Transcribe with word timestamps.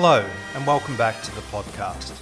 Hello, 0.00 0.24
and 0.54 0.64
welcome 0.64 0.96
back 0.96 1.20
to 1.22 1.34
the 1.34 1.40
podcast. 1.50 2.16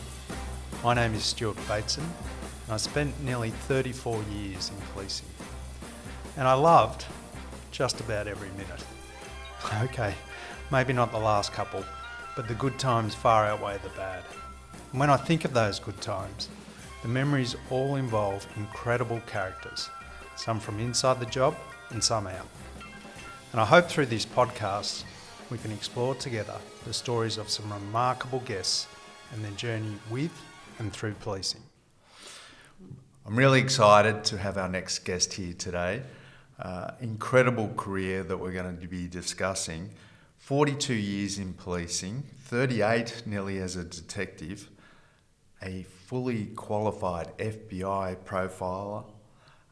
My 0.82 0.94
name 0.94 1.12
is 1.12 1.22
Stuart 1.22 1.58
Bateson, 1.68 2.04
and 2.04 2.72
I 2.72 2.78
spent 2.78 3.22
nearly 3.22 3.50
34 3.50 4.22
years 4.32 4.70
in 4.70 4.76
policing. 4.94 5.28
And 6.38 6.48
I 6.48 6.54
loved 6.54 7.04
just 7.72 8.00
about 8.00 8.28
every 8.28 8.48
minute. 8.52 8.82
Okay, 9.82 10.14
maybe 10.72 10.94
not 10.94 11.12
the 11.12 11.18
last 11.18 11.52
couple, 11.52 11.84
but 12.34 12.48
the 12.48 12.54
good 12.54 12.78
times 12.78 13.14
far 13.14 13.44
outweigh 13.44 13.76
the 13.82 13.90
bad. 13.90 14.24
And 14.92 14.98
when 14.98 15.10
I 15.10 15.18
think 15.18 15.44
of 15.44 15.52
those 15.52 15.78
good 15.78 16.00
times, 16.00 16.48
the 17.02 17.08
memories 17.08 17.56
all 17.68 17.96
involve 17.96 18.46
incredible 18.56 19.20
characters, 19.26 19.90
some 20.34 20.60
from 20.60 20.80
inside 20.80 21.20
the 21.20 21.26
job 21.26 21.54
and 21.90 22.02
some 22.02 22.26
out. 22.26 22.48
And 23.52 23.60
I 23.60 23.66
hope 23.66 23.86
through 23.86 24.06
this 24.06 24.24
podcast 24.24 25.04
we 25.50 25.58
can 25.58 25.70
explore 25.70 26.14
together 26.14 26.54
the 26.84 26.92
stories 26.92 27.38
of 27.38 27.48
some 27.48 27.72
remarkable 27.72 28.40
guests 28.40 28.86
and 29.32 29.44
their 29.44 29.52
journey 29.52 29.94
with 30.10 30.32
and 30.78 30.92
through 30.92 31.14
policing. 31.14 31.62
I'm 33.24 33.36
really 33.36 33.60
excited 33.60 34.24
to 34.24 34.38
have 34.38 34.58
our 34.58 34.68
next 34.68 35.00
guest 35.00 35.32
here 35.34 35.54
today. 35.54 36.02
Uh, 36.58 36.92
incredible 37.00 37.72
career 37.76 38.22
that 38.24 38.36
we're 38.36 38.52
going 38.52 38.78
to 38.78 38.86
be 38.88 39.06
discussing. 39.06 39.90
42 40.38 40.94
years 40.94 41.38
in 41.38 41.52
policing, 41.52 42.22
38 42.44 43.24
nearly 43.26 43.58
as 43.58 43.76
a 43.76 43.84
detective, 43.84 44.68
a 45.62 45.84
fully 46.06 46.46
qualified 46.56 47.36
FBI 47.38 48.16
profiler, 48.24 49.04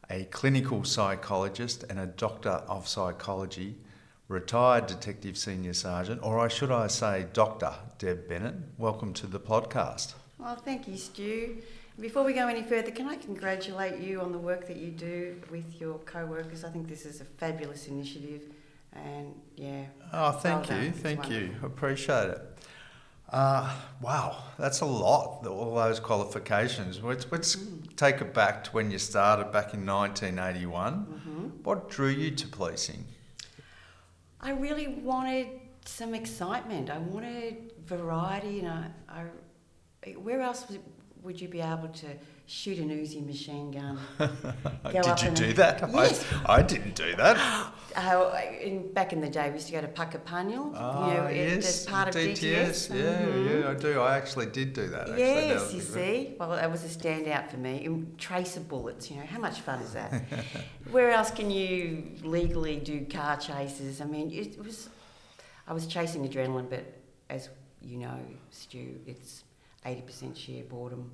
a 0.09 0.25
clinical 0.25 0.83
psychologist, 0.83 1.85
and 1.89 1.99
a 1.99 2.07
doctor 2.07 2.61
of 2.67 2.87
psychology, 2.87 3.75
retired 4.27 4.87
detective 4.87 5.37
senior 5.37 5.73
sergeant, 5.73 6.21
or 6.23 6.39
I 6.39 6.47
should 6.47 6.71
I 6.71 6.87
say, 6.87 7.27
Dr. 7.33 7.71
Deb 7.99 8.27
Bennett. 8.27 8.55
Welcome 8.77 9.13
to 9.15 9.27
the 9.27 9.39
podcast. 9.39 10.15
Well, 10.39 10.55
thank 10.55 10.87
you, 10.87 10.97
Stu. 10.97 11.57
Before 11.99 12.23
we 12.23 12.33
go 12.33 12.47
any 12.47 12.63
further, 12.63 12.91
can 12.91 13.07
I 13.07 13.15
congratulate 13.15 13.99
you 14.01 14.19
on 14.19 14.31
the 14.31 14.37
work 14.37 14.67
that 14.67 14.77
you 14.77 14.91
do 14.91 15.41
with 15.49 15.79
your 15.79 15.99
co-workers? 15.99 16.63
I 16.63 16.69
think 16.69 16.89
this 16.89 17.05
is 17.05 17.21
a 17.21 17.25
fabulous 17.25 17.87
initiative, 17.87 18.41
and 18.93 19.33
yeah. 19.55 19.85
Oh, 20.11 20.31
thank 20.31 20.69
well 20.69 20.83
you. 20.83 20.91
Thank 20.91 21.29
you, 21.29 21.55
appreciate 21.63 22.29
it. 22.29 22.41
Uh, 23.29 23.73
wow, 24.01 24.43
that's 24.57 24.81
a 24.81 24.85
lot, 24.85 25.45
all 25.47 25.75
those 25.75 25.99
qualifications. 25.99 27.01
Let's, 27.01 27.25
let's 27.31 27.55
Mm. 27.55 27.95
take 27.95 28.21
it 28.21 28.33
back 28.33 28.63
to 28.65 28.71
when 28.71 28.91
you 28.91 28.99
started 28.99 29.51
back 29.51 29.73
in 29.73 29.85
1981. 29.85 30.93
Mm-hmm. 31.05 31.47
What 31.63 31.89
drew 31.89 32.09
you 32.09 32.31
to 32.31 32.47
policing? 32.47 33.05
I 34.45 34.51
really 34.51 34.87
wanted 34.87 35.47
some 35.85 36.13
excitement. 36.13 36.91
I 36.91 36.99
wanted 36.99 37.73
variety, 37.83 38.59
and 38.59 38.69
I, 38.69 39.23
I 40.05 40.11
where 40.11 40.41
else 40.41 40.69
would, 40.69 40.81
would 41.23 41.41
you 41.41 41.47
be 41.47 41.61
able 41.61 41.87
to 41.87 42.07
shoot 42.47 42.77
an 42.79 42.89
Uzi 42.89 43.25
machine 43.25 43.71
gun? 43.71 43.99
Did 44.91 45.21
you 45.21 45.31
do 45.31 45.53
that? 45.53 45.89
Yes. 45.93 46.25
I, 46.45 46.55
I 46.55 46.61
didn't 46.61 46.95
do 46.95 47.15
that. 47.15 47.71
Uh, 47.97 48.37
in, 48.59 48.91
back 48.91 49.13
in 49.13 49.21
the 49.21 49.29
day, 49.29 49.47
we 49.47 49.53
used 49.53 49.67
to 49.67 49.71
go 49.71 49.79
to 49.79 49.87
Puckapunyal, 49.87 50.73
Ah, 50.75 51.07
you 51.07 51.13
know, 51.13 51.29
yes, 51.29 51.65
as 51.65 51.85
part 51.85 52.09
of 52.09 52.13
DTS. 52.15 52.89
Yeah, 52.89 52.95
Mhm. 53.25 53.61
yeah, 53.63 53.69
I 53.69 53.73
do. 53.73 54.01
I 54.01 54.17
actually 54.17 54.47
did 54.47 54.73
do 54.73 54.87
that. 54.87 55.03
Actually, 55.07 55.17
Yes, 55.21 55.73
you 55.73 55.79
see. 55.79 56.35
Well, 56.37 56.49
that 56.49 56.69
was 56.69 56.83
a 56.83 56.89
standout 56.89 57.49
for 57.49 57.55
me. 57.55 57.85
And 57.85 58.17
tracer 58.19 58.59
bullets, 58.59 59.09
you 59.09 59.15
know, 59.15 59.25
how 59.25 59.39
much 59.39 59.61
fun 59.61 59.79
is 59.81 59.93
that? 59.93 60.11
Where 60.91 61.09
else 61.11 61.31
can 61.31 61.49
you 61.49 62.11
legally 62.21 62.75
do 62.81 63.05
car 63.05 63.37
chases? 63.37 64.01
I 64.01 64.05
mean, 64.05 64.29
it 64.29 64.61
was. 64.61 64.89
I 65.65 65.71
was 65.71 65.87
chasing 65.87 66.27
adrenaline, 66.27 66.69
but 66.69 66.83
as 67.29 67.47
you 67.81 67.97
know, 67.99 68.19
Stu, 68.51 68.99
it's 69.07 69.45
80% 69.85 70.35
sheer 70.35 70.63
boredom, 70.65 71.09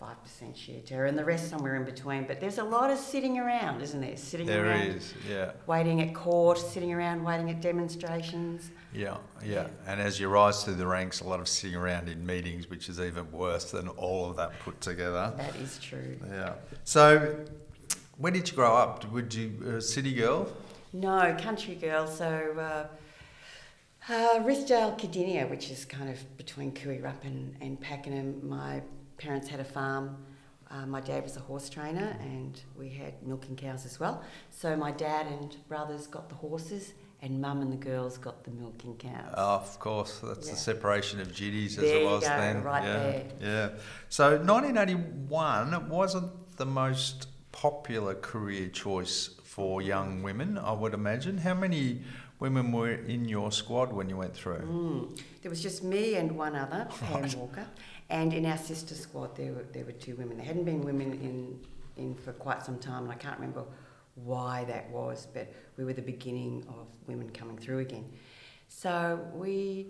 5% 0.00 0.54
sheer 0.54 0.80
terror, 0.80 1.06
and 1.06 1.18
the 1.18 1.24
rest 1.24 1.48
somewhere 1.48 1.74
in 1.76 1.84
between. 1.84 2.24
But 2.26 2.38
there's 2.40 2.58
a 2.58 2.64
lot 2.64 2.90
of 2.90 2.98
sitting 2.98 3.38
around, 3.38 3.80
isn't 3.80 4.00
there? 4.00 4.16
Sitting 4.16 4.46
There 4.46 4.66
around, 4.66 4.82
is, 4.88 5.14
yeah, 5.28 5.52
waiting 5.66 6.02
at 6.02 6.14
court, 6.14 6.58
sitting 6.58 6.92
around 6.92 7.24
waiting 7.24 7.50
at 7.50 7.62
demonstrations. 7.62 8.70
yeah, 8.92 9.16
yeah. 9.44 9.68
And 9.86 10.00
as 10.00 10.20
you 10.20 10.28
rise 10.28 10.64
through 10.64 10.74
the 10.74 10.86
ranks, 10.86 11.20
a 11.20 11.24
lot 11.24 11.40
of 11.40 11.48
sitting 11.48 11.76
around 11.76 12.08
in 12.08 12.24
meetings, 12.26 12.68
which 12.68 12.88
is 12.90 13.00
even 13.00 13.30
worse 13.32 13.70
than 13.70 13.88
all 13.88 14.28
of 14.28 14.36
that 14.36 14.58
put 14.60 14.80
together. 14.82 15.32
That 15.36 15.56
is 15.56 15.78
true. 15.78 16.18
Yeah. 16.30 16.54
So, 16.84 17.44
where 18.18 18.32
did 18.32 18.48
you 18.50 18.54
grow 18.54 18.76
up? 18.76 19.10
Would 19.10 19.34
you 19.34 19.76
a 19.76 19.80
city 19.80 20.12
girl? 20.12 20.48
No, 20.92 21.36
country 21.40 21.74
girl. 21.74 22.06
So 22.06 22.54
uh, 22.58 22.86
uh, 24.12 24.40
Cardinia, 24.40 25.48
which 25.50 25.70
is 25.70 25.84
kind 25.84 26.08
of 26.08 26.36
between 26.36 26.72
Koo 26.72 26.90
Wee 26.90 26.98
Rup 26.98 27.24
and, 27.24 27.54
and 27.60 27.80
Pakenham. 27.80 28.48
My 28.48 28.80
parents 29.18 29.48
had 29.48 29.60
a 29.60 29.64
farm. 29.64 30.16
Uh, 30.70 30.84
my 30.86 31.00
dad 31.00 31.22
was 31.22 31.36
a 31.36 31.40
horse 31.40 31.68
trainer, 31.68 32.16
and 32.20 32.60
we 32.76 32.88
had 32.88 33.22
milking 33.22 33.54
cows 33.56 33.86
as 33.86 34.00
well. 34.00 34.22
So 34.50 34.76
my 34.76 34.90
dad 34.90 35.26
and 35.26 35.56
brothers 35.68 36.06
got 36.08 36.28
the 36.28 36.34
horses, 36.34 36.92
and 37.22 37.40
mum 37.40 37.62
and 37.62 37.72
the 37.72 37.76
girls 37.76 38.18
got 38.18 38.42
the 38.44 38.50
milking 38.50 38.96
cows. 38.96 39.32
Oh, 39.36 39.54
of 39.56 39.78
course, 39.78 40.20
that's 40.22 40.46
Yeah. 40.48 40.52
the 40.54 40.58
separation 40.58 41.20
of 41.20 41.34
duties 41.34 41.78
as 41.78 41.84
There 41.84 41.96
it 41.98 42.02
you 42.02 42.06
was 42.08 42.22
go, 42.24 42.28
then. 42.28 42.62
right 42.64 42.84
yeah, 42.84 42.92
there. 42.98 43.24
yeah. 43.40 43.68
So, 44.08 44.38
1981 44.42 45.88
wasn't 45.88 46.56
the 46.56 46.66
most 46.66 47.28
popular 47.52 48.14
career 48.14 48.68
choice 48.68 49.30
for 49.44 49.80
young 49.80 50.22
women, 50.22 50.58
I 50.58 50.72
would 50.72 50.94
imagine. 50.94 51.38
How 51.38 51.54
many 51.54 52.02
women 52.38 52.72
were 52.72 52.90
in 52.92 53.26
your 53.26 53.50
squad 53.52 53.92
when 53.92 54.08
you 54.10 54.16
went 54.16 54.34
through? 54.34 54.58
Mm. 54.60 55.20
There 55.42 55.50
was 55.50 55.62
just 55.62 55.82
me 55.82 56.16
and 56.16 56.32
one 56.36 56.54
other, 56.56 56.86
Pam 57.00 57.22
Right. 57.22 57.34
Walker, 57.36 57.66
and 58.10 58.32
in 58.32 58.46
our 58.46 58.56
sister 58.58 58.94
squad 58.94 59.36
there 59.36 59.52
were 59.52 59.64
there 59.72 59.84
were 59.84 59.92
two 59.92 60.14
women. 60.16 60.36
There 60.36 60.46
hadn't 60.46 60.64
been 60.64 60.82
women 60.82 61.12
in 61.14 61.60
in 61.96 62.14
for 62.14 62.32
quite 62.32 62.62
some 62.62 62.78
time, 62.78 63.04
and 63.04 63.12
I 63.12 63.16
can't 63.16 63.36
remember 63.38 63.64
why 64.14 64.64
that 64.64 64.88
was, 64.90 65.26
but 65.32 65.52
we 65.76 65.84
were 65.84 65.92
the 65.92 66.02
beginning 66.02 66.64
of 66.68 66.86
women 67.06 67.30
coming 67.30 67.58
through 67.58 67.80
again. 67.80 68.10
So 68.68 69.20
we 69.34 69.88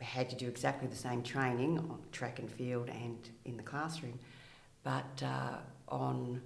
had 0.00 0.30
to 0.30 0.36
do 0.36 0.46
exactly 0.48 0.88
the 0.88 0.96
same 0.96 1.22
training 1.22 1.78
on 1.78 1.98
track 2.12 2.38
and 2.38 2.50
field 2.50 2.88
and 2.88 3.18
in 3.44 3.56
the 3.56 3.62
classroom, 3.62 4.18
but 4.84 5.22
uh, 5.22 5.56
on 5.88 6.40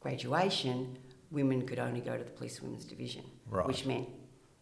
graduation, 0.00 0.96
women 1.30 1.66
could 1.66 1.78
only 1.78 2.00
go 2.00 2.16
to 2.16 2.24
the 2.24 2.30
police 2.30 2.60
women's 2.62 2.84
division, 2.84 3.24
Right. 3.48 3.66
which 3.66 3.86
meant 3.86 4.08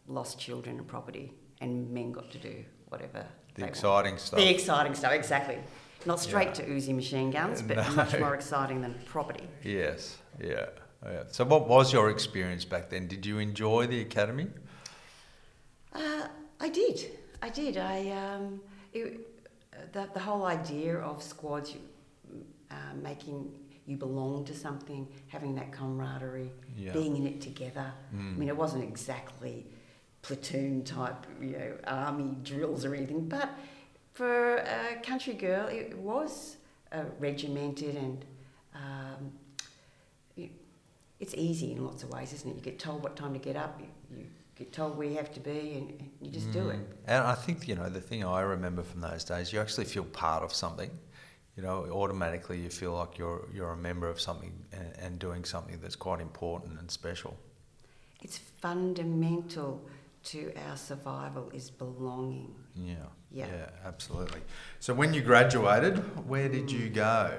lost 0.07 0.39
children 0.39 0.79
and 0.79 0.87
property, 0.87 1.33
and 1.61 1.91
men 1.91 2.13
got 2.13 2.31
to 2.33 2.39
do 2.39 2.65
whatever. 2.89 3.27
The 3.57 3.65
exciting 3.67 4.19
stuff. 4.19 4.39
The 4.39 4.51
exciting 4.51 4.95
stuff, 4.95 5.13
exactly. 5.13 5.59
Not 6.05 6.21
straight 6.21 6.49
Yeah. 6.49 6.53
to 6.55 6.67
Uzi 6.67 6.95
machine 6.95 7.31
guns, 7.31 7.63
but 7.63 7.77
No. 7.79 7.91
much 7.95 8.19
more 8.21 8.35
exciting 8.41 8.81
than 8.83 8.95
property. 9.07 9.49
Yes, 9.65 10.19
yeah, 10.41 10.67
yeah. 11.05 11.23
So, 11.31 11.45
what 11.45 11.67
was 11.69 11.93
your 11.93 12.11
experience 12.11 12.65
back 12.65 12.91
then? 12.91 13.09
Did 13.09 13.25
you 13.27 13.39
enjoy 13.39 13.87
the 13.87 14.01
academy? 14.03 14.47
Uh, 15.93 16.29
I 16.61 16.69
did. 16.69 17.11
I 17.43 17.49
did. 17.49 17.77
I 17.79 18.11
um, 18.11 18.61
it, 18.93 19.21
the 19.93 20.09
the 20.13 20.21
whole 20.21 20.45
idea 20.45 20.99
of 20.99 21.23
squads, 21.23 21.75
uh, 22.71 22.75
making 23.03 23.51
you 23.87 23.97
belong 23.97 24.45
to 24.45 24.55
something, 24.55 25.07
having 25.29 25.55
that 25.55 25.73
camaraderie, 25.73 26.51
Yeah. 26.77 26.93
being 26.93 27.17
in 27.17 27.27
it 27.27 27.41
together. 27.41 27.93
I 28.13 28.17
Mm. 28.17 28.37
mean, 28.37 28.49
it 28.49 28.57
wasn't 28.57 28.83
exactly 28.85 29.65
platoon 30.27 30.83
type, 30.85 31.27
you 31.41 31.53
know, 31.53 31.73
army 31.87 32.37
drills 32.43 32.85
or 32.85 32.95
anything, 32.95 33.29
but 33.29 33.49
for 34.13 34.57
a 34.57 35.01
country 35.03 35.35
girl, 35.35 35.67
it 35.69 35.97
was 35.97 36.57
uh, 36.93 37.05
regimented 37.19 37.95
and. 37.97 38.25
Um, 38.75 39.33
you- 40.37 40.51
it's 41.19 41.35
easy 41.35 41.73
in 41.73 41.83
lots 41.85 42.03
of 42.03 42.11
ways, 42.11 42.33
isn't 42.35 42.51
it? 42.51 42.57
You 42.57 42.61
get 42.61 42.79
told 42.79 43.03
what 43.03 43.17
time 43.17 43.33
to 43.33 43.39
get 43.39 43.57
up, 43.57 43.81
you, 43.81 43.87
you 44.19 44.27
get 44.55 44.71
told 44.73 44.99
where 44.99 45.07
you 45.09 45.17
have 45.17 45.33
to 45.33 45.41
be, 45.41 45.73
and, 45.79 45.91
and 45.99 46.11
you 46.21 46.31
just 46.31 46.53
do 46.53 46.69
it. 46.69 46.77
Mm. 46.77 46.97
And 47.07 47.25
I 47.25 47.35
think, 47.35 47.67
you 47.69 47.75
know, 47.75 47.89
the 47.89 48.03
thing 48.03 48.23
I 48.23 48.43
remember 48.43 48.83
from 48.83 49.01
those 49.01 49.25
days, 49.25 49.51
you 49.53 49.61
actually 49.61 49.87
feel 49.87 50.05
part 50.05 50.43
of 50.43 50.53
something. 50.53 50.91
You 51.57 51.63
know, 51.63 51.87
automatically 51.91 52.61
you 52.61 52.69
feel 52.69 52.93
like 52.93 53.17
you're 53.17 53.49
you're 53.55 53.73
a 53.73 53.77
member 53.79 54.09
of 54.11 54.21
something 54.21 54.53
and, 54.73 54.93
and 55.03 55.19
doing 55.19 55.43
something 55.47 55.79
that's 55.81 55.97
quite 55.97 56.21
important 56.21 56.79
and 56.79 56.91
special. 56.91 57.35
It's 58.21 58.37
fundamental 58.61 59.81
to 60.27 60.53
our 60.69 60.77
survival 60.77 61.51
is 61.55 61.71
belonging. 61.71 62.55
Yeah. 62.75 62.95
Yeah. 63.31 63.47
absolutely. 63.85 64.41
So 64.81 64.95
when 64.95 65.15
you 65.15 65.21
graduated, 65.23 65.99
where 66.29 66.49
did 66.49 66.71
you 66.71 66.89
go 66.89 67.33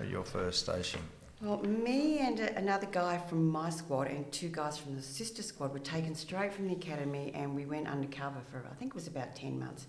at 0.00 0.08
your 0.08 0.24
first 0.24 0.60
station? 0.60 1.00
Well, 1.42 1.62
me 1.62 2.18
and 2.18 2.38
a, 2.40 2.56
another 2.56 2.86
guy 2.86 3.18
from 3.18 3.48
my 3.48 3.70
squad 3.70 4.08
and 4.08 4.30
two 4.30 4.48
guys 4.48 4.76
from 4.78 4.94
the 4.96 5.02
sister 5.02 5.42
squad 5.42 5.72
were 5.72 5.78
taken 5.78 6.14
straight 6.14 6.52
from 6.52 6.68
the 6.68 6.74
academy 6.74 7.32
and 7.34 7.54
we 7.54 7.64
went 7.66 7.88
undercover 7.88 8.40
for, 8.50 8.64
I 8.70 8.74
think 8.74 8.90
it 8.90 8.94
was 8.94 9.06
about 9.06 9.34
10 9.34 9.58
months. 9.58 9.86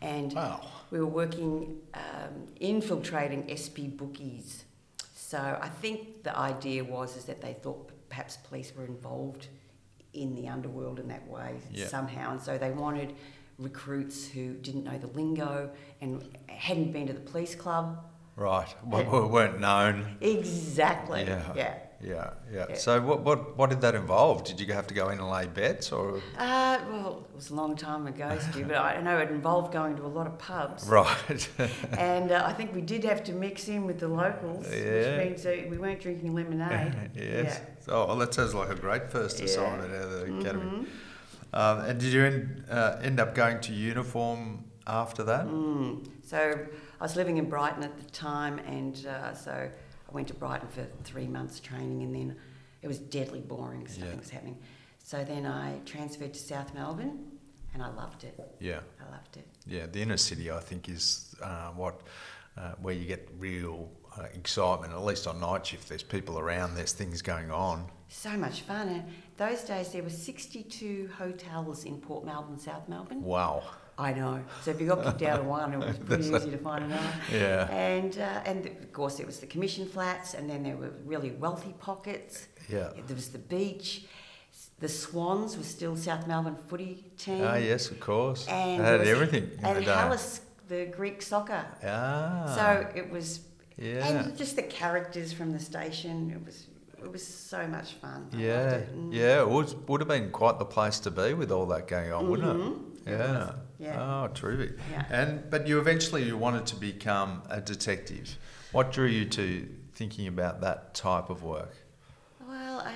And 0.00 0.32
Wow. 0.32 0.60
we 0.90 1.00
were 1.00 1.06
working, 1.06 1.78
um, 1.94 2.46
infiltrating 2.60 3.44
SP 3.50 3.90
bookies. 3.90 4.64
So 5.14 5.58
I 5.60 5.68
think 5.68 6.22
the 6.22 6.36
idea 6.36 6.84
was 6.84 7.16
is 7.16 7.24
that 7.24 7.40
they 7.40 7.54
thought 7.54 7.90
perhaps 8.08 8.36
police 8.36 8.72
were 8.76 8.84
involved 8.84 9.48
in 10.14 10.34
the 10.34 10.48
underworld 10.48 10.98
in 10.98 11.08
that 11.08 11.26
way 11.28 11.56
Yeah. 11.72 11.86
somehow. 11.88 12.30
And 12.32 12.40
so 12.40 12.56
they 12.56 12.70
wanted 12.70 13.14
recruits 13.58 14.26
who 14.26 14.54
didn't 14.54 14.84
know 14.84 14.98
the 14.98 15.06
lingo 15.08 15.70
and 16.00 16.36
hadn't 16.48 16.92
been 16.92 17.06
to 17.06 17.12
the 17.12 17.20
police 17.20 17.54
club. 17.54 18.04
Right. 18.36 18.74
We 18.84 19.02
uh, 19.02 19.26
weren't 19.26 19.60
known. 19.60 20.16
Exactly. 20.20 21.22
Yeah. 21.22 21.52
Yeah. 21.54 21.74
Yeah, 22.04 22.30
yeah. 22.52 22.66
Yeah. 22.68 22.74
So 22.76 23.00
what, 23.00 23.20
what, 23.22 23.56
what 23.56 23.70
did 23.70 23.80
that 23.80 23.94
involve? 23.94 24.44
Did 24.44 24.60
you 24.60 24.72
have 24.74 24.86
to 24.88 24.94
go 24.94 25.08
in 25.08 25.18
and 25.18 25.30
lay 25.30 25.46
bets 25.46 25.90
or? 25.90 26.16
Uh, 26.38 26.78
well, 26.90 27.24
it 27.30 27.34
was 27.36 27.50
a 27.50 27.54
long 27.54 27.76
time 27.76 28.06
ago, 28.06 28.38
Stu, 28.38 28.64
but 28.66 28.76
I 28.76 29.00
know 29.00 29.18
it 29.18 29.30
involved 29.30 29.72
going 29.72 29.96
to 29.96 30.04
a 30.04 30.06
lot 30.18 30.26
of 30.26 30.38
pubs. 30.38 30.86
Right. 30.94 31.48
And 31.98 32.30
uh, 32.30 32.44
I 32.46 32.52
think 32.52 32.74
we 32.74 32.80
did 32.82 33.04
have 33.04 33.24
to 33.24 33.32
mix 33.32 33.68
in 33.68 33.86
with 33.86 33.98
the 34.00 34.08
locals, 34.08 34.66
Yeah. 34.70 35.16
which 35.16 35.26
means 35.28 35.46
uh, 35.46 35.62
we 35.70 35.78
weren't 35.78 36.00
drinking 36.00 36.34
lemonade. 36.34 37.10
yes. 37.14 37.60
Oh, 37.88 38.06
well, 38.06 38.16
that 38.18 38.34
sounds 38.34 38.54
like 38.54 38.68
a 38.70 38.74
great 38.74 39.08
first 39.10 39.38
Yeah. 39.38 39.46
assignment 39.46 39.92
out 39.92 40.02
of 40.02 40.10
the 40.10 40.38
academy. 40.38 40.70
Mhm. 40.70 40.86
Um, 41.54 41.78
and 41.86 42.00
did 42.00 42.12
you 42.12 42.24
end, 42.24 42.64
uh, 42.70 42.96
end 43.02 43.20
up 43.20 43.34
going 43.34 43.60
to 43.60 43.72
uniform 43.72 44.64
after 44.86 45.22
that? 45.24 45.46
Mm. 45.46 46.04
So 46.22 46.38
I 47.00 47.02
was 47.04 47.16
living 47.16 47.36
in 47.36 47.48
Brighton 47.48 47.84
at 47.84 47.96
the 47.96 48.10
time, 48.10 48.58
and 48.58 49.06
uh, 49.06 49.34
so 49.34 49.70
went 50.14 50.28
to 50.28 50.34
Brighton 50.34 50.68
for 50.68 50.86
three 51.02 51.26
months 51.26 51.60
training, 51.60 52.02
and 52.02 52.14
then 52.14 52.36
it 52.80 52.88
was 52.88 52.98
deadly 52.98 53.40
boring. 53.40 53.86
So 53.88 53.98
Yeah. 53.98 54.04
Nothing 54.04 54.20
was 54.20 54.30
happening. 54.30 54.58
So 55.02 55.24
then 55.24 55.44
I 55.44 55.80
transferred 55.84 56.32
to 56.32 56.40
South 56.40 56.72
Melbourne, 56.72 57.32
and 57.74 57.82
I 57.82 57.88
loved 57.88 58.24
it. 58.24 58.38
Yeah. 58.60 58.80
I 59.06 59.10
loved 59.10 59.36
it. 59.36 59.46
Yeah, 59.66 59.86
the 59.86 60.00
inner 60.00 60.16
city, 60.16 60.50
I 60.50 60.60
think, 60.60 60.88
is 60.88 61.34
uh, 61.42 61.70
what 61.70 62.00
uh, 62.56 62.72
where 62.80 62.94
you 62.94 63.04
get 63.04 63.28
real 63.38 63.90
uh, 64.16 64.22
excitement. 64.32 64.92
At 64.92 65.04
least 65.04 65.26
on 65.26 65.40
night 65.40 65.66
shift, 65.66 65.88
there's 65.88 66.04
people 66.04 66.38
around, 66.38 66.76
there's 66.76 66.92
things 66.92 67.20
going 67.20 67.50
on. 67.50 67.90
So 68.08 68.30
much 68.30 68.60
fun. 68.60 68.88
And 68.88 69.04
those 69.36 69.62
days 69.62 69.90
there 69.90 70.04
were 70.04 70.10
62 70.10 71.10
hotels 71.18 71.84
in 71.84 72.00
Port 72.00 72.24
Melbourne, 72.24 72.58
South 72.60 72.88
Melbourne. 72.88 73.22
Wow. 73.22 73.64
I 73.98 74.12
know. 74.12 74.42
So 74.62 74.70
if 74.72 74.80
you 74.80 74.86
got 74.88 75.04
kicked 75.04 75.22
out 75.22 75.40
of 75.40 75.46
one, 75.46 75.72
it 75.72 75.78
was 75.78 75.96
pretty 76.06 76.24
easy 76.24 76.50
to 76.50 76.58
find 76.58 76.84
another. 76.84 77.12
Yeah. 77.32 77.68
And 77.70 78.18
uh, 78.18 78.42
and 78.44 78.66
of 78.66 78.92
course 78.92 79.16
there 79.16 79.26
was 79.26 79.38
the 79.40 79.46
commission 79.46 79.86
flats, 79.86 80.34
and 80.34 80.48
then 80.50 80.62
there 80.62 80.76
were 80.76 80.92
really 81.04 81.30
wealthy 81.30 81.74
pockets. 81.78 82.48
Yeah. 82.68 82.90
There 83.06 83.14
was 83.16 83.28
the 83.28 83.38
beach. 83.38 84.06
The 84.80 84.88
Swans 84.88 85.56
were 85.56 85.62
still 85.62 85.96
South 85.96 86.26
Melbourne 86.26 86.56
footy 86.68 87.04
team. 87.16 87.44
Ah, 87.44 87.56
yes, 87.56 87.90
of 87.90 88.00
course. 88.00 88.46
And 88.48 88.80
it 88.80 88.84
there 88.84 88.92
had 88.92 89.00
was- 89.00 89.08
everything 89.08 89.44
in 89.58 89.64
and 89.64 89.76
the 89.78 89.82
day. 89.82 90.18
The 90.66 90.86
Greek 90.86 91.22
soccer. 91.22 91.64
Ah. 91.84 92.52
So 92.56 92.88
it 92.94 93.10
was. 93.10 93.40
yeah. 93.76 94.06
And 94.06 94.36
just 94.36 94.56
the 94.56 94.62
characters 94.62 95.32
from 95.32 95.52
the 95.52 95.60
station. 95.60 96.30
It 96.30 96.44
was. 96.44 96.66
It 97.04 97.12
was 97.12 97.26
so 97.26 97.66
much 97.66 97.92
fun. 97.94 98.28
I 98.32 98.36
Yeah, 98.36 98.70
it. 98.70 98.96
Mm. 98.96 99.12
yeah, 99.12 99.40
it 99.42 99.48
was, 99.48 99.74
would 99.88 100.00
have 100.00 100.08
been 100.08 100.30
quite 100.30 100.58
the 100.58 100.64
place 100.64 100.98
to 101.00 101.10
be 101.10 101.34
with 101.34 101.52
all 101.52 101.66
that 101.66 101.86
going 101.86 102.10
on, 102.12 102.30
wouldn't 102.30 102.48
Mhm. 102.58 103.06
it? 103.06 103.10
It 103.12 103.18
Yeah. 103.18 103.32
was, 103.46 103.54
yeah. 103.78 104.02
Oh, 104.24 104.28
terrific. 104.32 104.78
Yeah. 104.90 105.04
And 105.10 105.50
but 105.50 105.66
you 105.68 105.78
eventually 105.78 106.22
you 106.24 106.38
wanted 106.38 106.64
to 106.66 106.76
become 106.76 107.42
a 107.50 107.60
detective. 107.60 108.38
What 108.72 108.90
drew 108.90 109.06
you 109.06 109.26
to 109.26 109.68
thinking 109.92 110.26
about 110.26 110.62
that 110.62 110.94
type 110.94 111.28
of 111.28 111.42
work? 111.42 111.74
Well, 112.48 112.80
I, 112.80 112.94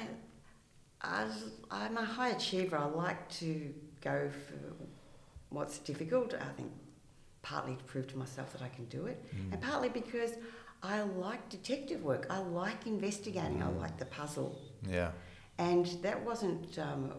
I 1.02 1.26
I'm 1.70 1.96
a 1.98 2.04
high 2.04 2.30
achiever. 2.30 2.78
I 2.78 2.86
like 2.86 3.28
to 3.42 3.74
go 4.00 4.30
for 4.30 4.84
what's 5.50 5.78
difficult. 5.78 6.32
I 6.34 6.52
think 6.56 6.72
partly 7.42 7.76
to 7.76 7.84
prove 7.84 8.06
to 8.08 8.16
myself 8.18 8.52
that 8.54 8.62
I 8.62 8.68
can 8.68 8.86
do 8.86 9.06
it, 9.06 9.22
Mm. 9.36 9.52
and 9.52 9.60
partly 9.62 9.90
because 9.90 10.32
I 10.82 11.02
like 11.02 11.48
detective 11.48 12.02
work. 12.04 12.26
I 12.30 12.38
like 12.38 12.86
investigating. 12.86 13.62
I 13.62 13.68
like 13.68 13.98
the 13.98 14.04
puzzle, 14.06 14.56
Yeah. 14.82 15.10
and 15.58 15.86
that 16.02 16.24
wasn't. 16.24 16.78
Um, 16.78 17.12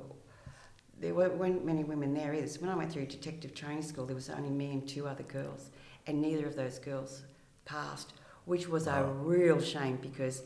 there 0.99 1.13
weren't, 1.13 1.35
weren't 1.37 1.65
many 1.65 1.83
women 1.85 2.13
there 2.13 2.33
either. 2.33 2.47
So 2.47 2.59
when 2.61 2.69
I 2.69 2.75
went 2.75 2.91
through 2.91 3.05
detective 3.05 3.53
training 3.53 3.83
school, 3.83 4.05
there 4.05 4.15
was 4.15 4.29
only 4.29 4.49
me 4.49 4.71
and 4.71 4.87
two 4.87 5.07
other 5.07 5.23
girls, 5.23 5.71
and 6.07 6.21
neither 6.21 6.45
of 6.45 6.55
those 6.57 6.77
girls 6.79 7.23
passed, 7.65 8.13
which 8.45 8.67
was 8.67 8.85
a 8.87 9.03
real 9.03 9.61
shame 9.61 9.97
because 10.01 10.43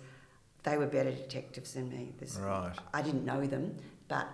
they 0.64 0.78
were 0.78 0.86
better 0.86 1.12
detectives 1.12 1.74
than 1.74 1.90
me. 1.90 2.14
This, 2.20 2.36
Right. 2.38 2.72
I 2.94 3.02
didn't 3.02 3.26
know 3.26 3.46
them, 3.48 3.78
but 4.08 4.28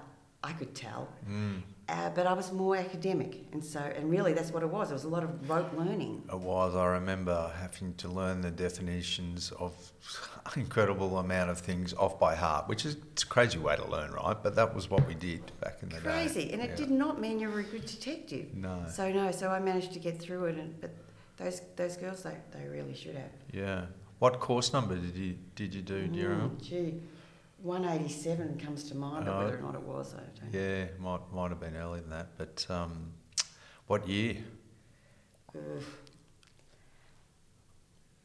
I 0.44 0.52
could 0.54 0.76
tell. 0.76 1.08
Mm. 1.30 1.62
Uh, 1.92 2.10
but 2.12 2.28
I 2.28 2.34
was 2.34 2.52
more 2.52 2.76
academic, 2.78 3.46
and 3.52 3.64
so 3.64 3.80
and 3.80 4.12
really 4.12 4.34
that's 4.34 4.52
what 4.52 4.62
it 4.62 4.70
was. 4.70 4.92
It 4.92 4.94
was 4.94 5.06
a 5.06 5.10
lot 5.10 5.24
of 5.24 5.50
rote 5.50 5.74
learning. 5.74 6.22
It 6.32 6.40
was. 6.40 6.76
I 6.76 6.86
remember 6.86 7.52
having 7.60 7.96
to 7.96 8.08
learn 8.08 8.42
the 8.42 8.52
definitions 8.52 9.52
of 9.60 9.74
an 10.54 10.62
incredible 10.66 11.18
amount 11.18 11.50
of 11.50 11.58
things 11.60 11.94
off 11.96 12.20
by 12.20 12.36
heart, 12.36 12.68
which 12.68 12.86
is 12.86 12.98
it's 13.14 13.24
a 13.24 13.26
crazy 13.26 13.58
way 13.58 13.76
to 13.76 13.88
learn, 13.88 14.12
right? 14.12 14.38
But 14.42 14.56
that 14.56 14.76
was 14.76 14.90
what 14.92 15.08
we 15.08 15.16
did 15.16 15.42
back 15.62 15.78
in 15.82 15.90
the 15.90 15.96
day. 15.96 16.02
Crazy, 16.02 16.52
and 16.54 16.62
it 16.62 16.70
Yeah. 16.72 16.76
did 16.76 16.92
not 16.92 17.20
mean 17.20 17.40
you 17.40 17.50
were 17.50 17.60
a 17.62 17.64
good 17.64 17.86
detective. 17.88 18.54
No. 18.54 18.86
So 18.94 19.12
no, 19.12 19.32
so 19.32 19.50
I 19.50 19.60
managed 19.60 19.94
to 19.94 20.00
get 20.00 20.20
through 20.22 20.46
it, 20.46 20.58
and 20.58 20.80
but 20.80 20.92
those 21.38 21.62
those 21.76 21.98
girls 21.98 22.22
they, 22.22 22.38
they 22.52 22.68
really 22.68 22.94
should 22.94 23.16
have. 23.16 23.32
Yeah. 23.52 23.86
What 24.20 24.40
course 24.40 24.74
number 24.74 24.96
did 24.96 25.16
you 25.16 25.38
did 25.56 25.74
you 25.74 25.82
do? 25.82 26.06
Do 26.08 26.20
you 26.20 26.28
remember? 26.28 26.56
Mm, 26.56 26.62
gee, 26.62 27.02
one 27.62 27.86
eighty 27.86 28.08
seven 28.10 28.58
comes 28.58 28.84
to 28.86 28.96
mind, 28.96 29.26
but 29.26 29.34
Oh. 29.36 29.40
whether 29.44 29.58
or 29.58 29.62
not 29.62 29.76
it 29.76 29.82
was, 29.82 30.14
I 30.14 30.18
don't. 30.40 30.54
know. 30.54 30.60
Yeah, 30.60 30.86
might 31.00 31.22
might 31.34 31.50
have 31.50 31.60
been 31.60 31.76
earlier 31.76 32.02
than 32.02 32.10
that. 32.12 32.38
But 32.38 32.66
um, 32.70 33.12
what 33.88 34.08
year? 34.08 34.38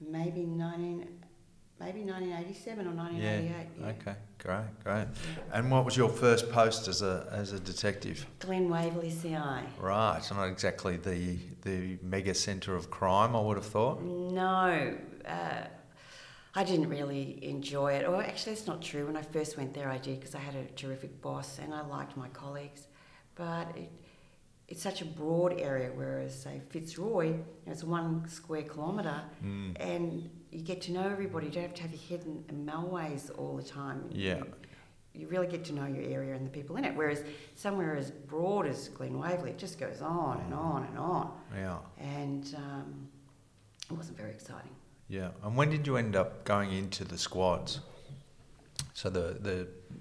Maybe 0.00 0.44
nineteen, 0.44 1.08
maybe 1.81 2.02
nineteen 2.04 2.32
eighty 2.32 2.52
seven 2.54 2.86
or 2.86 2.92
nineteen 2.92 3.22
eighty 3.22 3.46
eight. 3.48 3.69
Yeah. 3.81 3.86
Okay. 3.88 4.14
Great. 4.38 4.84
Great. 4.84 5.06
And 5.52 5.70
what 5.70 5.84
was 5.86 5.96
your 5.96 6.10
first 6.10 6.50
post 6.50 6.88
as 6.88 7.00
a 7.00 7.26
as 7.32 7.52
a 7.52 7.60
detective? 7.60 8.26
Glen 8.40 8.69
Waverley 8.69 9.10
CI. 9.10 9.36
Right. 9.81 10.20
So 10.22 10.34
not 10.34 10.48
exactly 10.48 10.96
the 10.98 11.38
the 11.62 11.98
mega 12.02 12.34
centre 12.34 12.75
of 12.76 12.90
crime. 12.90 13.34
I 13.34 13.40
would 13.40 13.56
have 13.56 13.66
thought. 13.66 14.02
No, 14.02 14.94
uh, 15.26 15.64
I 16.56 16.62
didn't 16.64 16.88
really 16.88 17.38
enjoy 17.44 17.94
it. 17.94 18.06
Or 18.06 18.22
actually, 18.22 18.52
it's 18.52 18.66
not 18.66 18.80
true. 18.80 19.06
When 19.06 19.16
I 19.16 19.22
first 19.22 19.56
went 19.56 19.74
there, 19.74 19.90
I 19.90 19.98
did 19.98 20.20
because 20.20 20.34
I 20.34 20.38
had 20.38 20.54
a 20.54 20.64
terrific 20.76 21.20
boss 21.20 21.58
and 21.58 21.74
I 21.74 21.84
liked 21.86 22.16
my 22.16 22.28
colleagues. 22.28 22.86
But 23.34 23.76
it, 23.76 23.90
it's 24.68 24.82
such 24.82 25.02
a 25.02 25.04
broad 25.04 25.58
area, 25.60 25.90
whereas 25.94 26.40
say 26.40 26.60
Fitzroy, 26.70 27.26
you 27.26 27.32
know, 27.67 27.72
it's 27.72 27.84
one 27.84 28.26
square 28.29 28.62
kilometre, 28.62 29.20
Mm. 29.44 29.76
and 29.81 30.31
you 30.52 30.60
get 30.62 30.81
to 30.82 30.93
know 30.93 31.02
everybody. 31.08 31.46
You 31.46 31.52
don't 31.52 31.64
have 31.64 31.74
to 31.74 31.82
have 31.82 31.90
your 31.90 32.00
head 32.08 32.24
in, 32.26 32.44
in 32.48 32.64
Melways 32.64 33.31
all 33.36 33.56
the 33.56 33.62
time. 33.62 34.05
Yeah. 34.12 34.36
You, 34.38 34.46
you 35.17 35.29
really 35.29 35.46
get 35.48 35.64
to 35.67 35.72
know 35.72 35.86
your 35.86 36.05
area 36.05 36.34
and 36.34 36.46
the 36.46 36.50
people 36.50 36.76
in 36.76 36.84
it. 36.84 36.94
Whereas 36.94 37.24
somewhere 37.56 37.96
as 37.96 38.10
broad 38.12 38.67
as 38.67 38.88
Glen 38.88 39.19
Waverley, 39.19 39.50
it 39.50 39.58
just 39.58 39.79
goes 39.79 40.00
on 40.00 40.40
and 40.40 40.55
on 40.55 40.84
and 40.84 40.98
on. 40.98 41.32
Yeah. 41.55 41.79
And 41.98 42.55
um, 42.56 43.08
it 43.90 43.96
wasn't 43.96 44.17
very 44.17 44.31
exciting. 44.31 44.70
Yeah. 45.08 45.29
And 45.43 45.56
when 45.56 45.70
did 45.70 45.87
you 45.87 45.96
end 45.96 46.17
up 46.17 46.44
going 46.44 46.73
into 46.73 47.05
the 47.05 47.19
squads? 47.19 47.81
So 48.94 49.11
the 49.11 49.37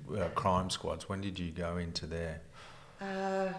the 0.07 0.23
uh, 0.25 0.29
crime 0.29 0.69
squads. 0.69 1.09
When 1.09 1.21
did 1.21 1.37
you 1.39 1.51
go 1.51 1.77
into 1.77 2.05
there? 2.05 2.41
Uh, 3.01 3.49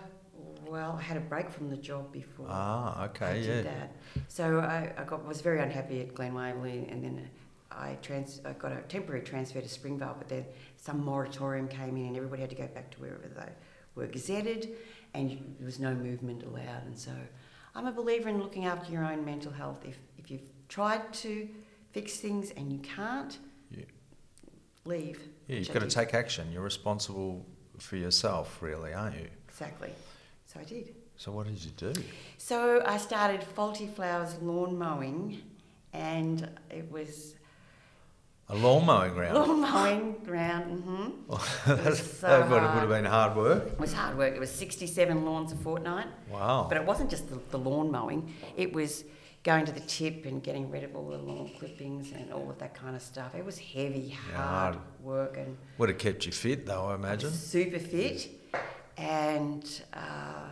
well, 0.67 0.97
I 0.99 1.03
had 1.03 1.17
a 1.17 1.21
break 1.21 1.51
from 1.51 1.69
the 1.69 1.77
job 1.77 2.13
before 2.13 2.47
Ah. 2.49 3.03
I 3.03 3.05
Okay. 3.07 3.43
did 3.43 3.65
Yeah. 3.65 3.73
that. 3.73 3.93
So 4.29 4.61
I, 4.61 4.93
I 4.97 5.05
got 5.05 5.25
was 5.27 5.41
very 5.43 5.61
unhappy 5.61 6.01
at 6.01 6.15
Glen 6.15 6.35
Waverley, 6.35 6.87
and 6.91 7.05
then 7.05 7.29
I, 7.71 7.99
trans, 8.01 8.41
I 8.45 8.53
got 8.53 8.73
a 8.73 8.81
temporary 8.83 9.23
transfer 9.23 9.61
to 9.61 9.69
Springvale, 9.69 10.15
but 10.17 10.29
then 10.29 10.47
some 10.77 11.05
moratorium 11.05 11.69
came 11.69 11.97
in, 11.97 12.07
and 12.07 12.17
everybody 12.17 12.41
had 12.41 12.51
to 12.51 12.57
go 12.57 12.67
back 12.69 12.91
to 12.93 13.01
wherever 13.01 13.29
they 13.29 13.53
were 13.95 14.07
gazetted, 14.07 14.71
and 15.13 15.31
there 15.59 15.67
was 15.67 15.79
no 15.79 15.95
movement 15.95 16.43
allowed. 16.45 16.87
And 16.87 16.97
so 16.99 17.13
I'm 17.75 17.87
a 17.87 17.93
believer 17.93 18.29
in 18.29 18.39
looking 18.41 18.65
after 18.65 18.91
your 18.93 19.05
own 19.05 19.25
mental 19.25 19.53
health. 19.53 19.85
If 19.85 19.99
tried 20.75 21.13
to 21.13 21.49
fix 21.93 22.17
things 22.17 22.51
and 22.57 22.73
you 22.73 22.81
can't, 22.81 23.39
Yeah. 23.71 23.85
leave. 24.85 25.21
Yeah. 25.47 25.59
You've 25.59 25.73
got 25.73 25.83
to 25.89 25.95
take 26.01 26.15
action. 26.15 26.51
You're 26.53 26.65
responsible 26.65 27.47
for 27.79 27.97
yourself, 27.97 28.61
really, 28.61 28.93
aren't 28.93 29.17
you? 29.17 29.29
Exactly. 29.49 29.93
So 30.47 30.59
I 30.59 30.65
did. 30.65 30.93
So 31.17 31.31
what 31.31 31.47
did 31.47 31.65
you 31.65 31.71
do? 31.71 31.93
So 32.39 32.83
I 32.85 32.97
started 32.97 33.45
Faulty 33.45 33.87
Flowers 33.87 34.35
lawn 34.43 34.77
mowing, 34.77 35.43
and 35.93 36.49
it 36.71 36.91
was 36.91 37.37
A 38.49 38.57
lawn 38.57 38.85
mowing 38.85 39.15
round. 39.15 39.35
lawn 39.39 39.61
mowing 39.61 40.17
round. 40.27 40.65
hmm 40.83 41.09
That's, 41.67 41.85
was 41.87 42.19
so 42.19 42.27
that 42.27 42.51
would 42.51 42.51
have, 42.51 42.51
would 42.51 42.61
hard. 42.63 42.81
have 42.81 42.89
been 42.89 43.05
hard 43.05 43.37
work. 43.37 43.67
It 43.75 43.79
was 43.79 43.93
hard 43.93 44.19
work. 44.19 44.35
It 44.35 44.41
was 44.41 44.51
67 44.51 45.25
lawns 45.25 45.53
a 45.53 45.57
fortnight, 45.57 46.09
Wow. 46.29 46.67
but 46.69 46.77
it 46.77 46.85
wasn't 46.85 47.11
just 47.11 47.29
the, 47.31 47.39
the 47.51 47.59
lawn 47.61 47.93
mowing. 47.93 48.35
It 48.57 48.73
was 48.73 49.05
going 49.45 49.67
to 49.67 49.73
the 49.73 49.81
tip 49.81 50.25
and 50.27 50.43
getting 50.43 50.71
rid 50.71 50.83
of 50.85 50.97
all 50.97 51.09
the 51.11 51.19
lawn 51.19 51.51
clippings 51.59 52.13
and 52.13 52.33
all 52.33 52.51
of 52.51 52.59
that 52.59 52.75
kind 52.75 52.97
of 52.97 53.03
stuff. 53.03 53.35
It 53.35 53.45
was 53.45 53.59
heavy, 53.59 54.09
hard 54.35 54.75
hard. 54.75 54.79
work, 55.03 55.37
and 55.37 55.57
Would 55.79 55.91
have 55.91 55.99
kept 55.99 56.25
you 56.27 56.33
fit, 56.33 56.65
though, 56.67 56.87
I 56.87 56.95
imagine. 56.95 57.31
super 57.31 57.79
fit, 57.79 58.29
and 58.97 59.65
uh, 59.93 60.49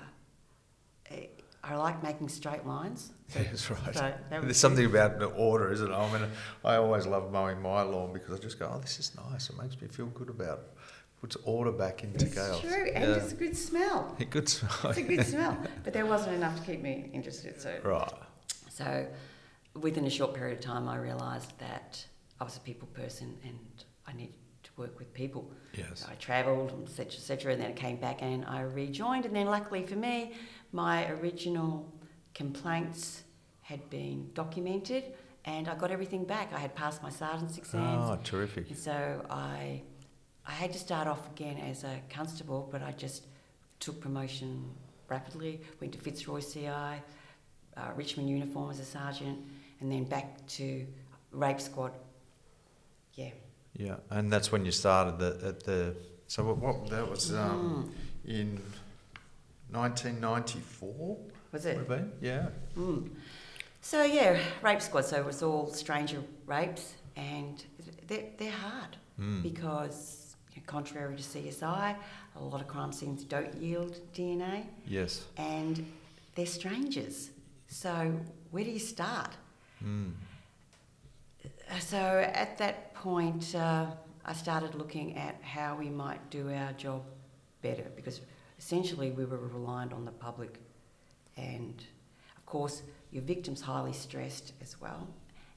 I- 1.65 1.75
like 1.77 2.03
making 2.03 2.29
straight 2.29 2.67
lines. 2.67 3.13
That's 3.35 3.71
right. 3.71 3.95
So 3.95 4.01
that 4.01 4.43
There's 4.43 4.57
something 4.59 4.85
about 4.85 5.19
the 5.19 5.27
order, 5.27 5.73
isn't 5.73 5.91
it? 5.91 5.95
I 5.95 6.13
mean, 6.13 6.29
I 6.65 6.77
always 6.77 7.07
love 7.07 7.33
mowing 7.33 7.63
my 7.63 7.81
lawn 7.83 8.13
because 8.13 8.35
I 8.39 8.43
just 8.43 8.59
go, 8.59 8.71
oh, 8.75 8.79
this 8.79 8.99
is 8.99 9.13
nice. 9.31 9.49
It 9.49 9.57
makes 9.61 9.81
me 9.81 9.89
feel 9.89 10.07
good 10.07 10.29
about 10.29 10.59
It 10.59 11.21
puts 11.21 11.37
order 11.45 11.73
back 11.73 12.05
into 12.05 12.27
It's 12.27 12.35
chaos. 12.35 12.61
true, 12.61 12.91
and 12.95 13.05
Yeah. 13.11 13.17
it's 13.17 13.33
a 13.33 13.37
good 13.37 13.57
smell. 13.57 14.15
A 14.21 14.25
good 14.27 14.49
smell. 14.51 14.91
It's 14.91 14.99
a 14.99 15.03
good 15.03 15.25
smell. 15.35 15.57
But 15.83 15.95
there 15.95 16.05
wasn't 16.05 16.35
enough 16.37 16.59
to 16.61 16.67
keep 16.67 16.83
me 16.83 17.09
interested. 17.15 17.59
So, 17.61 17.75
Right. 17.85 18.13
So 18.73 19.07
within 19.75 20.05
a 20.07 20.11
short 20.11 20.35
period 20.35 20.59
of 20.59 20.64
time, 20.64 20.88
I 20.88 20.97
realised 20.97 21.52
that 21.59 22.05
I 22.41 22.45
was 22.45 22.57
a 22.57 22.61
people 22.61 22.88
person 22.88 23.37
and 23.45 23.59
I 24.07 24.12
needed 24.14 24.35
to 24.64 24.71
work 24.76 24.99
with 24.99 25.12
people. 25.12 25.50
Yes. 25.76 26.00
So 26.00 26.09
I 26.11 26.14
travelled, 26.14 26.73
etc., 26.83 27.07
etc., 27.07 27.52
and 27.52 27.62
then 27.62 27.71
I 27.71 27.75
came 27.75 27.97
back 27.97 28.23
and 28.23 28.45
I 28.47 28.62
rejoined. 28.62 29.26
And 29.26 29.35
then, 29.37 29.47
luckily 29.47 29.85
for 29.85 29.97
me, 29.97 30.33
my 30.73 31.11
original 31.11 31.93
complaints 32.35 33.23
had 33.61 33.88
been 33.91 34.31
documented, 34.35 35.05
and 35.45 35.69
I 35.69 35.75
got 35.75 35.91
everything 35.91 36.25
back. 36.25 36.52
I 36.55 36.59
had 36.59 36.75
passed 36.75 37.02
my 37.02 37.11
sergeant's 37.11 37.57
ah, 37.59 37.62
exams, 37.62 38.11
Oh, 38.11 38.19
terrific. 38.25 38.69
and 38.69 38.79
so 38.79 39.25
I, 39.31 39.83
I 40.47 40.52
had 40.52 40.73
to 40.73 40.79
start 40.79 41.07
off 41.09 41.31
again 41.31 41.59
as 41.59 41.85
a 41.85 42.00
constable, 42.11 42.69
but 42.73 42.83
I 42.83 42.93
just 42.93 43.26
took 43.81 44.00
promotion 44.00 44.71
rapidly. 45.09 45.61
Went 45.81 45.93
to 45.93 45.99
Fitzroy 45.99 46.41
CI, 46.41 47.02
uh, 47.76 47.91
Richmond 47.97 48.29
uniform 48.29 48.71
as 48.71 48.79
a 48.81 48.85
sergeant, 48.85 49.38
and 49.81 49.91
then 49.91 50.05
back 50.05 50.47
to 50.49 50.87
rape 51.33 51.61
squad. 51.61 51.93
Yeah. 53.14 53.31
Yeah, 53.76 53.97
and 54.11 54.31
that's 54.33 54.52
when 54.52 54.64
you 54.64 54.71
started 54.73 55.19
the, 55.19 55.49
at 55.49 55.64
the. 55.64 55.97
So 56.26 56.45
what, 56.45 56.59
what 56.59 56.91
that 56.91 57.09
was 57.11 57.33
um, 57.35 57.91
in 58.26 58.61
1994. 59.71 61.17
Was 61.52 61.67
it? 61.67 61.88
Would? 61.88 62.12
Yeah. 62.21 62.49
Mm. 62.76 63.09
So 63.81 64.02
yeah, 64.05 64.38
rape 64.62 64.81
squad. 64.81 65.05
So 65.05 65.17
it 65.19 65.25
was 65.26 65.43
all 65.43 65.69
stranger 65.73 66.23
rapes, 66.47 66.95
and 67.17 67.62
they're, 68.07 68.25
they're 68.38 68.50
hard 68.50 68.97
Mm. 69.21 69.43
because 69.43 70.35
you 70.55 70.57
know, 70.57 70.62
contrary 70.67 71.14
to 71.14 71.23
CSI, 71.23 71.95
a 72.35 72.43
lot 72.43 72.62
of 72.62 72.67
crime 72.67 72.93
scenes 72.93 73.25
don't 73.25 73.55
yield 73.61 74.00
DNA, 74.14 74.64
Yes. 74.87 75.25
and 75.37 75.85
they're 76.35 76.47
strangers. 76.47 77.29
So 77.73 78.12
where 78.50 78.64
do 78.64 78.71
you 78.71 78.79
start? 78.79 79.31
Mm. 79.83 80.12
So 81.81 81.97
at 81.97 82.59
that 82.59 82.95
point, 82.95 83.55
uh, 83.55 83.87
I 84.26 84.33
started 84.35 84.75
looking 84.75 85.17
at 85.17 85.43
how 85.43 85.75
we 85.76 85.88
might 85.88 86.31
do 86.31 86.50
our 86.50 86.73
job 86.75 87.02
better 87.62 87.91
because 87.97 88.21
essentially 88.59 89.11
we 89.11 89.25
were 89.25 89.38
reliant 89.38 89.95
on 89.95 90.05
the 90.05 90.12
public, 90.12 90.61
and 91.38 91.83
of 92.37 92.45
course 92.45 92.83
your 93.11 93.23
victim's 93.23 93.62
highly 93.62 93.95
stressed 93.95 94.52
as 94.61 94.79
well, 94.79 95.09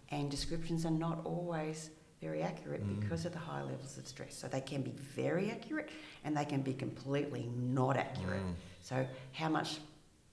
and 0.09 0.31
descriptions 0.31 0.85
are 0.85 0.91
not 0.91 1.19
always 1.25 1.89
very 2.21 2.41
accurate 2.41 2.81
Mm. 2.81 3.01
because 3.01 3.25
of 3.25 3.33
the 3.33 3.39
high 3.39 3.61
levels 3.61 3.97
of 3.97 4.07
stress. 4.07 4.33
So 4.33 4.47
they 4.47 4.61
can 4.61 4.81
be 4.81 4.91
very 4.91 5.51
accurate 5.51 5.89
and 6.23 6.35
they 6.35 6.45
can 6.45 6.61
be 6.61 6.73
completely 6.73 7.49
not 7.55 7.97
accurate. 7.97 8.41
Mm. 8.41 8.55
So 8.81 9.05
how 9.33 9.49
much 9.49 9.79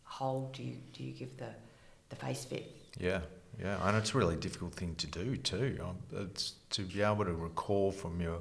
hold 0.04 0.52
do 0.52 0.62
you 0.62 0.76
do 0.92 1.02
you 1.02 1.12
give 1.12 1.36
the 1.36 1.52
the 2.12 2.26
face 2.26 2.44
fit? 2.44 2.70
Yeah, 2.98 3.20
yeah, 3.58 3.76
and 3.88 3.96
it's 3.96 4.14
a 4.14 4.18
really 4.18 4.36
difficult 4.36 4.74
thing 4.74 4.94
to 4.96 5.06
do 5.06 5.36
too. 5.36 5.78
Um, 5.82 5.96
It's 6.26 6.54
to 6.70 6.82
be 6.82 7.02
able 7.02 7.24
to 7.24 7.32
recall 7.32 7.90
from 7.90 8.20
your 8.20 8.38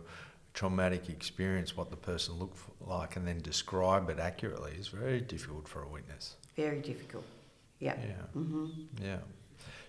traumatic 0.54 1.10
experience 1.10 1.78
what 1.78 1.90
the 1.90 1.98
person 1.98 2.36
looked 2.36 2.60
like 2.82 3.16
and 3.16 3.26
then 3.26 3.40
describe 3.42 4.10
it 4.10 4.20
accurately 4.20 4.74
is 4.78 4.90
very 4.90 5.22
difficult 5.22 5.68
for 5.68 5.84
a 5.84 5.88
witness. 5.88 6.36
Very 6.56 6.82
difficult. 6.82 7.24
Yeah. 7.80 7.96
Yeah, 8.00 8.26
hmm 8.34 8.68
yeah. 9.02 9.18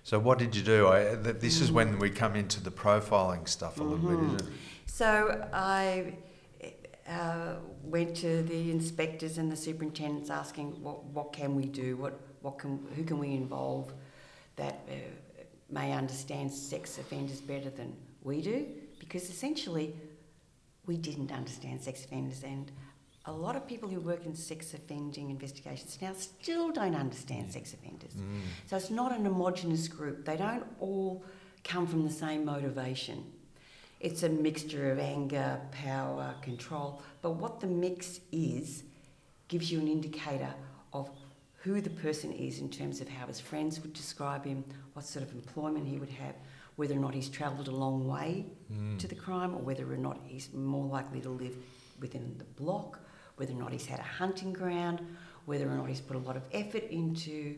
So 0.04 0.18
what 0.18 0.38
did 0.38 0.56
you 0.56 0.62
do? 0.62 0.88
I, 0.88 1.16
th- 1.22 1.36
this 1.36 1.60
is 1.60 1.70
when 1.70 1.98
we 1.98 2.10
come 2.10 2.34
into 2.34 2.60
the 2.62 2.70
profiling 2.70 3.48
stuff 3.48 3.80
a 3.80 3.84
little 3.84 4.08
bit, 4.10 4.18
isn't 4.24 4.40
it? 4.40 4.46
So 4.86 5.48
I 5.52 6.14
uh, 7.08 7.54
went 7.84 8.16
to 8.16 8.42
the 8.42 8.70
inspectors 8.70 9.38
and 9.38 9.50
the 9.50 9.56
superintendents 9.56 10.30
asking 10.30 10.82
what, 10.82 11.04
what 11.04 11.32
can 11.32 11.54
we 11.54 11.66
do, 11.66 11.96
what, 11.96 12.18
what 12.42 12.58
can, 12.58 12.84
who 12.94 13.04
can 13.04 13.18
we 13.18 13.34
involve 13.34 13.92
that 14.56 14.80
uh, 14.90 14.94
may 15.70 15.92
understand 15.92 16.50
sex 16.52 16.98
offenders 16.98 17.40
better 17.40 17.70
than 17.70 17.96
we 18.22 18.42
do, 18.42 18.66
because 18.98 19.30
essentially 19.30 19.94
we 20.86 20.96
didn't 20.96 21.32
understand 21.32 21.80
sex 21.80 22.04
offenders 22.04 22.42
and 22.42 22.70
a 23.26 23.32
lot 23.32 23.54
of 23.54 23.66
people 23.66 23.88
who 23.88 24.00
work 24.00 24.26
in 24.26 24.34
sex 24.34 24.74
offending 24.74 25.30
investigations 25.30 25.96
now 26.02 26.12
still 26.12 26.72
don't 26.72 26.96
understand 26.96 27.52
sex 27.52 27.72
offenders. 27.72 28.12
Mm. 28.14 28.40
So 28.66 28.76
it's 28.76 28.90
not 28.90 29.12
an 29.12 29.24
homogenous 29.24 29.86
group. 29.86 30.24
They 30.24 30.36
don't 30.36 30.64
all 30.80 31.24
come 31.62 31.86
from 31.86 32.02
the 32.02 32.10
same 32.10 32.44
motivation. 32.44 33.24
It's 34.00 34.24
a 34.24 34.28
mixture 34.28 34.90
of 34.90 34.98
anger, 34.98 35.60
power, 35.70 36.34
control. 36.42 37.00
But 37.22 37.32
what 37.36 37.60
the 37.60 37.68
mix 37.68 38.18
is 38.32 38.82
gives 39.46 39.70
you 39.70 39.78
an 39.78 39.86
indicator 39.86 40.52
of 40.92 41.08
who 41.62 41.80
the 41.80 41.90
person 41.90 42.32
is 42.32 42.58
in 42.58 42.68
terms 42.68 43.00
of 43.00 43.08
how 43.08 43.26
his 43.26 43.40
friends 43.40 43.80
would 43.80 43.92
describe 43.92 44.44
him, 44.44 44.64
what 44.94 45.04
sort 45.04 45.24
of 45.24 45.32
employment 45.32 45.86
he 45.86 45.98
would 45.98 46.10
have, 46.10 46.34
whether 46.76 46.94
or 46.94 46.98
not 46.98 47.14
he's 47.14 47.28
travelled 47.28 47.68
a 47.68 47.70
long 47.84 48.06
way 48.08 48.46
Mm. 48.72 48.98
to 48.98 49.06
the 49.06 49.14
crime, 49.14 49.54
or 49.54 49.58
whether 49.60 49.84
or 49.92 49.96
not 49.96 50.18
he's 50.24 50.52
more 50.52 50.86
likely 50.86 51.20
to 51.20 51.28
live 51.30 51.56
within 52.00 52.34
the 52.38 52.44
block, 52.44 53.00
whether 53.36 53.52
or 53.52 53.58
not 53.58 53.70
he's 53.72 53.86
had 53.86 54.00
a 54.00 54.02
hunting 54.20 54.52
ground, 54.52 55.00
whether 55.46 55.68
or 55.70 55.76
not 55.76 55.88
he's 55.88 56.00
put 56.00 56.16
a 56.16 56.18
lot 56.18 56.36
of 56.36 56.42
effort 56.52 56.82
into 56.90 57.56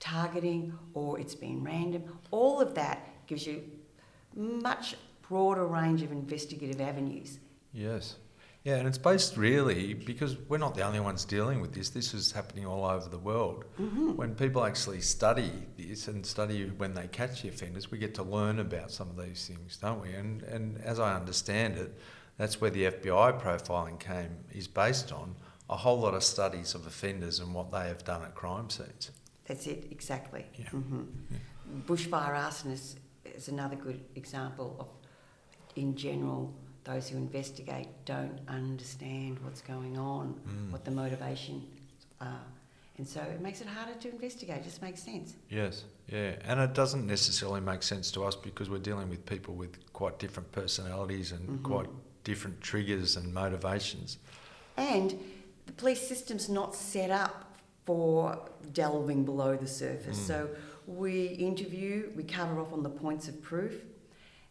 targeting, 0.00 0.76
or 0.94 1.18
it's 1.20 1.34
been 1.36 1.62
random. 1.62 2.02
All 2.32 2.60
of 2.60 2.74
that 2.74 3.26
gives 3.26 3.46
you 3.46 3.62
much 4.34 4.96
broader 5.28 5.66
range 5.66 6.02
of 6.02 6.10
investigative 6.12 6.80
avenues. 6.80 7.38
Yes. 7.72 8.16
Yeah, 8.64 8.76
and 8.76 8.88
it's 8.88 8.96
based 8.96 9.36
really 9.36 9.92
because 9.92 10.38
we're 10.48 10.56
not 10.56 10.74
the 10.74 10.80
only 10.80 10.98
ones 10.98 11.26
dealing 11.26 11.60
with 11.60 11.74
this. 11.74 11.90
This 11.90 12.14
is 12.14 12.32
happening 12.32 12.64
all 12.64 12.86
over 12.86 13.10
the 13.10 13.18
world. 13.18 13.66
When 14.16 14.34
people 14.34 14.64
actually 14.64 15.02
study 15.02 15.52
this 15.76 16.08
and 16.08 16.24
study 16.24 16.64
when 16.78 16.94
they 16.94 17.06
catch 17.08 17.42
the 17.42 17.50
offenders, 17.50 17.90
we 17.90 17.98
get 17.98 18.14
to 18.14 18.22
learn 18.22 18.60
about 18.60 18.90
some 18.90 19.10
of 19.10 19.22
these 19.22 19.46
things, 19.46 19.76
don't 19.76 20.00
we? 20.00 20.14
And 20.14 20.42
and 20.44 20.80
as 20.80 20.98
I 20.98 21.14
understand 21.14 21.76
it, 21.76 21.94
that's 22.38 22.58
where 22.60 22.70
the 22.70 22.84
FBI 22.84 23.38
profiling 23.40 24.00
came 24.00 24.34
is 24.50 24.66
based 24.66 25.12
on 25.12 25.36
a 25.68 25.76
whole 25.76 26.00
lot 26.00 26.14
of 26.14 26.24
studies 26.24 26.74
of 26.74 26.86
offenders 26.86 27.40
and 27.40 27.54
what 27.54 27.70
they 27.70 27.86
have 27.88 28.04
done 28.04 28.22
at 28.22 28.34
crime 28.34 28.70
scenes. 28.70 29.10
That's 29.46 29.66
it, 29.66 29.88
exactly. 29.90 30.46
Yeah. 30.54 30.70
hmm 30.70 31.02
Bushfire 31.86 32.34
arsonists 32.34 32.96
is 33.24 33.48
another 33.48 33.76
good 33.76 34.00
example 34.14 34.76
of, 34.78 34.88
in 35.76 35.96
general, 35.96 36.54
those 36.84 37.08
who 37.08 37.16
investigate 37.16 37.88
don't 38.04 38.38
understand 38.48 39.38
what's 39.42 39.60
going 39.62 39.96
on, 39.98 40.34
Mm. 40.46 40.70
what 40.70 40.84
the 40.84 40.90
motivations 40.90 41.64
are. 42.20 42.44
And 42.96 43.08
so 43.08 43.20
it 43.22 43.40
makes 43.40 43.60
it 43.60 43.66
harder 43.66 43.98
to 43.98 44.10
investigate, 44.10 44.58
it 44.58 44.64
just 44.64 44.80
makes 44.82 45.02
sense. 45.02 45.34
Yes, 45.50 45.84
yeah, 46.06 46.36
and 46.44 46.60
it 46.60 46.74
doesn't 46.74 47.06
necessarily 47.06 47.60
make 47.60 47.82
sense 47.82 48.10
to 48.12 48.22
us 48.22 48.36
because 48.36 48.70
we're 48.70 48.78
dealing 48.78 49.08
with 49.08 49.26
people 49.26 49.54
with 49.54 49.92
quite 49.92 50.18
different 50.18 50.52
personalities 50.52 51.32
and 51.32 51.48
Mhm. 51.48 51.62
quite 51.64 51.88
different 52.22 52.60
triggers 52.60 53.16
and 53.16 53.34
motivations. 53.34 54.18
And 54.76 55.18
the 55.66 55.72
police 55.72 56.06
system's 56.06 56.48
not 56.48 56.74
set 56.74 57.10
up 57.10 57.56
for 57.84 58.48
delving 58.72 59.24
below 59.24 59.56
the 59.56 59.66
surface. 59.66 60.18
Mm. 60.20 60.26
So 60.26 60.50
we 60.86 61.26
interview, 61.26 62.10
we 62.14 62.22
cover 62.22 62.60
off 62.60 62.72
on 62.72 62.82
the 62.82 62.90
points 62.90 63.26
of 63.28 63.42
proof. 63.42 63.74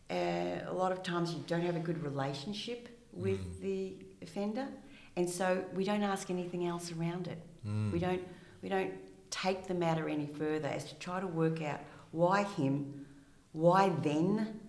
Uh, 0.09 0.59
a 0.67 0.73
lot 0.73 0.91
of 0.91 1.01
times 1.03 1.33
you 1.33 1.43
don't 1.47 1.61
have 1.61 1.75
a 1.75 1.79
good 1.79 2.01
relationship 2.03 2.89
with 3.13 3.39
Mm. 3.39 3.61
the 3.61 3.95
offender, 4.21 4.67
and 5.15 5.29
so 5.29 5.63
we 5.75 5.83
don't 5.83 6.03
ask 6.03 6.29
anything 6.29 6.65
else 6.67 6.91
around 6.91 7.27
it. 7.27 7.39
Mm. 7.65 7.91
We 7.91 7.99
don't 7.99 8.21
we 8.61 8.69
don't 8.69 8.93
take 9.29 9.67
the 9.67 9.73
matter 9.73 10.07
any 10.07 10.27
further 10.27 10.67
as 10.67 10.85
to 10.85 10.95
try 10.95 11.19
to 11.19 11.27
work 11.27 11.61
out 11.61 11.79
why 12.11 12.43
him, 12.43 13.05
why 13.51 13.89
then, 14.01 14.59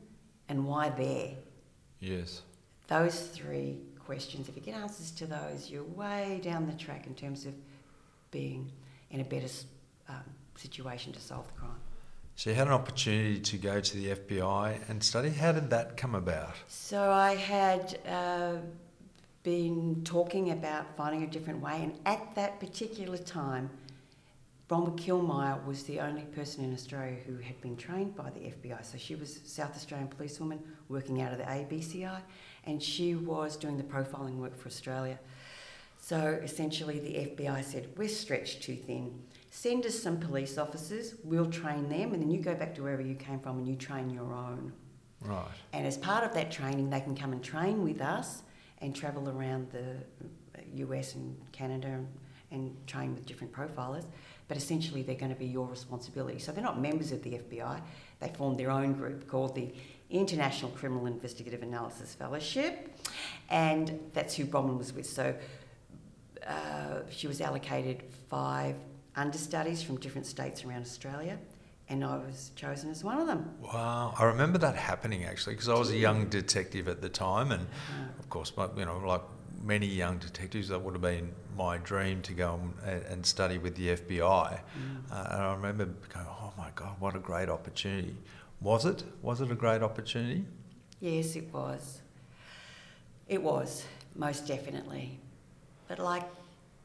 and 0.49 0.67
why 0.67 0.89
there. 0.91 1.35
Yes. 2.01 2.43
Those 2.89 3.29
three 3.29 3.79
questions, 3.99 4.49
if 4.49 4.57
you 4.57 4.63
get 4.63 4.75
answers 4.75 5.11
to 5.13 5.27
those, 5.27 5.71
you're 5.71 5.85
way 5.85 6.41
down 6.43 6.67
the 6.67 6.73
track 6.75 7.07
in 7.07 7.15
terms 7.15 7.47
of 7.47 7.55
being 8.31 8.71
in 9.11 9.21
a 9.21 9.25
better 9.25 9.49
um, 10.09 10.25
situation 10.57 11.13
to 11.13 11.21
solve 11.21 11.47
the 11.49 11.55
crime. 11.61 11.81
So 12.37 12.51
you 12.51 12.57
had 12.57 12.67
an 12.67 12.73
opportunity 12.73 13.39
to 13.39 13.57
go 13.59 13.81
to 13.81 13.97
the 13.97 14.09
FBI 14.09 14.91
and 14.91 15.03
study. 15.03 15.31
How 15.31 15.53
did 15.53 15.71
that 15.71 15.97
come 15.97 16.17
about? 16.17 16.55
So 16.67 17.13
I 17.13 17.37
had 17.37 17.99
uh, 18.09 18.57
been 19.45 20.03
talking 20.05 20.51
about 20.51 20.97
finding 20.97 21.23
a 21.23 21.29
different 21.29 21.61
way, 21.61 21.81
and 21.81 21.97
at 22.05 22.35
that 22.35 22.59
particular 22.59 23.19
time, 23.19 23.71
Bronwyn 24.69 24.99
Killmier 24.99 25.65
was 25.65 25.85
the 25.85 26.01
only 26.01 26.23
person 26.23 26.65
in 26.65 26.73
Australia 26.75 27.19
who 27.25 27.37
had 27.37 27.61
been 27.61 27.77
trained 27.77 28.17
by 28.17 28.31
the 28.31 28.41
FBI. 28.41 28.85
So 28.85 28.99
she 28.99 29.15
was 29.15 29.37
a 29.37 29.49
South 29.49 29.77
Australian 29.77 30.09
policewoman 30.09 30.59
working 30.89 31.23
out 31.23 31.33
of 31.33 31.39
the 31.39 31.45
ABCI, 31.45 32.21
and 32.65 32.83
she 32.83 33.15
was 33.15 33.57
doing 33.57 33.77
the 33.77 33.85
profiling 33.85 34.39
work 34.39 34.59
for 34.59 34.67
Australia. 34.67 35.21
So 36.01 36.41
essentially, 36.43 36.99
the 36.99 37.15
FBI 37.35 37.63
said, 37.63 37.89
We're 37.97 38.09
stretched 38.09 38.63
too 38.63 38.75
thin. 38.75 39.23
Send 39.57 39.87
us 39.87 39.97
some 39.97 40.19
police 40.19 40.59
officers, 40.59 41.15
we'll 41.23 41.49
train 41.49 41.89
them, 41.89 42.13
and 42.13 42.21
then 42.21 42.29
you 42.29 42.41
go 42.41 42.57
back 42.57 42.75
to 42.75 42.83
wherever 42.83 43.01
you 43.01 43.15
came 43.15 43.39
from 43.39 43.57
and 43.59 43.69
you 43.69 43.77
train 43.77 44.11
your 44.11 44.35
own. 44.35 44.73
Right. 45.21 45.47
And 45.73 45.87
as 45.87 45.97
part 45.97 46.25
of 46.25 46.35
that 46.35 46.51
training, 46.51 46.91
they 46.91 47.01
can 47.01 47.15
come 47.15 47.33
and 47.33 47.41
train 47.41 47.85
with 47.85 48.01
us 48.01 48.43
and 48.79 48.97
travel 48.97 49.29
around 49.29 49.71
the 49.71 49.95
US 50.87 51.15
and 51.15 51.37
Canada 51.53 51.87
and, 51.87 52.09
and 52.51 52.87
train 52.89 53.15
with 53.15 53.27
different 53.27 53.53
profilers. 53.53 54.07
But 54.49 54.57
essentially, 54.57 55.03
they're 55.03 55.15
going 55.15 55.33
to 55.33 55.39
be 55.39 55.47
your 55.47 55.69
responsibility. 55.69 56.41
So 56.41 56.51
they're 56.51 56.65
not 56.65 56.81
members 56.81 57.13
of 57.13 57.23
the 57.23 57.39
FBI. 57.39 57.81
They 58.19 58.29
formed 58.31 58.59
their 58.59 58.73
own 58.73 58.95
group 58.95 59.29
called 59.29 59.55
the 59.55 59.73
International 60.11 60.73
Criminal 60.73 61.07
Investigative 61.07 61.63
Analysis 61.63 62.13
Fellowship, 62.13 62.99
and 63.51 64.01
that's 64.15 64.35
who 64.35 64.47
Bronwyn 64.47 64.79
was 64.79 64.93
with. 64.93 65.07
So 65.07 65.33
uh, 66.45 67.03
she 67.09 67.29
was 67.29 67.41
allocated 67.41 68.03
five 68.29 68.75
understudies 69.17 69.83
from 69.83 69.99
different 69.99 70.27
states 70.27 70.65
around 70.65 70.83
Australia, 70.83 71.39
and 71.89 72.05
I 72.05 72.17
was 72.17 72.51
chosen 72.57 72.91
as 72.91 73.05
one 73.05 73.19
of 73.21 73.27
them. 73.27 73.49
Wow, 73.61 74.15
I 74.19 74.25
remember 74.25 74.59
that 74.59 74.75
happening 74.77 75.25
actually 75.25 75.55
because 75.55 75.69
I 75.69 75.75
was 75.79 75.91
a 75.91 75.97
young 75.97 76.29
detective 76.29 76.89
at 76.89 77.01
the 77.01 77.09
time, 77.09 77.53
and 77.53 77.67
Uh, 77.67 78.19
of 78.19 78.29
course, 78.31 78.53
my- 78.57 78.69
you 78.77 78.85
know, 78.85 78.99
like 78.99 79.23
many 79.63 79.87
young 79.87 80.19
detectives, 80.19 80.69
that 80.69 80.81
would 80.83 80.95
have 80.95 81.03
been 81.03 81.33
my 81.57 81.79
dream 81.79 82.21
to 82.23 82.33
go 82.35 82.61
and, 82.85 83.03
and 83.05 83.25
study 83.27 83.57
with 83.59 83.77
the 83.77 83.89
FBI. 83.91 84.61
mm. 84.77 85.11
Uh, 85.11 85.29
and 85.31 85.43
I 85.43 85.55
remember 85.55 85.85
going, 86.13 86.27
"Oh 86.27 86.53
my 86.59 86.71
God, 86.75 86.97
what 87.01 87.15
a 87.15 87.19
great 87.21 87.49
opportunity!" 87.49 88.17
Was 88.61 88.85
it? 88.85 89.05
Was 89.23 89.41
it 89.41 89.51
a 89.51 89.55
great 89.55 89.83
opportunity? 89.83 90.45
Yes, 91.01 91.37
it 91.37 91.53
was. 91.53 92.01
It 93.29 93.43
was, 93.43 93.85
most 94.15 94.47
definitely. 94.47 95.19
But 95.89 95.99
like 95.99 96.25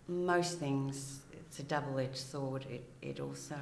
most 0.07 0.59
things, 0.59 1.19
it's 1.50 1.60
a 1.60 1.63
double 1.63 1.98
edged 2.00 2.18
sword. 2.18 2.65
It, 2.70 2.84
it 3.01 3.20
also. 3.20 3.56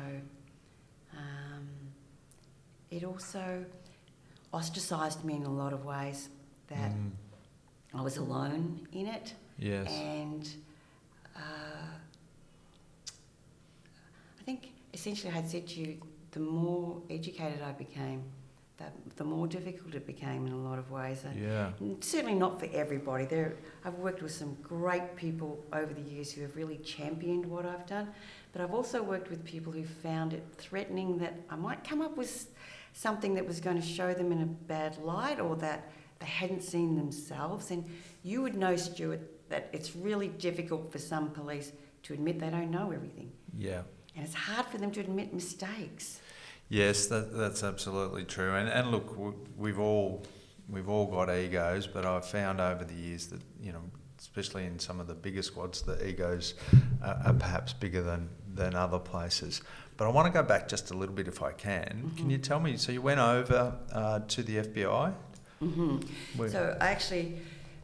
Um, 1.13 1.67
it 2.91 3.03
also 3.03 3.65
ostracised 4.53 5.23
me 5.25 5.35
in 5.35 5.43
a 5.43 5.51
lot 5.51 5.73
of 5.73 5.83
ways 5.85 6.29
that 6.67 6.91
Mm, 6.91 7.11
I 7.93 8.01
was 8.01 8.17
alone 8.17 8.87
in 8.93 9.07
it. 9.07 9.33
yes. 9.57 9.89
And 9.91 10.47
uh, 11.35 11.39
I 14.39 14.43
think 14.43 14.71
essentially 14.93 15.31
I 15.31 15.35
had 15.35 15.49
said 15.49 15.67
to 15.67 15.79
you, 15.81 15.97
the 16.31 16.39
more 16.39 17.01
educated 17.09 17.61
I 17.61 17.71
became, 17.71 18.23
the, 18.77 18.85
the 19.15 19.23
more 19.23 19.47
difficult 19.47 19.95
it 19.95 20.05
became 20.05 20.45
in 20.45 20.53
a 20.53 20.57
lot 20.57 20.77
of 20.77 20.91
ways. 20.91 21.23
And 21.23 21.41
yeah. 21.41 21.71
Certainly 21.99 22.35
not 22.35 22.59
for 22.59 22.67
everybody. 22.71 23.25
There, 23.25 23.55
I've 23.83 23.95
worked 23.95 24.21
with 24.21 24.31
some 24.31 24.55
great 24.61 25.15
people 25.15 25.63
over 25.73 25.93
the 25.93 26.01
years 26.01 26.31
who 26.31 26.41
have 26.41 26.55
really 26.55 26.77
championed 26.77 27.45
what 27.45 27.65
I've 27.65 27.85
done, 27.87 28.09
but 28.53 28.61
I've 28.61 28.73
also 28.73 29.01
worked 29.01 29.29
with 29.29 29.43
people 29.43 29.73
who 29.73 29.83
found 29.83 30.33
it 30.33 30.43
threatening 30.57 31.17
that 31.19 31.33
I 31.49 31.55
might 31.55 31.83
come 31.83 32.01
up 32.01 32.17
with 32.17 32.47
something 32.93 33.33
that 33.35 33.45
was 33.45 33.59
going 33.59 33.79
to 33.79 33.87
show 33.87 34.13
them 34.13 34.31
in 34.31 34.41
a 34.41 34.45
bad 34.45 34.97
light 34.97 35.39
or 35.39 35.55
that 35.57 35.91
they 36.19 36.25
hadn't 36.25 36.63
seen 36.63 36.95
themselves. 36.95 37.71
And 37.71 37.85
you 38.23 38.41
would 38.41 38.55
know, 38.55 38.75
Stuart, 38.75 39.21
that 39.49 39.69
it's 39.71 39.95
really 39.95 40.27
difficult 40.27 40.91
for 40.91 40.99
some 40.99 41.31
police 41.31 41.71
to 42.03 42.13
admit 42.13 42.39
they 42.39 42.49
don't 42.49 42.71
know 42.71 42.91
everything. 42.91 43.31
Yeah. 43.57 43.81
And 44.15 44.25
it's 44.25 44.33
hard 44.33 44.65
for 44.67 44.77
them 44.77 44.91
to 44.91 44.99
admit 44.99 45.33
mistakes. 45.33 46.21
Yes, 46.69 47.07
that, 47.07 47.35
that's 47.35 47.63
absolutely 47.63 48.25
true. 48.25 48.53
And, 48.55 48.67
and 48.69 48.91
look, 48.91 49.15
we've 49.57 49.79
all 49.79 50.25
we've 50.69 50.89
all 50.89 51.05
got 51.05 51.29
egos, 51.33 51.87
but 51.87 52.05
I've 52.05 52.25
found 52.25 52.59
over 52.59 52.83
the 52.83 52.93
years 52.93 53.27
that 53.27 53.41
you 53.61 53.71
know, 53.71 53.81
especially 54.19 54.65
in 54.65 54.77
some 54.79 54.99
of 54.99 55.07
the 55.07 55.15
bigger 55.15 55.41
squads, 55.41 55.81
the 55.81 56.05
egos 56.05 56.55
are, 57.01 57.21
are 57.27 57.33
perhaps 57.33 57.71
bigger 57.73 58.01
than 58.03 58.29
than 58.53 58.75
other 58.75 58.99
places. 58.99 59.61
But 59.95 60.05
I 60.05 60.09
want 60.11 60.27
to 60.27 60.33
go 60.33 60.43
back 60.45 60.67
just 60.67 60.91
a 60.91 60.93
little 60.93 61.15
bit, 61.15 61.27
if 61.27 61.41
I 61.41 61.53
can. 61.53 62.11
Can 62.17 62.27
Mhm. 62.27 62.31
you 62.31 62.37
tell 62.37 62.59
me? 62.59 62.77
So 62.77 62.91
you 62.91 63.01
went 63.01 63.19
over 63.19 63.75
uh, 63.91 64.19
to 64.27 64.43
the 64.43 64.57
FBI. 64.57 65.13
hmm 65.59 65.97
So 66.49 66.77
I 66.81 66.87
actually, 66.89 67.39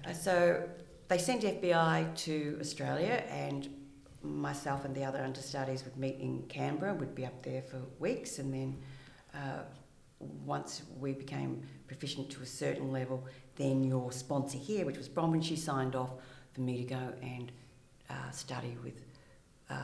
uh, 0.05 0.13
so 0.13 0.67
they 1.07 1.17
sent 1.17 1.43
FBI 1.43 2.13
to 2.25 2.57
Australia, 2.59 3.23
and 3.29 3.67
myself 4.23 4.85
and 4.85 4.95
the 4.95 5.03
other 5.03 5.19
understudies 5.19 5.83
would 5.83 5.97
meet 5.97 6.19
in 6.19 6.43
Canberra. 6.47 6.93
We'd 6.93 7.13
be 7.13 7.25
up 7.25 7.43
there 7.43 7.61
for 7.61 7.81
weeks, 7.99 8.39
and 8.39 8.53
then 8.53 8.77
uh, 9.33 9.63
once 10.45 10.83
we 10.99 11.13
became 11.13 11.61
proficient 11.87 12.29
to 12.31 12.41
a 12.41 12.45
certain 12.45 12.91
level, 12.91 13.25
then 13.55 13.83
your 13.83 14.11
sponsor 14.11 14.57
here, 14.57 14.85
which 14.85 14.97
was 14.97 15.09
Bronwyn, 15.09 15.43
she 15.43 15.55
signed 15.55 15.95
off 15.95 16.11
for 16.53 16.61
me 16.61 16.77
to 16.77 16.83
go 16.83 17.13
and 17.21 17.51
uh, 18.09 18.31
study 18.31 18.77
with 18.83 19.05
uh, 19.69 19.75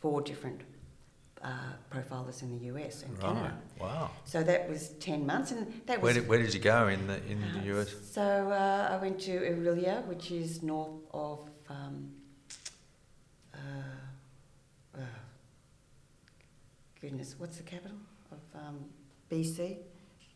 four 0.00 0.22
different 0.22 0.62
uh, 1.42 1.50
profilers 1.90 2.42
in 2.42 2.58
the 2.58 2.64
US 2.66 3.02
and 3.02 3.12
right. 3.18 3.34
Canada. 3.34 3.58
Wow. 3.78 4.10
So 4.24 4.42
that 4.42 4.68
was 4.68 4.90
ten 5.00 5.26
months, 5.26 5.52
and 5.52 5.82
that 5.86 6.00
was 6.00 6.14
Where 6.14 6.14
did, 6.14 6.28
where 6.28 6.38
did 6.38 6.54
you 6.54 6.60
go 6.60 6.88
in 6.88 7.06
the 7.06 7.22
in 7.26 7.40
the 7.52 7.78
US? 7.78 7.94
So 8.10 8.22
uh, 8.22 8.88
I 8.90 8.96
went 8.96 9.20
to 9.22 9.32
Orillia, 9.32 10.04
which 10.06 10.30
is 10.30 10.62
north 10.62 11.02
of. 11.12 11.50
Um, 11.68 12.12
uh, 13.54 14.98
uh, 14.98 15.00
goodness, 17.06 17.36
what's 17.38 17.56
the 17.58 17.62
capital 17.62 17.96
of 18.32 18.60
um, 18.60 18.84
BC? 19.30 19.76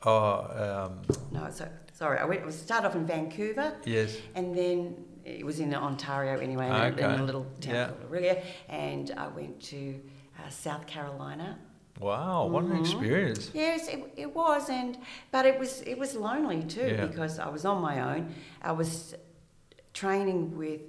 Oh, 0.04 0.88
um, 0.88 1.02
No, 1.32 1.50
so, 1.50 1.68
sorry. 1.92 2.18
I 2.18 2.24
went. 2.24 2.46
I 2.46 2.50
started 2.50 2.86
off 2.86 2.94
in 2.94 3.06
Vancouver, 3.06 3.74
yes. 3.84 4.16
and 4.36 4.54
then 4.56 5.04
it 5.24 5.44
was 5.44 5.58
in 5.58 5.74
Ontario 5.74 6.38
anyway, 6.38 6.66
in 6.66 6.72
a- 6.72 7.14
in, 7.14 7.20
a 7.20 7.24
little 7.24 7.44
town 7.60 7.74
Yeah. 7.74 7.86
called 7.88 8.10
Orillia, 8.12 8.42
and 8.68 9.10
I 9.16 9.26
went 9.28 9.60
to 9.72 10.00
uh, 10.38 10.48
South 10.48 10.86
Carolina. 10.86 11.58
Wow, 11.98 12.46
what 12.46 12.62
an 12.64 12.70
Mhm. 12.70 12.80
experience. 12.80 13.50
Yes, 13.52 13.88
it, 13.88 14.00
it 14.16 14.32
was, 14.34 14.70
and 14.70 14.96
but 15.32 15.44
it 15.46 15.58
was 15.58 15.82
it 15.82 15.98
was 15.98 16.14
lonely 16.14 16.62
too 16.62 16.86
Yeah. 16.86 17.06
because 17.06 17.38
I 17.40 17.48
was 17.56 17.64
on 17.64 17.82
my 17.82 17.96
own. 18.14 18.32
I 18.62 18.72
was 18.72 19.14
training 19.92 20.56
with 20.56 20.80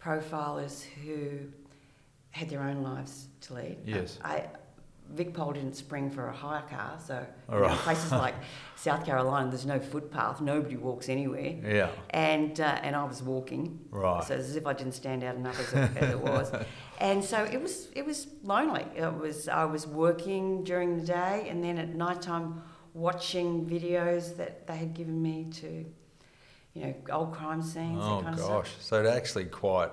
profilers 0.00 0.84
who 1.04 1.18
had 2.30 2.48
their 2.48 2.62
own 2.62 2.82
lives 2.82 3.28
to 3.42 3.54
lead. 3.54 3.76
Yes. 3.84 4.18
I, 4.24 4.46
Vicpol 5.14 5.54
didn't 5.54 5.74
spring 5.76 6.10
for 6.10 6.28
a 6.28 6.32
hire 6.32 6.62
car, 6.68 6.98
so 7.04 7.24
know, 7.50 7.68
places 7.76 8.10
like 8.24 8.34
South 8.74 9.04
Carolina, 9.06 9.48
there's 9.50 9.64
no 9.66 9.78
footpath, 9.78 10.40
nobody 10.40 10.76
walks 10.76 11.08
anywhere, 11.08 11.54
Yeah. 11.64 11.90
and 12.10 12.58
uh, 12.60 12.78
and 12.82 12.94
I 12.96 13.04
was 13.04 13.22
walking, 13.22 13.78
Right. 13.90 14.22
so 14.24 14.34
as 14.34 14.56
if 14.56 14.66
I 14.66 14.72
didn't 14.72 14.94
stand 14.94 15.22
out 15.24 15.36
enough 15.36 15.58
as 15.60 15.72
it, 15.72 15.96
as 15.96 16.10
it 16.10 16.20
was, 16.20 16.52
and 16.98 17.24
so 17.24 17.44
it 17.44 17.60
was 17.62 17.88
it 17.94 18.04
was 18.04 18.26
lonely. 18.42 18.84
It 18.96 19.14
was 19.14 19.48
I 19.48 19.64
was 19.64 19.86
working 19.86 20.64
during 20.64 20.98
the 20.98 21.04
day, 21.06 21.46
and 21.48 21.62
then 21.62 21.78
at 21.78 21.94
night 21.94 22.20
time 22.20 22.62
watching 22.92 23.66
videos 23.66 24.36
that 24.36 24.66
they 24.66 24.76
had 24.76 24.92
given 24.94 25.20
me 25.22 25.46
to, 25.52 25.84
you 26.74 26.82
know, 26.82 26.94
old 27.12 27.32
crime 27.32 27.62
scenes. 27.62 27.98
Oh 28.02 28.20
gosh, 28.22 28.32
Of 28.32 28.38
stuff. 28.40 28.76
so 28.80 29.04
it 29.04 29.06
actually 29.06 29.44
quite 29.46 29.90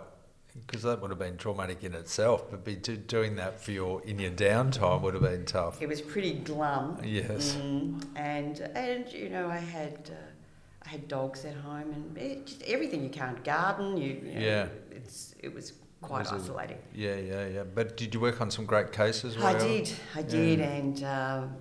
because 0.67 0.83
that 0.83 1.01
would 1.01 1.09
have 1.09 1.19
been 1.19 1.37
traumatic 1.37 1.83
in 1.83 1.93
itself, 1.93 2.49
but 2.51 2.63
be 2.63 2.75
do, 2.75 2.95
doing 2.95 3.35
that 3.37 3.59
for 3.59 3.71
your 3.71 4.01
in 4.03 4.19
your 4.19 4.31
downtime 4.31 5.01
would 5.01 5.13
have 5.13 5.23
been 5.23 5.45
tough. 5.45 5.81
It 5.81 5.89
was 5.89 6.01
pretty 6.01 6.33
glum. 6.33 6.97
Yes. 7.03 7.55
Mm, 7.55 8.03
and 8.15 8.59
and 8.75 9.11
you 9.11 9.29
know 9.29 9.49
I 9.49 9.57
had 9.57 10.11
uh, 10.11 10.85
I 10.85 10.89
had 10.89 11.07
dogs 11.07 11.43
at 11.45 11.55
home 11.55 11.91
and 11.93 12.17
it, 12.17 12.45
just 12.45 12.63
everything 12.63 13.03
you 13.03 13.09
can't 13.09 13.43
garden. 13.43 13.97
You, 13.97 14.21
you 14.23 14.33
know, 14.33 14.39
Yeah. 14.39 14.67
It's 14.91 15.33
it 15.39 15.53
was 15.53 15.73
quite 16.01 16.31
Was 16.31 16.43
isolating. 16.43 16.77
Yeah, 16.93 17.15
yeah, 17.15 17.47
yeah. 17.47 17.63
But 17.63 17.97
did 17.97 18.13
you 18.13 18.19
work 18.19 18.41
on 18.41 18.51
some 18.51 18.65
great 18.65 18.91
cases? 18.91 19.37
I 19.37 19.57
did, 19.57 19.91
I 20.15 20.21
did, 20.21 20.59
Yeah. 20.59 20.65
and 20.65 21.03
um, 21.03 21.55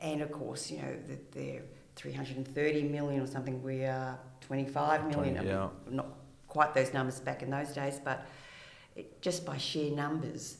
and 0.00 0.20
of 0.22 0.32
course, 0.32 0.70
you 0.70 0.78
know, 0.78 0.94
that 1.08 1.30
they're 1.32 1.62
330 1.94 2.82
million 2.84 3.22
or 3.22 3.26
something. 3.26 3.62
We 3.62 3.84
are 3.84 4.18
25 4.40 5.08
million. 5.08 5.34
20, 5.34 5.48
yeah. 5.48 5.68
Not 5.90 6.06
quite 6.52 6.74
those 6.74 6.92
numbers 6.92 7.18
back 7.18 7.42
in 7.42 7.48
those 7.48 7.70
days, 7.70 7.98
but 8.04 8.26
it, 8.94 9.22
just 9.22 9.46
by 9.46 9.56
sheer 9.56 9.90
numbers, 9.90 10.58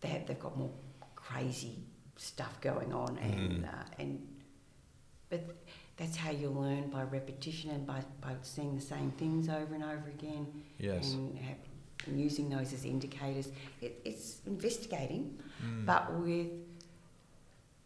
they 0.00 0.08
have, 0.08 0.26
they've 0.26 0.40
got 0.40 0.56
more 0.56 0.70
crazy 1.14 1.74
stuff 2.16 2.58
going 2.62 2.90
on, 2.94 3.18
and 3.18 3.64
Mm. 3.64 3.68
uh, 3.68 3.84
and 3.98 4.26
but 5.28 5.42
that's 5.98 6.16
how 6.16 6.30
you 6.30 6.48
learn 6.48 6.88
by 6.88 7.02
repetition 7.02 7.70
and 7.70 7.86
by, 7.86 8.00
by 8.22 8.32
seeing 8.42 8.74
the 8.76 8.80
same 8.94 9.10
things 9.18 9.48
over 9.50 9.74
and 9.74 9.82
over 9.84 10.08
again 10.08 10.46
Yes. 10.78 11.12
and, 11.12 11.36
have, 11.38 11.56
and 12.06 12.18
using 12.20 12.48
those 12.48 12.72
as 12.72 12.84
indicators. 12.86 13.48
It, 13.82 14.00
it's 14.06 14.40
investigating, 14.46 15.38
Mm. 15.62 15.84
but 15.84 16.02
with 16.20 16.50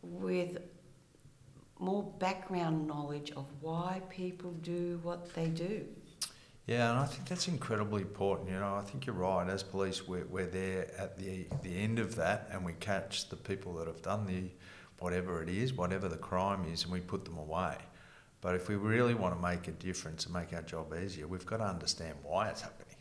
with 0.03 0.59
more 1.79 2.03
background 2.19 2.87
knowledge 2.87 3.31
of 3.33 3.47
why 3.61 4.03
people 4.11 4.53
do 4.63 5.01
what 5.03 5.35
they 5.35 5.47
do. 5.47 5.85
Yeah, 6.71 6.93
and 6.93 7.01
I 7.01 7.05
think 7.07 7.29
that's 7.29 7.49
incredibly 7.49 8.03
important. 8.03 8.49
You 8.49 8.61
know, 8.61 8.77
I 8.77 8.83
think 8.83 9.05
you're 9.05 9.17
right. 9.17 9.49
As 9.49 9.65
police, 9.65 10.07
we're, 10.07 10.25
we're 10.27 10.47
there 10.47 10.89
at 10.97 11.19
the 11.19 11.49
the 11.65 11.77
end 11.77 11.99
of 11.99 12.15
that, 12.15 12.49
and 12.53 12.65
we 12.65 12.75
catch 12.75 13.29
the 13.29 13.35
people 13.35 13.75
that 13.75 13.89
have 13.89 14.03
done 14.03 14.25
the 14.25 14.45
whatever 15.01 15.43
it 15.43 15.49
is, 15.49 15.75
whatever 15.75 16.09
the 16.09 16.17
crime 16.17 16.65
is, 16.73 16.85
and 16.85 16.93
we 16.93 17.01
put 17.01 17.25
them 17.25 17.39
away. 17.39 17.75
But 18.41 18.55
if 18.55 18.69
we 18.69 18.77
really 18.77 19.15
want 19.15 19.35
to 19.35 19.43
make 19.43 19.67
a 19.67 19.73
difference 19.73 20.27
and 20.27 20.33
make 20.33 20.53
our 20.53 20.63
job 20.63 20.95
easier, 20.95 21.27
we've 21.27 21.45
got 21.45 21.57
to 21.57 21.65
understand 21.65 22.15
why 22.23 22.51
it's 22.51 22.61
happening. 22.61 22.97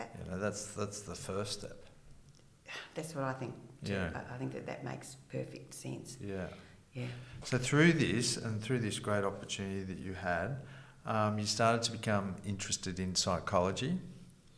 Uh, 0.00 0.04
you 0.24 0.30
know, 0.30 0.38
that's 0.38 0.68
that's 0.68 1.02
the 1.02 1.14
first 1.14 1.58
step. 1.58 1.84
That's 2.94 3.14
what 3.14 3.24
I 3.24 3.34
think. 3.34 3.52
Too. 3.84 3.92
Yeah. 3.92 4.08
I, 4.14 4.34
I 4.34 4.38
think 4.38 4.54
that 4.54 4.64
that 4.64 4.82
makes 4.82 5.16
perfect 5.30 5.74
sense. 5.74 6.16
Yeah. 6.22 6.46
Yeah. 6.94 7.04
So 7.44 7.58
through 7.58 7.92
this 7.92 8.38
and 8.38 8.62
through 8.62 8.78
this 8.78 8.98
great 8.98 9.24
opportunity 9.24 9.82
that 9.82 9.98
you 9.98 10.14
had, 10.14 10.56
um, 11.06 11.38
you 11.38 11.46
started 11.46 11.82
to 11.84 11.92
become 11.92 12.34
interested 12.44 12.98
in 12.98 13.14
psychology. 13.14 13.98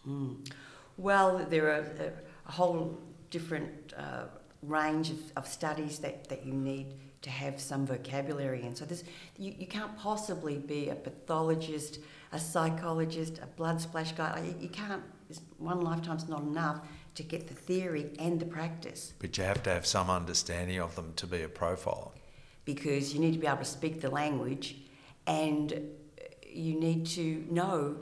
Mm. 0.07 0.51
Well, 0.97 1.47
there 1.49 1.67
are 1.67 1.81
a, 1.81 2.13
a 2.49 2.53
whole 2.53 2.99
different 3.31 3.93
uh, 3.97 4.25
range 4.63 5.11
of, 5.11 5.19
of 5.37 5.47
studies 5.47 5.99
that, 6.01 6.29
that 6.29 6.45
you 6.45 6.53
need 6.53 6.95
to 7.23 7.31
have 7.31 7.61
some 7.61 7.87
vocabulary 7.87 8.63
in. 8.63 8.75
So 8.75 8.85
this, 8.85 9.05
you, 9.37 9.55
you 9.59 9.67
can't 9.67 9.97
possibly 9.99 10.57
be 10.57 10.89
a 10.89 10.95
pathologist, 10.95 12.01
a 12.33 12.39
psychologist, 12.39 13.39
a 13.43 13.47
blood 13.47 13.81
splash 13.81 14.13
guy. 14.13 14.43
You, 14.45 14.55
you 14.61 14.69
can't, 14.69 15.03
one 15.59 15.83
lifetime's 15.83 16.29
not 16.29 16.43
enough 16.43 16.81
to 17.17 17.23
get 17.23 17.49
the 17.49 17.55
theory 17.55 18.13
and 18.19 18.41
the 18.41 18.47
practice. 18.47 19.13
But 19.19 19.37
you 19.37 19.45
have 19.45 19.63
to 19.65 19.71
have 19.71 19.85
some 19.85 20.09
understanding 20.09 20.81
of 20.81 20.95
them 20.95 21.13
to 21.17 21.27
be 21.27 21.43
a 21.43 21.49
profiler. 21.49 22.13
Because 22.65 23.13
you 23.13 23.21
need 23.21 23.33
to 23.33 23.39
be 23.39 23.47
able 23.47 23.59
to 23.59 23.65
speak 23.65 24.01
the 24.01 24.11
language 24.11 24.77
and 25.27 25.81
you 26.59 26.79
need 26.79 27.07
to 27.07 27.47
know 27.51 27.97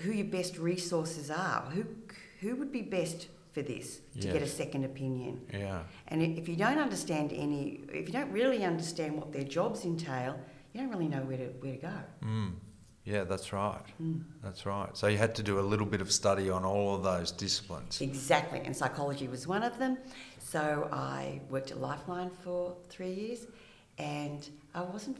who 0.00 0.12
your 0.12 0.26
best 0.26 0.58
resources 0.58 1.30
are. 1.30 1.62
Who, 1.72 1.84
who 2.40 2.56
would 2.56 2.72
be 2.72 2.82
best 2.82 3.28
for 3.52 3.62
this 3.62 4.00
to 4.18 4.26
yes. 4.26 4.32
get 4.32 4.42
a 4.42 4.46
second 4.46 4.84
opinion? 4.84 5.40
Yeah. 5.52 5.82
And 6.08 6.22
if 6.22 6.48
you 6.48 6.56
don't 6.56 6.78
understand 6.78 7.32
any, 7.32 7.80
if 7.92 8.08
you 8.08 8.12
don't 8.12 8.32
really 8.32 8.64
understand 8.64 9.16
what 9.16 9.32
their 9.32 9.44
jobs 9.44 9.84
entail, 9.84 10.38
you 10.72 10.80
don't 10.80 10.90
really 10.90 11.08
know 11.08 11.22
where 11.22 11.36
to, 11.36 11.46
where 11.60 11.72
to 11.72 11.78
go. 11.78 11.92
Mm. 12.24 12.52
Yeah, 13.04 13.24
that's 13.24 13.52
right. 13.52 13.82
Mm. 14.02 14.24
That's 14.42 14.64
right. 14.64 14.96
So 14.96 15.08
you 15.08 15.18
had 15.18 15.34
to 15.34 15.42
do 15.42 15.60
a 15.60 15.60
little 15.60 15.86
bit 15.86 16.00
of 16.00 16.10
study 16.10 16.48
on 16.48 16.64
all 16.64 16.94
of 16.94 17.02
those 17.02 17.30
disciplines. 17.30 18.00
Exactly, 18.00 18.60
and 18.64 18.74
psychology 18.74 19.28
was 19.28 19.46
one 19.46 19.62
of 19.62 19.78
them. 19.78 19.98
So 20.38 20.88
I 20.90 21.40
worked 21.50 21.70
at 21.70 21.80
Lifeline 21.80 22.30
for 22.30 22.76
three 22.88 23.12
years, 23.12 23.46
and 23.98 24.48
I 24.74 24.82
wasn't. 24.82 25.18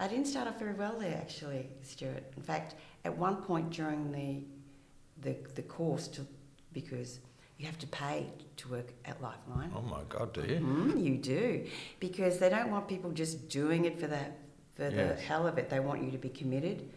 I 0.00 0.08
didn't 0.08 0.26
start 0.26 0.48
off 0.48 0.58
very 0.58 0.72
well 0.74 0.96
there, 0.98 1.16
actually, 1.16 1.68
Stuart. 1.82 2.24
In 2.36 2.42
fact, 2.42 2.74
at 3.04 3.16
one 3.16 3.36
point 3.36 3.70
during 3.70 4.10
the 4.10 4.42
the, 5.22 5.36
the 5.54 5.62
course, 5.62 6.08
to, 6.08 6.26
because 6.72 7.20
you 7.58 7.66
have 7.66 7.78
to 7.78 7.86
pay 7.88 8.26
to 8.56 8.68
work 8.68 8.88
at 9.04 9.20
Lifeline. 9.20 9.70
Oh 9.76 9.82
my 9.82 10.00
God, 10.08 10.32
do 10.32 10.40
you? 10.40 10.60
Mm, 10.60 11.04
you 11.04 11.16
do, 11.18 11.66
because 12.00 12.38
they 12.38 12.48
don't 12.48 12.70
want 12.70 12.88
people 12.88 13.10
just 13.10 13.50
doing 13.50 13.84
it 13.84 14.00
for 14.00 14.06
the 14.06 14.24
for 14.76 14.88
yes. 14.88 15.18
the 15.18 15.22
hell 15.22 15.46
of 15.46 15.58
it. 15.58 15.68
They 15.68 15.80
want 15.80 16.02
you 16.02 16.10
to 16.10 16.18
be 16.18 16.30
committed 16.30 16.88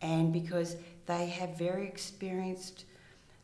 and 0.00 0.32
because 0.32 0.76
they 1.06 1.26
have 1.26 1.58
very 1.58 1.86
experienced 1.86 2.84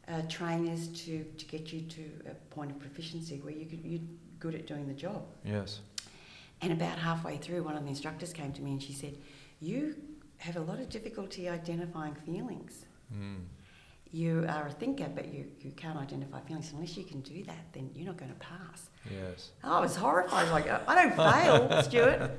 uh, 0.08 0.22
trainers 0.28 0.88
to, 0.88 1.24
to 1.24 1.44
get 1.46 1.72
you 1.72 1.80
to 1.82 2.02
a 2.30 2.34
point 2.54 2.70
of 2.70 2.78
proficiency 2.78 3.40
where 3.42 3.54
you 3.54 3.66
could, 3.66 3.80
you're 3.84 4.00
good 4.38 4.54
at 4.54 4.66
doing 4.66 4.86
the 4.86 4.94
job. 4.94 5.22
Yes. 5.44 5.80
And 6.60 6.72
about 6.72 6.98
halfway 6.98 7.36
through, 7.36 7.62
one 7.62 7.76
of 7.76 7.82
the 7.82 7.88
instructors 7.88 8.32
came 8.32 8.52
to 8.52 8.62
me 8.62 8.72
and 8.72 8.82
she 8.82 8.92
said, 8.92 9.16
You 9.60 9.96
have 10.38 10.56
a 10.56 10.60
lot 10.60 10.80
of 10.80 10.88
difficulty 10.88 11.48
identifying 11.48 12.14
feelings. 12.14 12.86
Mm. 13.14 13.44
You 14.10 14.46
are 14.48 14.68
a 14.68 14.70
thinker, 14.70 15.08
but 15.12 15.32
you, 15.32 15.46
you 15.60 15.72
can't 15.72 15.98
identify 15.98 16.40
feelings. 16.40 16.70
Unless 16.72 16.96
you 16.96 17.04
can 17.04 17.20
do 17.20 17.42
that, 17.44 17.72
then 17.72 17.90
you're 17.94 18.06
not 18.06 18.16
going 18.16 18.30
to 18.30 18.38
pass. 18.38 18.88
Yes. 19.10 19.50
I 19.62 19.80
was 19.80 19.96
horrified. 19.96 20.32
I 20.32 20.42
was 20.44 20.52
like, 20.52 20.88
I 20.88 20.94
don't 20.94 21.16
fail, 21.70 21.82
Stuart. 21.82 22.30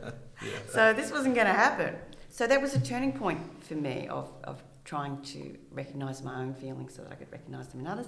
Yeah. 0.42 0.50
So 0.70 0.94
this 0.94 1.12
wasn't 1.12 1.36
going 1.36 1.48
to 1.48 1.54
happen. 1.54 1.96
So 2.30 2.48
that 2.48 2.62
was 2.62 2.76
a 2.76 2.80
turning 2.80 3.12
point 3.12 3.40
for 3.64 3.76
me 3.76 4.08
of, 4.08 4.32
of 4.46 4.64
trying 4.86 5.22
to 5.24 5.58
recognise 5.72 6.24
my 6.24 6.42
own 6.42 6.54
feelings 6.54 6.96
so 6.96 7.02
that 7.02 7.12
I 7.12 7.16
could 7.16 7.32
recognise 7.32 7.68
them 7.70 7.82
in 7.82 7.88
others. 7.88 8.08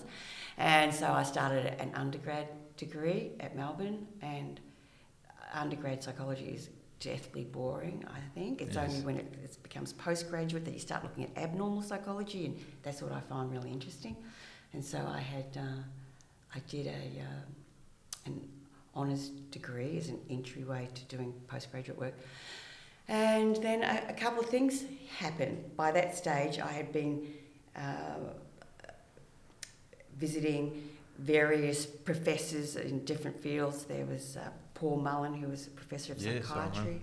And 0.58 0.94
so 0.94 1.12
I 1.12 1.24
started 1.24 1.66
an 1.80 1.92
undergrad 1.96 2.48
degree 2.78 3.32
at 3.40 3.56
Melbourne, 3.56 4.08
and 4.22 4.60
undergrad 5.60 6.04
psychology 6.04 6.46
is 6.46 6.70
deathly 7.00 7.44
boring, 7.44 8.04
I 8.08 8.20
think. 8.34 8.62
It's 8.62 8.76
yes. 8.76 8.90
only 8.90 9.06
when 9.06 9.18
it, 9.18 9.34
it, 9.44 9.58
becomes 9.64 9.94
postgraduate 9.94 10.66
that 10.66 10.74
you 10.74 10.80
start 10.80 11.04
looking 11.04 11.26
at 11.26 11.38
abnormal 11.38 11.82
psychology, 11.82 12.46
and 12.46 12.60
that's 12.84 13.02
what 13.02 13.12
I 13.12 13.20
find 13.22 13.52
really 13.52 13.72
interesting. 13.72 14.16
And 14.74 14.84
so 14.84 14.98
I 14.98 15.20
had, 15.20 15.46
uh, 15.56 15.84
I 16.56 16.60
did 16.68 16.88
a, 16.88 16.90
uh, 16.90 18.26
an 18.26 18.48
honours 18.96 19.30
degree 19.52 19.98
as 19.98 20.10
an 20.10 20.20
entryway 20.30 20.90
to 20.94 21.04
doing 21.16 21.34
postgraduate 21.48 21.98
work. 21.98 22.14
And 23.08 23.56
then 23.58 23.84
a, 23.84 24.04
a 24.10 24.14
couple 24.14 24.40
of 24.40 24.50
things 24.50 24.84
happened. 25.18 25.76
By 25.78 25.92
that 25.92 26.16
stage, 26.16 26.60
I 26.60 26.72
had 26.72 26.92
been 26.92 27.28
uh, 27.76 28.18
visiting 30.18 30.90
various 31.20 31.86
professors 31.86 32.76
in 32.76 33.04
different 33.06 33.42
fields. 33.42 33.84
There 33.84 34.06
was 34.06 34.38
uh, 34.38 34.50
Paul 34.74 34.98
Mullen, 34.98 35.34
who 35.34 35.48
was 35.50 35.68
a 35.68 35.72
professor 35.72 36.14
of 36.14 36.20
yes, 36.20 36.46
psychiatry. 36.46 37.02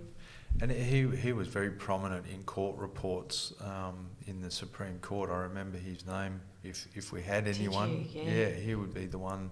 And 0.60 0.70
he, 0.70 1.08
he 1.16 1.32
was 1.32 1.48
very 1.48 1.70
prominent 1.70 2.26
in 2.32 2.44
court 2.44 2.76
reports 2.78 3.54
um, 3.60 4.06
in 4.26 4.40
the 4.40 4.50
Supreme 4.50 4.98
Court. 5.00 5.30
I 5.30 5.38
remember 5.38 5.78
his 5.78 6.06
name. 6.06 6.40
If, 6.62 6.86
if 6.94 7.12
we 7.12 7.22
had 7.22 7.48
anyone, 7.48 8.08
yeah. 8.12 8.22
yeah, 8.22 8.50
he 8.50 8.74
would 8.76 8.94
be 8.94 9.06
the 9.06 9.18
one 9.18 9.50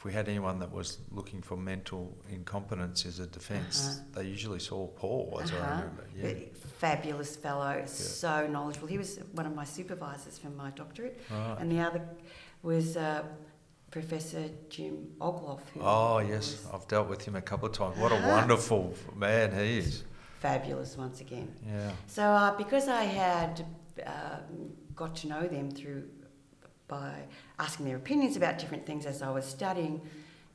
if 0.00 0.04
we 0.06 0.14
had 0.14 0.30
anyone 0.30 0.58
that 0.60 0.72
was 0.72 0.96
looking 1.12 1.42
for 1.42 1.58
mental 1.58 2.16
incompetence 2.30 3.04
as 3.04 3.18
a 3.18 3.26
defence, 3.26 3.86
uh-huh. 3.86 4.22
they 4.22 4.28
usually 4.28 4.58
saw 4.58 4.86
Paul, 4.86 5.38
as 5.42 5.52
uh-huh. 5.52 5.62
I 5.62 5.70
remember. 5.72 6.06
Yeah. 6.16 6.32
Fabulous 6.78 7.36
fellow, 7.36 7.76
yeah. 7.76 7.84
so 7.84 8.46
knowledgeable. 8.46 8.88
He 8.88 8.96
was 8.96 9.18
one 9.32 9.44
of 9.44 9.54
my 9.54 9.64
supervisors 9.64 10.38
for 10.38 10.48
my 10.48 10.70
doctorate, 10.70 11.20
right. 11.30 11.58
and 11.60 11.70
the 11.70 11.80
other 11.80 12.00
was 12.62 12.96
uh, 12.96 13.24
Professor 13.90 14.44
Jim 14.68 15.08
Ogloff. 15.20 15.60
Oh 15.80 16.18
yes, 16.18 16.64
I've 16.72 16.86
dealt 16.86 17.08
with 17.08 17.24
him 17.24 17.34
a 17.34 17.42
couple 17.42 17.68
of 17.68 17.74
times. 17.74 17.98
What 17.98 18.12
a 18.12 18.26
wonderful 18.28 18.94
man 19.16 19.52
he 19.52 19.78
is. 19.78 20.04
Fabulous 20.38 20.96
once 20.96 21.20
again. 21.20 21.52
Yeah. 21.66 21.90
So 22.06 22.22
uh, 22.22 22.56
because 22.56 22.88
I 22.88 23.02
had 23.02 23.66
um, 24.06 24.72
got 24.94 25.16
to 25.16 25.28
know 25.28 25.46
them 25.46 25.70
through 25.70 26.04
by 26.86 27.14
asking 27.58 27.86
their 27.86 27.96
opinions 27.96 28.36
about 28.36 28.58
different 28.58 28.86
things 28.86 29.06
as 29.06 29.22
I 29.22 29.30
was 29.30 29.44
studying, 29.44 30.00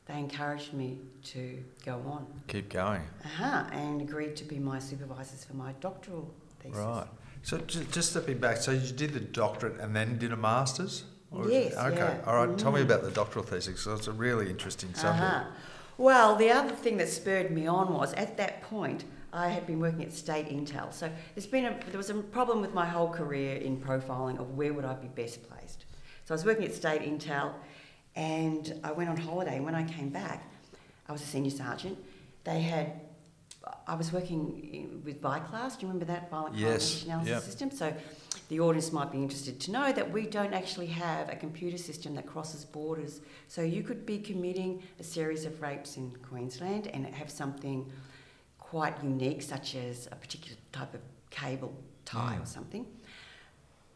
they 0.05 0.17
encouraged 0.17 0.73
me 0.73 0.99
to 1.23 1.63
go 1.85 1.95
on. 2.05 2.25
Keep 2.47 2.69
going. 2.69 3.01
Uh-huh, 3.23 3.65
and 3.71 4.01
agreed 4.01 4.35
to 4.37 4.43
be 4.43 4.59
my 4.59 4.79
supervisors 4.79 5.43
for 5.43 5.55
my 5.55 5.73
doctoral 5.81 6.33
thesis. 6.61 6.77
Right. 6.77 7.07
So 7.43 7.59
just 7.59 8.11
stepping 8.11 8.39
back, 8.39 8.57
so 8.57 8.71
you 8.71 8.91
did 8.91 9.13
the 9.13 9.19
doctorate 9.19 9.79
and 9.79 9.95
then 9.95 10.17
did 10.17 10.31
a 10.31 10.37
master's? 10.37 11.03
Yes. 11.47 11.75
Okay. 11.75 11.97
Yeah. 11.97 12.21
All 12.25 12.35
right. 12.35 12.49
Mm. 12.49 12.57
Tell 12.57 12.71
me 12.71 12.81
mm. 12.81 12.85
about 12.85 13.03
the 13.03 13.11
doctoral 13.11 13.45
thesis. 13.45 13.81
So 13.81 13.93
it's 13.93 14.07
a 14.07 14.11
really 14.11 14.49
interesting 14.49 14.93
subject. 14.93 15.23
Uh-huh. 15.23 15.43
Well, 15.97 16.35
the 16.35 16.51
other 16.51 16.75
thing 16.75 16.97
that 16.97 17.09
spurred 17.09 17.51
me 17.51 17.67
on 17.67 17.93
was 17.93 18.13
at 18.13 18.37
that 18.37 18.61
point 18.63 19.05
I 19.31 19.49
had 19.49 19.67
been 19.67 19.79
working 19.79 20.03
at 20.03 20.13
State 20.13 20.47
Intel. 20.49 20.93
So 20.93 21.09
there's 21.33 21.45
been 21.45 21.65
a, 21.65 21.77
there 21.89 21.97
was 21.97 22.09
a 22.09 22.15
problem 22.15 22.61
with 22.61 22.73
my 22.73 22.85
whole 22.85 23.09
career 23.09 23.57
in 23.57 23.77
profiling 23.77 24.39
of 24.39 24.55
where 24.55 24.73
would 24.73 24.85
I 24.85 24.93
be 24.93 25.07
best 25.07 25.47
placed. 25.49 25.85
So 26.23 26.33
I 26.33 26.35
was 26.35 26.45
working 26.45 26.65
at 26.65 26.73
State 26.73 27.01
Intel 27.01 27.53
and 28.15 28.79
I 28.83 28.93
went 28.93 29.09
on 29.09 29.17
holiday. 29.17 29.57
And 29.57 29.65
when 29.65 29.75
I 29.75 29.83
came 29.83 30.09
back, 30.09 30.49
I 31.07 31.11
was 31.11 31.21
a 31.21 31.25
senior 31.25 31.51
sergeant. 31.51 31.97
They 32.45 32.61
had, 32.61 33.01
I 33.87 33.95
was 33.95 34.13
working 34.13 35.01
with 35.03 35.21
VICLAS. 35.21 35.75
Do 35.75 35.85
you 35.85 35.87
remember 35.91 36.05
that? 36.05 36.29
Violent 36.29 36.55
yes. 36.55 37.03
Crime 37.03 37.19
Analysis 37.19 37.29
yep. 37.29 37.43
System. 37.43 37.71
So 37.71 37.93
the 38.49 38.59
audience 38.59 38.91
might 38.91 39.11
be 39.11 39.17
interested 39.17 39.59
to 39.61 39.71
know 39.71 39.91
that 39.91 40.11
we 40.11 40.27
don't 40.27 40.53
actually 40.53 40.87
have 40.87 41.29
a 41.29 41.35
computer 41.35 41.77
system 41.77 42.15
that 42.15 42.27
crosses 42.27 42.63
borders. 42.63 43.21
So 43.47 43.61
you 43.61 43.83
could 43.83 44.05
be 44.05 44.19
committing 44.19 44.83
a 44.99 45.03
series 45.03 45.45
of 45.45 45.61
rapes 45.61 45.97
in 45.97 46.11
Queensland 46.29 46.87
and 46.87 47.05
have 47.07 47.31
something 47.31 47.91
quite 48.59 49.01
unique, 49.03 49.41
such 49.41 49.75
as 49.75 50.07
a 50.11 50.15
particular 50.15 50.57
type 50.71 50.93
of 50.93 51.01
cable 51.29 51.73
tie 52.03 52.35
mm. 52.37 52.43
or 52.43 52.45
something. 52.45 52.85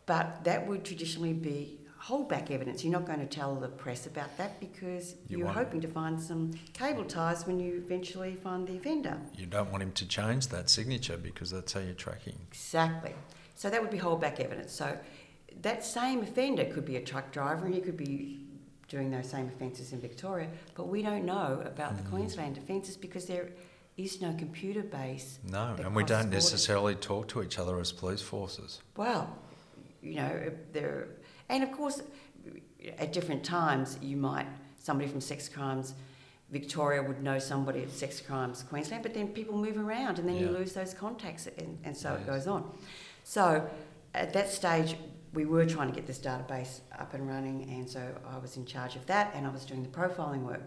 But 0.06 0.44
that 0.44 0.66
would 0.66 0.84
traditionally 0.84 1.34
be 1.34 1.80
hold 2.00 2.30
back 2.30 2.50
evidence. 2.50 2.84
You're 2.84 2.94
not 2.94 3.06
going 3.06 3.20
to 3.20 3.26
tell 3.26 3.56
the 3.56 3.68
press 3.68 4.08
about 4.08 4.36
that 4.38 4.60
because 4.60 5.16
you 5.28 5.46
are 5.46 5.54
hoping 5.54 5.82
to 5.82 5.88
find 5.88 6.20
some 6.20 6.52
cable 6.74 7.04
ties 7.04 7.46
when 7.46 7.60
you 7.60 7.84
eventually 7.86 8.36
find 8.36 8.68
the 8.68 8.78
offender. 8.78 9.20
You 9.38 9.46
don't 9.46 9.70
want 9.70 9.84
him 9.84 9.92
to 9.92 10.08
change 10.08 10.48
that 10.48 10.70
signature 10.70 11.18
because 11.18 11.52
that's 11.52 11.74
how 11.74 11.82
you're 11.82 11.94
tracking. 11.94 12.40
Exactly. 12.52 13.14
So 13.60 13.70
that 13.70 13.82
would 13.82 13.92
be 13.92 13.98
hold 13.98 14.22
back 14.22 14.40
evidence. 14.40 14.72
So 14.72 14.98
that 15.64 15.84
same 15.84 16.22
offender 16.22 16.64
could 16.64 16.86
be 16.86 16.96
a 16.96 17.02
truck 17.02 17.30
driver 17.34 17.66
and 17.66 17.76
he 17.76 17.82
could 17.82 17.98
be 17.98 18.40
doing 18.88 19.12
those 19.12 19.30
same 19.30 19.50
offences 19.50 19.92
in 19.92 20.00
Victoria, 20.00 20.48
but 20.76 20.88
we 20.88 21.02
don't 21.02 21.26
know 21.26 21.62
about 21.66 21.94
mm. 21.94 21.98
the 21.98 22.10
Queensland 22.10 22.58
offences 22.58 22.96
because 22.96 23.26
there 23.26 23.50
is 23.98 24.22
no 24.22 24.34
computer 24.36 24.82
base. 24.82 25.40
No, 25.44 25.76
and 25.78 25.94
we 25.94 26.06
don't 26.06 26.30
necessarily 26.30 26.96
talk 26.96 27.28
to 27.28 27.44
each 27.44 27.60
other 27.60 27.78
as 27.82 27.92
police 27.92 28.22
forces. 28.22 28.80
Well, 28.96 29.38
you 30.02 30.16
know, 30.16 30.52
there 30.72 31.10
and 31.50 31.62
of 31.62 31.74
course, 31.74 32.02
at 32.98 33.12
different 33.12 33.44
times, 33.44 34.00
you 34.02 34.16
might, 34.16 34.48
somebody 34.78 35.10
from 35.10 35.20
sex 35.20 35.50
crimes 35.50 35.96
Victoria 36.52 37.04
would 37.04 37.22
know 37.22 37.38
somebody 37.38 37.84
at 37.84 37.92
sex 37.92 38.22
crimes 38.22 38.64
Queensland, 38.64 39.04
but 39.04 39.14
then 39.14 39.28
people 39.28 39.56
move 39.56 39.78
around 39.78 40.18
and 40.18 40.28
then 40.28 40.36
yeah. 40.36 40.44
you 40.44 40.50
lose 40.50 40.74
those 40.74 40.94
contacts, 40.94 41.48
and, 41.58 41.78
and 41.84 41.96
so 41.96 42.14
yes. 42.14 42.22
it 42.22 42.26
goes 42.26 42.48
on. 42.48 42.72
So 43.30 43.70
at 44.16 44.34
that 44.34 44.50
stage, 44.50 44.96
we 45.34 45.46
were 45.46 45.64
trying 45.64 45.88
to 45.88 45.94
get 45.94 46.08
this 46.08 46.18
database 46.18 46.80
up 46.98 47.14
and 47.14 47.28
running, 47.28 47.70
and 47.70 47.88
so 47.88 48.02
I 48.28 48.40
was 48.40 48.58
in 48.58 48.66
charge 48.66 48.96
of 48.96 49.06
that, 49.06 49.32
and 49.36 49.46
I 49.46 49.52
was 49.52 49.66
doing 49.66 49.84
the 49.84 49.90
profiling 49.90 50.42
work. 50.42 50.64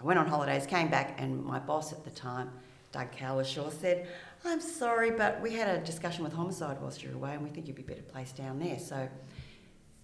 I 0.00 0.02
went 0.02 0.18
on 0.18 0.26
holidays, 0.26 0.64
came 0.64 0.88
back, 0.88 1.20
and 1.20 1.44
my 1.44 1.58
boss 1.58 1.92
at 1.92 2.02
the 2.02 2.10
time 2.10 2.52
Doug 2.90 3.12
Cowlishaw, 3.12 3.70
said, 3.70 4.08
I'm 4.46 4.62
sorry, 4.62 5.10
but 5.10 5.42
we 5.42 5.52
had 5.52 5.68
a 5.68 5.84
discussion 5.84 6.24
with 6.24 6.32
homicide 6.32 6.78
whilst 6.80 7.02
you 7.02 7.10
were 7.10 7.16
away, 7.16 7.34
and 7.34 7.42
we 7.42 7.50
think 7.50 7.66
you'd 7.66 7.76
be 7.76 7.82
better 7.82 8.00
placed 8.00 8.34
down 8.34 8.58
there. 8.58 8.78
So 8.78 9.06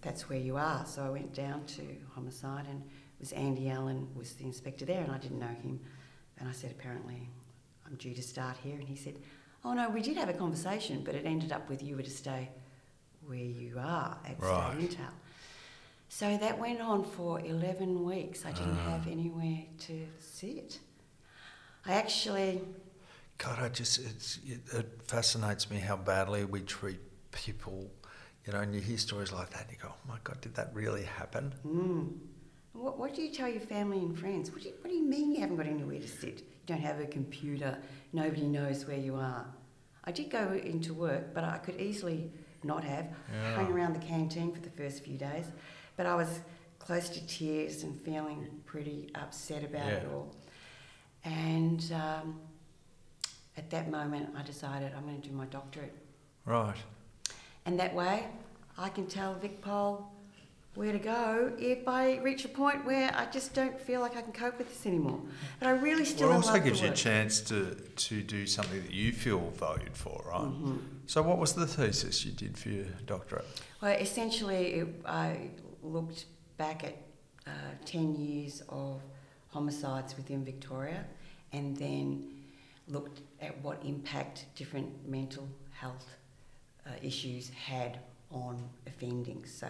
that's 0.03 0.29
where 0.29 0.37
you 0.37 0.55
are. 0.55 0.85
So 0.85 1.03
I 1.03 1.09
went 1.09 1.33
down 1.33 1.65
to 1.65 1.81
homicide, 2.13 2.67
and 2.69 2.83
it 2.83 3.19
was 3.19 3.31
Andy 3.31 3.71
Allen 3.71 4.07
was 4.13 4.33
the 4.33 4.43
inspector 4.43 4.85
there, 4.85 5.01
and 5.01 5.11
I 5.11 5.17
didn't 5.17 5.39
know 5.39 5.47
him. 5.47 5.79
And 6.37 6.47
I 6.47 6.51
said, 6.51 6.69
apparently, 6.69 7.27
I'm 7.87 7.95
due 7.95 8.13
to 8.13 8.21
start 8.21 8.55
here. 8.63 8.75
And 8.75 8.87
he 8.87 8.95
said, 8.95 9.15
Oh 9.65 9.73
no, 9.73 9.89
we 9.89 10.01
did 10.01 10.17
have 10.17 10.29
a 10.29 10.33
conversation, 10.33 11.01
but 11.03 11.15
it 11.15 11.25
ended 11.25 11.51
up 11.51 11.69
with 11.69 11.81
you 11.83 11.95
were 11.97 12.03
to 12.03 12.09
stay 12.09 12.49
where 13.25 13.37
you 13.37 13.77
are 13.79 14.17
at 14.25 14.39
Right. 14.41 14.73
State 14.79 14.97
Intel. 14.97 15.09
So 16.09 16.37
that 16.37 16.57
went 16.57 16.79
on 16.81 17.03
for 17.03 17.39
11 17.41 18.03
weeks. 18.05 18.45
I 18.45 18.51
didn't 18.51 18.77
Ah. 18.85 18.91
have 18.91 19.07
anywhere 19.07 19.63
to 19.79 20.07
sit. 20.21 20.79
I 21.85 21.93
actually, 21.93 22.61
God, 23.37 23.59
I 23.59 23.69
just 23.69 23.99
it's, 23.99 24.39
it, 24.45 24.61
it 24.73 25.01
fascinates 25.03 25.69
me 25.69 25.77
how 25.79 25.97
badly 25.97 26.45
we 26.45 26.61
treat 26.61 26.99
people. 27.31 27.91
You 28.45 28.53
know, 28.53 28.61
and 28.61 28.73
you 28.73 28.79
hear 28.79 28.97
stories 28.97 29.33
like 29.33 29.49
that, 29.49 29.63
and 29.63 29.71
you 29.71 29.77
go, 29.81 29.89
"Oh 29.91 30.07
my 30.07 30.17
God, 30.23 30.39
did 30.39 30.55
that 30.55 30.73
really 30.73 31.03
happen?" 31.03 31.53
mm, 31.65 32.17
what, 32.79 32.97
what 32.97 33.13
do 33.13 33.21
you 33.21 33.31
tell 33.31 33.49
your 33.49 33.61
family 33.61 33.99
and 33.99 34.17
friends? 34.17 34.51
What 34.51 34.61
do, 34.61 34.69
you, 34.69 34.75
what 34.81 34.89
do 34.89 34.95
you 34.95 35.03
mean 35.03 35.31
you 35.31 35.41
haven't 35.41 35.57
got 35.57 35.67
anywhere 35.67 35.99
to 35.99 36.07
sit? 36.07 36.39
You 36.39 36.75
don't 36.75 36.81
have 36.81 36.99
a 36.99 37.05
computer, 37.05 37.77
nobody 38.13 38.47
knows 38.47 38.85
where 38.85 38.97
you 38.97 39.15
are. 39.15 39.45
I 40.03 40.11
did 40.11 40.29
go 40.29 40.53
into 40.53 40.93
work, 40.93 41.33
but 41.33 41.43
I 41.43 41.57
could 41.57 41.79
easily 41.81 42.31
not 42.63 42.83
have. 42.83 43.07
Yeah. 43.31 43.55
Hung 43.55 43.71
around 43.71 43.93
the 43.93 44.05
canteen 44.05 44.53
for 44.53 44.61
the 44.61 44.69
first 44.69 45.03
few 45.03 45.17
days, 45.17 45.45
but 45.95 46.05
I 46.05 46.15
was 46.15 46.39
close 46.79 47.09
to 47.09 47.27
tears 47.27 47.83
and 47.83 47.99
feeling 48.01 48.47
pretty 48.65 49.09
upset 49.15 49.63
about 49.63 49.91
it 49.91 50.07
all. 50.13 50.33
And 51.25 51.83
um, 51.93 52.39
at 53.57 53.69
that 53.71 53.91
moment, 53.91 54.29
I 54.37 54.43
decided 54.43 54.93
I'm 54.95 55.03
going 55.03 55.21
to 55.21 55.27
do 55.27 55.33
my 55.35 55.45
doctorate. 55.45 55.93
Right. 56.45 56.77
And 57.65 57.77
that 57.79 57.93
way, 57.93 58.27
I 58.77 58.87
can 58.89 59.07
tell 59.07 59.35
Vicpol 59.35 60.05
where 60.77 60.91
to 60.91 60.99
go 60.99 61.51
if 61.57 61.87
I 61.87 62.19
reach 62.19 62.45
a 62.45 62.49
point 62.49 62.85
where 62.85 63.11
I 63.15 63.25
just 63.31 63.55
don't 63.55 63.79
feel 63.81 63.99
like 63.99 64.15
I 64.15 64.21
can 64.21 64.31
cope 64.31 64.59
with 64.59 64.69
this 64.69 64.85
anymore. 64.85 65.19
But 65.59 65.69
I 65.69 65.71
really 65.71 66.05
still 66.05 66.29
Well, 66.29 66.39
it 66.39 66.45
also 66.45 66.59
gives 66.59 66.81
you 66.81 66.89
a 66.89 66.93
chance 66.93 67.41
to 67.41 67.75
to 68.07 68.21
do 68.21 68.45
something 68.45 68.83
that 68.83 68.93
you 68.93 69.11
feel 69.11 69.49
valued 69.55 69.97
for, 69.97 70.23
right? 70.27 70.41
Mhm. 70.41 70.79
So, 71.07 71.23
what 71.23 71.39
was 71.39 71.53
the 71.53 71.65
thesis 71.65 72.25
you 72.25 72.31
did 72.31 72.57
for 72.59 72.69
your 72.69 72.85
doctorate? 73.07 73.47
Well, 73.81 73.97
essentially, 73.99 74.63
it, 74.81 74.87
I 75.05 75.49
looked 75.81 76.25
back 76.57 76.83
at 76.83 76.95
uh, 77.47 77.51
10 77.85 78.15
years 78.15 78.61
of 78.69 79.01
homicides 79.49 80.15
within 80.15 80.43
Victoria 80.45 81.05
and 81.53 81.75
then 81.77 82.07
looked 82.87 83.21
at 83.41 83.53
what 83.63 83.81
impact 83.83 84.45
different 84.55 85.07
mental 85.07 85.47
health 85.71 86.07
uh, 86.85 86.89
issues 87.01 87.49
had 87.49 87.99
on 88.29 88.69
offending. 88.85 89.45
So, 89.45 89.69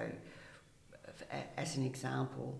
as 1.57 1.77
an 1.77 1.83
example, 1.85 2.57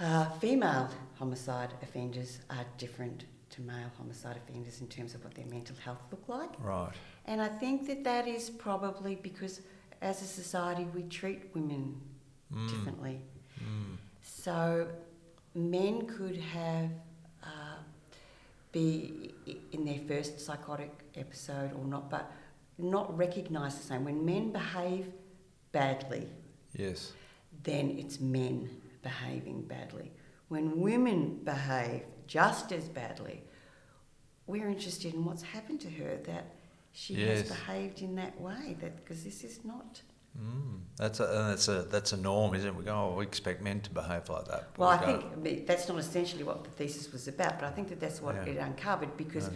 uh, 0.00 0.26
female 0.40 0.88
homicide 1.18 1.70
offenders 1.82 2.40
are 2.50 2.64
different 2.78 3.24
to 3.50 3.62
male 3.62 3.90
homicide 3.96 4.36
offenders 4.36 4.80
in 4.80 4.88
terms 4.88 5.14
of 5.14 5.24
what 5.24 5.34
their 5.34 5.46
mental 5.46 5.76
health 5.84 6.02
look 6.10 6.28
like. 6.28 6.50
Right. 6.60 6.92
And 7.26 7.40
I 7.40 7.48
think 7.48 7.86
that 7.86 8.04
that 8.04 8.26
is 8.28 8.50
probably 8.50 9.14
because 9.16 9.60
as 10.02 10.20
a 10.22 10.26
society 10.26 10.86
we 10.94 11.02
treat 11.04 11.54
women 11.54 12.00
Mm. 12.54 12.68
differently. 12.70 13.20
Mm. 13.60 13.96
So 14.22 14.86
men 15.56 16.06
could 16.06 16.36
have 16.36 16.90
uh, 17.42 17.78
be 18.70 19.34
in 19.72 19.84
their 19.84 19.98
first 20.06 20.38
psychotic 20.38 20.92
episode 21.16 21.72
or 21.72 21.84
not, 21.84 22.08
but 22.08 22.30
not 22.78 23.16
recognise 23.18 23.76
the 23.76 23.82
same. 23.82 24.04
When 24.04 24.24
men 24.24 24.52
behave 24.52 25.12
badly, 25.72 26.28
Yes. 26.76 27.12
Then 27.62 27.96
it's 27.98 28.20
men 28.20 28.68
behaving 29.02 29.62
badly. 29.62 30.12
When 30.48 30.80
women 30.80 31.40
behave 31.44 32.02
just 32.26 32.72
as 32.72 32.88
badly, 32.88 33.42
we're 34.46 34.68
interested 34.68 35.14
in 35.14 35.24
what's 35.24 35.42
happened 35.42 35.80
to 35.80 35.90
her 35.90 36.16
that 36.24 36.54
she 36.92 37.14
Yes. 37.14 37.40
has 37.40 37.48
behaved 37.48 38.00
in 38.02 38.14
that 38.16 38.40
way. 38.40 38.76
That 38.80 38.96
because 38.96 39.24
this 39.24 39.44
is 39.44 39.64
not. 39.64 40.02
Mm. 40.38 40.80
That's 40.96 41.18
a 41.20 41.24
that's 41.26 41.68
a 41.68 41.82
that's 41.82 42.12
a 42.12 42.16
norm, 42.16 42.54
isn't 42.54 42.68
it? 42.68 42.74
We 42.76 42.84
go, 42.84 42.94
oh, 42.94 43.14
we 43.16 43.24
expect 43.24 43.62
men 43.62 43.80
to 43.82 43.90
behave 43.90 44.28
like 44.28 44.46
that. 44.46 44.68
Well, 44.76 44.90
we 44.90 45.12
I 45.14 45.18
think 45.42 45.66
that's 45.66 45.88
not 45.88 45.98
essentially 45.98 46.44
what 46.44 46.62
the 46.64 46.70
thesis 46.70 47.10
was 47.12 47.26
about, 47.26 47.58
but 47.58 47.66
I 47.68 47.70
think 47.72 47.88
that 47.88 48.00
that's 48.00 48.20
what 48.22 48.34
Yeah. 48.36 48.44
it 48.52 48.56
uncovered 48.58 49.16
because 49.16 49.44
Yeah. 49.48 49.54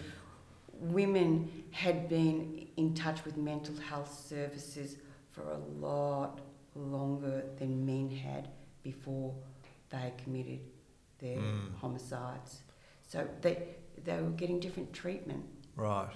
women 0.81 1.65
had 1.71 2.09
been 2.09 2.67
in 2.77 2.95
touch 2.95 3.25
with 3.25 3.37
mental 3.37 3.77
health 3.77 4.13
services 4.27 4.97
for 5.31 5.43
a 5.51 5.59
lot 5.59 6.41
longer 6.75 7.45
than 7.59 7.85
men 7.85 8.11
had 8.11 8.49
before 8.83 9.35
they 9.91 10.13
committed 10.23 10.61
their 11.19 11.39
Mm. 11.39 11.75
homicides. 11.77 12.63
So 13.03 13.29
they 13.41 13.77
they 14.05 14.21
were 14.23 14.31
getting 14.31 14.61
different 14.61 14.93
treatment. 14.93 15.45
Right. 15.77 16.15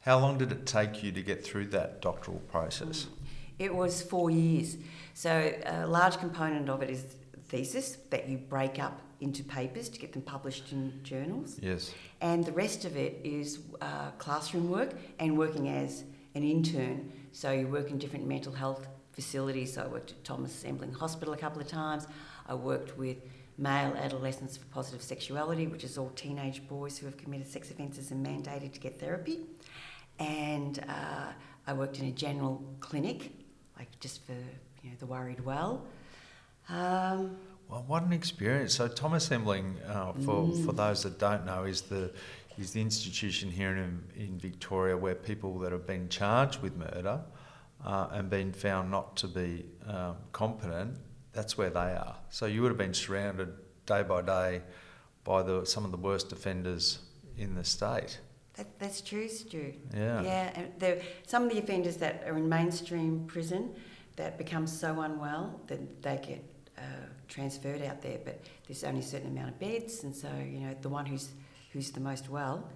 How 0.00 0.18
long 0.18 0.38
did 0.38 0.52
it 0.52 0.66
take 0.66 1.02
you 1.02 1.12
to 1.12 1.22
get 1.22 1.44
through 1.44 1.66
that 1.66 2.00
doctoral 2.00 2.38
process? 2.50 3.08
It 3.58 3.74
was 3.74 4.02
four 4.02 4.30
years. 4.30 4.76
So 5.14 5.52
a 5.66 5.86
large 5.86 6.18
component 6.18 6.68
of 6.68 6.82
it 6.82 6.90
is 6.90 7.04
thesis 7.48 7.98
that 8.10 8.28
you 8.28 8.38
break 8.38 8.78
up 8.78 9.00
into 9.20 9.42
papers 9.42 9.88
to 9.88 9.98
get 9.98 10.12
them 10.12 10.22
published 10.22 10.70
in 10.70 11.00
journals. 11.02 11.58
Yes. 11.60 11.92
And 12.20 12.44
the 12.44 12.52
rest 12.52 12.84
of 12.84 12.96
it 12.96 13.20
is 13.24 13.58
uh, 13.80 14.10
classroom 14.18 14.70
work 14.70 14.94
and 15.18 15.36
working 15.36 15.68
as 15.68 16.04
an 16.34 16.44
intern. 16.44 17.12
So 17.32 17.50
you 17.50 17.66
work 17.66 17.90
in 17.90 17.98
different 17.98 18.26
mental 18.26 18.52
health 18.52 18.86
facilities. 19.12 19.74
So 19.74 19.82
I 19.82 19.86
worked 19.88 20.12
at 20.12 20.22
Thomas 20.22 20.64
Embling 20.64 20.92
Hospital 20.92 21.34
a 21.34 21.36
couple 21.36 21.60
of 21.60 21.66
times. 21.66 22.06
I 22.46 22.54
worked 22.54 22.96
with 22.96 23.16
male 23.58 23.92
adolescents 23.96 24.56
for 24.56 24.66
positive 24.66 25.02
sexuality, 25.02 25.66
which 25.66 25.82
is 25.82 25.98
all 25.98 26.10
teenage 26.10 26.66
boys 26.68 26.96
who 26.96 27.06
have 27.06 27.16
committed 27.16 27.48
sex 27.48 27.72
offences 27.72 28.12
and 28.12 28.24
mandated 28.24 28.72
to 28.72 28.80
get 28.80 29.00
therapy. 29.00 29.40
And 30.18 30.84
uh, 30.88 31.32
I 31.66 31.72
worked 31.72 31.98
in 31.98 32.06
a 32.06 32.12
general 32.12 32.62
clinic, 32.80 33.32
like 33.78 33.88
just 34.00 34.24
for 34.26 34.32
you 34.82 34.90
know 34.90 34.96
the 34.98 35.06
worried 35.06 35.44
well. 35.44 35.86
Um, 36.68 37.36
Well, 37.68 37.84
what 37.86 38.02
an 38.02 38.12
experience! 38.12 38.74
So 38.74 38.88
Thomas 38.88 39.30
Embling, 39.30 39.76
uh, 39.86 40.12
for 40.24 40.50
for 40.64 40.72
those 40.72 41.02
that 41.02 41.18
don't 41.18 41.44
know, 41.44 41.64
is 41.64 41.82
the 41.82 42.10
is 42.58 42.72
the 42.72 42.80
institution 42.80 43.50
here 43.50 43.76
in 43.76 44.02
in 44.16 44.38
Victoria 44.38 44.96
where 44.96 45.14
people 45.14 45.58
that 45.60 45.72
have 45.72 45.86
been 45.86 46.08
charged 46.08 46.62
with 46.62 46.76
murder 46.76 47.20
uh, 47.84 48.08
and 48.12 48.30
been 48.30 48.52
found 48.52 48.90
not 48.90 49.16
to 49.16 49.28
be 49.28 49.66
um, 49.86 50.16
competent, 50.32 50.96
that's 51.32 51.56
where 51.58 51.70
they 51.70 51.94
are. 51.94 52.16
So 52.30 52.46
you 52.46 52.62
would 52.62 52.70
have 52.70 52.78
been 52.78 52.94
surrounded 52.94 53.50
day 53.86 54.02
by 54.02 54.22
day 54.22 54.62
by 55.24 55.42
the 55.42 55.64
some 55.64 55.84
of 55.84 55.90
the 55.90 55.98
worst 55.98 56.32
offenders 56.32 57.00
in 57.36 57.54
the 57.54 57.64
state. 57.64 58.18
That, 58.58 58.78
that's 58.78 59.00
true, 59.00 59.28
Stu. 59.28 59.72
Yeah. 59.94 60.22
Yeah, 60.22 60.50
and 60.54 60.72
there, 60.78 61.00
some 61.26 61.44
of 61.44 61.50
the 61.50 61.58
offenders 61.58 61.96
that 61.98 62.22
are 62.26 62.36
in 62.36 62.48
mainstream 62.48 63.24
prison 63.26 63.70
that 64.16 64.36
become 64.36 64.66
so 64.66 65.00
unwell 65.00 65.60
that 65.68 66.02
they 66.02 66.16
get 66.16 66.44
uh, 66.76 66.80
transferred 67.28 67.82
out 67.82 68.02
there, 68.02 68.18
but 68.24 68.40
there's 68.66 68.84
only 68.84 69.00
a 69.00 69.04
certain 69.04 69.28
amount 69.28 69.48
of 69.48 69.58
beds, 69.58 70.04
and 70.04 70.14
so 70.14 70.28
you 70.44 70.60
know 70.60 70.74
the 70.82 70.88
one 70.88 71.06
who's 71.06 71.30
who's 71.72 71.90
the 71.92 72.00
most 72.00 72.28
well 72.28 72.68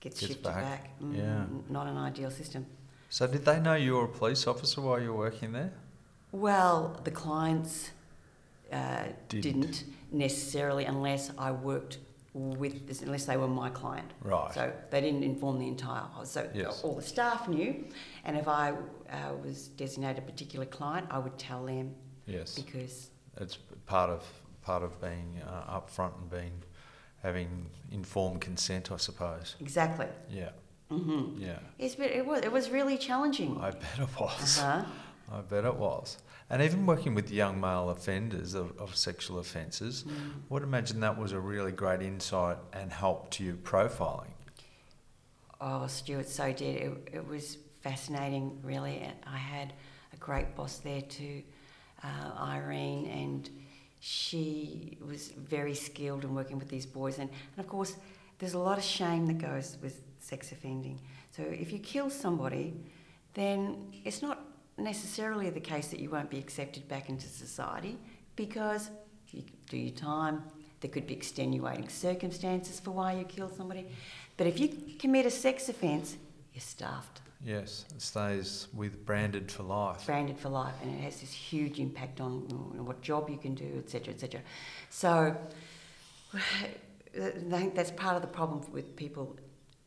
gets, 0.00 0.20
Gets 0.20 0.28
shifted 0.32 0.44
back. 0.44 0.62
back. 0.62 1.00
Mm, 1.02 1.16
Yeah. 1.16 1.44
Not 1.68 1.86
an 1.88 1.96
ideal 1.98 2.30
system. 2.30 2.64
So 3.10 3.26
did 3.26 3.44
they 3.44 3.58
know 3.58 3.74
you 3.74 3.94
were 3.96 4.04
a 4.04 4.08
police 4.08 4.46
officer 4.46 4.80
while 4.80 5.00
you 5.00 5.12
were 5.12 5.18
working 5.18 5.52
there? 5.52 5.72
Well, 6.30 7.00
the 7.04 7.10
clients 7.10 7.90
uh, 8.72 9.04
Didn't. 9.28 9.42
didn't. 9.60 9.84
necessarily, 10.12 10.84
unless 10.84 11.30
I 11.38 11.50
worked 11.52 11.98
with, 12.34 12.86
this, 12.86 13.02
unless 13.02 13.24
they 13.24 13.36
were 13.36 13.48
my 13.48 13.70
client. 13.70 14.12
Right. 14.22 14.52
So 14.52 14.72
they 14.90 15.00
didn't 15.00 15.24
inform 15.24 15.58
the 15.58 15.66
entire. 15.68 16.04
So 16.24 16.48
Yes. 16.54 16.82
all 16.84 16.94
the 16.94 17.02
staff 17.02 17.48
knew, 17.48 17.84
and 18.24 18.36
if 18.36 18.46
I 18.48 18.72
uh, 18.72 19.34
was 19.42 19.68
designated 19.68 20.18
a 20.18 20.26
particular 20.26 20.66
client, 20.66 21.06
I 21.10 21.18
would 21.18 21.38
tell 21.38 21.64
them 21.64 21.94
yes. 22.26 22.58
because 22.58 23.10
It's 23.40 23.58
part 23.86 24.10
of 24.10 24.22
part 24.62 24.82
of 24.82 25.00
being 25.00 25.40
uh, 25.48 25.80
upfront 25.80 26.12
and 26.20 26.30
being 26.30 26.62
having 27.22 27.70
informed 27.90 28.40
consent, 28.40 28.92
I 28.92 28.96
suppose. 28.98 29.56
Exactly. 29.60 30.06
Yeah, 30.30 30.50
hmm 30.90 31.36
yeah. 31.38 31.58
But 31.78 32.10
it 32.10 32.26
was 32.26 32.40
it 32.44 32.52
was 32.52 32.70
really 32.70 32.98
challenging. 32.98 33.58
I 33.60 33.70
bet 33.70 33.98
it 33.98 34.20
was. 34.20 34.58
Uh-huh. 34.58 34.84
I 35.32 35.40
bet 35.42 35.64
it 35.64 35.74
was. 35.76 36.18
And 36.50 36.62
even 36.62 36.86
working 36.86 37.14
with 37.14 37.30
young 37.30 37.60
male 37.60 37.90
offenders 37.90 38.54
of, 38.54 38.72
of 38.78 38.96
sexual 38.96 39.38
offences, 39.38 40.04
Mm. 40.04 40.10
I 40.14 40.14
would 40.48 40.62
imagine 40.62 41.00
that 41.00 41.18
was 41.18 41.32
a 41.32 41.40
really 41.40 41.72
great 41.72 42.00
insight 42.00 42.56
and 42.72 42.90
help 42.90 43.30
to 43.32 43.44
you 43.44 43.54
profiling. 43.62 44.32
Oh, 45.60 45.86
Stuart 45.88 46.28
so 46.28 46.52
did. 46.52 46.76
It, 46.76 47.08
it 47.12 47.26
was 47.26 47.58
fascinating, 47.82 48.60
really. 48.62 49.02
I 49.26 49.36
had 49.36 49.72
a 50.12 50.16
great 50.16 50.54
boss 50.54 50.78
there 50.78 51.02
too, 51.02 51.42
uh, 52.02 52.40
Irene, 52.40 53.06
and 53.06 53.50
she 54.00 54.96
was 55.06 55.28
very 55.28 55.74
skilled 55.74 56.24
in 56.24 56.34
working 56.34 56.58
with 56.58 56.68
these 56.68 56.86
boys. 56.86 57.18
And, 57.18 57.28
and 57.28 57.64
of 57.64 57.68
course, 57.68 57.96
there's 58.38 58.54
a 58.54 58.58
lot 58.58 58.78
of 58.78 58.84
shame 58.84 59.26
that 59.26 59.38
goes 59.38 59.76
with 59.82 60.00
sex 60.20 60.52
offending. 60.52 61.00
So 61.30 61.42
if 61.42 61.72
you 61.72 61.78
kill 61.78 62.08
somebody, 62.08 62.74
then 63.34 63.92
it's 64.04 64.22
not 64.22 64.38
necessarily 64.78 65.50
the 65.50 65.60
case 65.60 65.88
that 65.88 66.00
you 66.00 66.10
won't 66.10 66.30
be 66.30 66.38
accepted 66.38 66.88
back 66.88 67.08
into 67.08 67.26
society 67.26 67.98
because 68.36 68.90
you 69.30 69.42
do 69.68 69.76
your 69.76 69.94
time. 69.94 70.42
There 70.80 70.90
could 70.90 71.06
be 71.06 71.14
extenuating 71.14 71.88
circumstances 71.88 72.78
for 72.78 72.92
why 72.92 73.14
you 73.14 73.24
killed 73.24 73.56
somebody. 73.56 73.86
But 74.36 74.46
if 74.46 74.60
you 74.60 74.68
commit 74.98 75.26
a 75.26 75.30
sex 75.30 75.68
offence, 75.68 76.16
you're 76.54 76.60
stuffed, 76.60 77.20
Yes, 77.44 77.84
it 77.94 78.02
stays 78.02 78.66
with 78.74 79.06
branded 79.06 79.50
for 79.50 79.62
life. 79.62 80.04
branded 80.06 80.38
for 80.38 80.48
life, 80.48 80.74
and 80.82 80.92
it 80.92 81.02
has 81.02 81.20
this 81.20 81.32
huge 81.32 81.78
impact 81.78 82.20
on 82.20 82.40
what 82.84 83.00
job 83.00 83.30
you 83.30 83.36
can 83.36 83.54
do, 83.54 83.74
etc., 83.78 84.12
etc. 84.14 84.40
So 84.90 85.36
I 86.34 86.40
think 87.48 87.74
that's 87.74 87.92
part 87.92 88.16
of 88.16 88.22
the 88.22 88.28
problem 88.28 88.62
with 88.72 88.96
people 88.96 89.36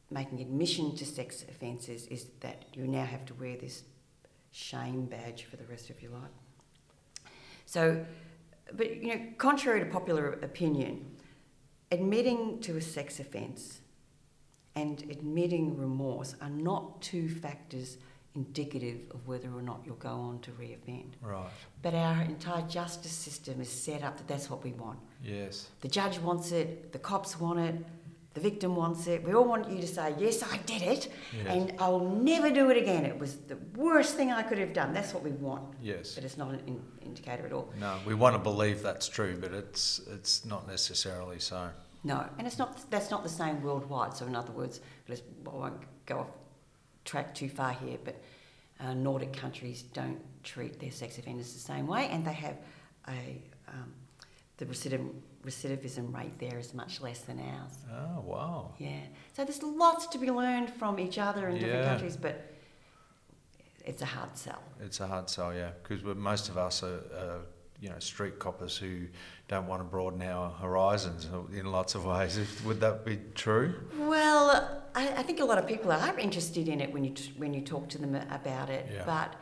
making 0.10 0.40
admission 0.40 0.96
to 0.96 1.06
sex 1.06 1.44
offences 1.50 2.08
is 2.08 2.28
that 2.40 2.66
you 2.74 2.88
now 2.88 3.06
have 3.06 3.26
to 3.26 3.34
wear 3.34 3.58
this 3.58 3.84
shame 4.52 5.06
badge 5.06 5.46
for 5.46 5.58
the 5.58 5.66
rest 5.66 5.90
of 5.90 6.02
your 6.02 6.12
life. 6.12 6.32
So, 7.66 8.06
but 8.74 8.98
you 8.98 9.16
know, 9.16 9.22
contrary 9.38 9.80
to 9.80 9.86
popular 9.86 10.34
opinion, 10.34 11.06
admitting 11.92 12.60
to 12.62 12.78
a 12.78 12.82
sex 12.82 13.20
offence 13.20 13.82
and 14.76 15.04
admitting 15.10 15.78
remorse 15.78 16.36
are 16.42 16.50
not 16.50 17.02
two 17.02 17.30
factors 17.30 17.98
indicative 18.36 19.00
of 19.12 19.28
whether 19.28 19.50
or 19.54 19.62
not 19.62 19.82
you'll 19.86 19.96
go 19.96 20.10
on 20.10 20.40
to 20.40 20.52
reoffend. 20.52 21.12
Right. 21.22 21.50
But 21.82 21.94
our 21.94 22.22
entire 22.22 22.62
justice 22.64 23.12
system 23.12 23.60
is 23.60 23.70
set 23.70 24.04
up 24.04 24.18
that 24.18 24.28
that's 24.28 24.50
what 24.50 24.64
we 24.64 24.72
want. 24.72 25.00
Yes. 25.22 25.68
The 25.82 25.90
judge 25.90 26.20
wants 26.20 26.52
it, 26.52 26.94
the 26.94 27.00
cops 27.00 27.40
want 27.40 27.60
it, 27.60 27.76
the 28.34 28.40
victim 28.40 28.76
wants 28.76 29.08
it. 29.08 29.24
We 29.24 29.34
all 29.34 29.44
want 29.44 29.70
you 29.70 29.80
to 29.82 29.88
say, 29.88 30.14
Yes, 30.18 30.42
I 30.44 30.58
did 30.66 30.82
it, 30.82 31.12
Yes. 31.36 31.48
and 31.48 31.74
I'll 31.80 32.00
never 32.00 32.50
do 32.50 32.70
it 32.70 32.78
again. 32.78 33.06
It 33.06 33.20
was 33.20 33.36
the 33.48 33.58
worst 33.76 34.16
thing 34.16 34.32
I 34.32 34.42
could 34.44 34.58
have 34.58 34.74
done. 34.74 34.94
That's 34.94 35.14
what 35.14 35.24
we 35.24 35.32
want. 35.32 35.64
Yes. 35.82 36.16
But 36.16 36.24
it's 36.24 36.38
not 36.38 36.50
an 36.54 36.62
in- 36.66 36.82
indicator 37.04 37.46
at 37.46 37.52
all. 37.52 37.70
No, 37.80 37.98
we 38.06 38.14
want 38.14 38.36
to 38.36 38.40
believe 38.40 38.82
that's 38.82 39.08
true, 39.10 39.38
but 39.40 39.52
it's 39.52 40.00
it's 40.12 40.46
not 40.46 40.68
necessarily 40.68 41.40
so. 41.40 41.70
No, 42.04 42.26
and 42.38 42.48
it's 42.48 42.58
not. 42.58 42.90
That's 42.90 43.12
not 43.12 43.22
the 43.24 43.30
same 43.30 43.62
worldwide. 43.62 44.16
So, 44.16 44.26
in 44.26 44.36
other 44.36 44.52
words, 44.52 44.80
let's, 45.08 45.22
I 45.46 45.50
won't 45.50 45.82
go 46.06 46.20
off 46.20 46.28
track 47.06 47.36
too 47.36 47.50
far 47.50 47.74
here, 47.74 47.98
but 48.04 48.16
uh, 48.80 48.94
Nordic 48.94 49.34
countries 49.34 49.84
don't 49.84 50.20
treat 50.44 50.80
their 50.80 50.92
sex 50.92 51.18
offenders 51.18 51.54
the 51.54 51.60
same 51.60 51.86
way, 51.86 52.08
and 52.08 52.26
they 52.26 52.34
have 52.34 52.58
a 53.08 53.42
um, 53.68 53.94
the 54.58 54.66
recidiv- 54.66 55.14
recidivism 55.46 56.14
rate 56.16 56.38
there 56.40 56.58
is 56.60 56.74
much 56.74 57.02
less 57.02 57.20
than 57.22 57.40
ours. 57.40 57.74
Oh 57.92 58.22
wow. 58.22 58.74
Yeah. 58.78 59.00
So 59.34 59.44
there's 59.44 59.64
lots 59.64 60.08
to 60.08 60.18
be 60.18 60.30
learned 60.32 60.70
from 60.72 61.00
each 61.00 61.18
other 61.18 61.48
in 61.50 61.56
different 61.60 61.84
Yeah. 61.84 61.90
countries, 61.90 62.18
but 62.18 62.54
it's 63.86 64.02
a 64.02 64.06
hard 64.06 64.38
sell. 64.38 64.62
It's 64.80 65.00
a 65.00 65.08
hard 65.08 65.30
sell, 65.30 65.54
yeah, 65.54 65.72
because 65.82 66.04
most 66.16 66.50
of 66.50 66.58
us 66.58 66.84
are, 66.84 67.00
are, 67.18 67.40
you 67.80 67.90
know, 67.90 67.98
street 68.00 68.38
coppers 68.38 68.78
who 68.78 69.08
don't 69.48 69.66
want 69.68 69.80
to 69.82 69.84
broaden 69.84 70.22
our 70.22 70.52
horizons 70.52 71.28
in 71.52 71.66
lots 71.72 71.96
of 71.96 72.06
ways. 72.06 72.40
Would 72.64 72.80
that 72.82 73.04
be 73.04 73.18
true? 73.34 73.74
Well, 73.98 74.84
I, 74.94 75.08
I 75.18 75.24
think 75.24 75.40
a 75.40 75.46
lot 75.46 75.58
of 75.58 75.66
people 75.68 75.92
are 75.92 76.20
interested 76.20 76.68
in 76.68 76.80
it 76.80 76.94
when 76.94 77.04
you 77.04 77.12
t- 77.12 77.34
when 77.38 77.54
you 77.56 77.62
talk 77.62 77.90
to 77.90 77.98
them 77.98 78.14
about 78.30 78.70
it, 78.70 78.86
Yeah. 78.94 79.04
but 79.06 79.36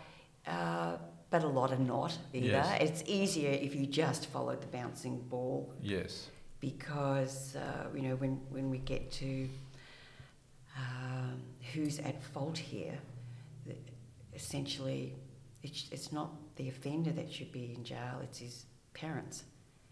uh, 0.50 0.98
but 1.30 1.44
a 1.44 1.48
lot 1.48 1.72
are 1.72 1.78
not 1.78 2.18
either. 2.34 2.48
Yes. 2.48 2.78
It's 2.82 3.04
easier 3.08 3.52
if 3.52 3.76
you 3.76 3.86
just 3.86 4.28
follow 4.28 4.56
the 4.56 4.68
bouncing 4.68 5.20
ball 5.30 5.72
Yes. 5.82 6.28
because 6.60 7.56
uh, 7.56 7.88
you 7.96 8.02
know 8.02 8.16
when 8.16 8.40
when 8.50 8.70
we 8.70 8.80
get 8.80 9.12
to 9.14 9.48
um, 10.78 11.42
who's 11.74 12.00
at 12.00 12.24
fault 12.24 12.58
here, 12.58 12.98
essentially 14.34 15.14
it's, 15.62 15.88
it's 15.92 16.12
not 16.12 16.32
the 16.56 16.70
offender 16.70 17.12
that 17.12 17.32
should 17.32 17.52
be 17.52 17.74
in 17.76 17.84
jail; 17.84 18.20
it's 18.24 18.40
his 18.40 18.66
parents. 18.94 19.44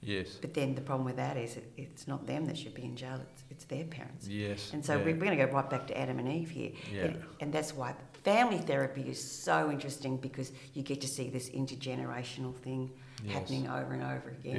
Yes. 0.01 0.37
But 0.39 0.53
then 0.53 0.75
the 0.75 0.81
problem 0.81 1.05
with 1.05 1.15
that 1.17 1.37
is 1.37 1.57
it, 1.57 1.71
it's 1.75 2.07
not 2.07 2.27
them 2.27 2.45
that 2.45 2.57
should 2.57 2.73
be 2.75 2.83
in 2.83 2.95
jail; 2.95 3.19
it's, 3.31 3.43
it's 3.49 3.65
their 3.65 3.83
parents. 3.83 4.27
Yes. 4.27 4.71
And 4.73 4.85
so 4.85 4.93
yeah. 4.93 4.99
we're, 5.03 5.15
we're 5.15 5.25
going 5.25 5.37
to 5.37 5.45
go 5.45 5.51
right 5.51 5.69
back 5.69 5.87
to 5.87 5.97
Adam 5.97 6.19
and 6.19 6.31
Eve 6.31 6.51
here. 6.51 6.71
Yeah. 6.93 7.01
And, 7.05 7.23
and 7.41 7.53
that's 7.53 7.75
why 7.75 7.93
family 8.27 8.57
therapy 8.57 9.03
is 9.03 9.21
so 9.23 9.71
interesting 9.71 10.17
because 10.17 10.51
you 10.73 10.83
get 10.83 10.99
to 10.99 11.07
see 11.07 11.29
this 11.29 11.49
intergenerational 11.49 12.53
thing 12.55 12.91
Yes. 13.23 13.33
happening 13.33 13.67
over 13.67 13.93
and 13.93 14.03
over 14.03 14.29
again. 14.39 14.57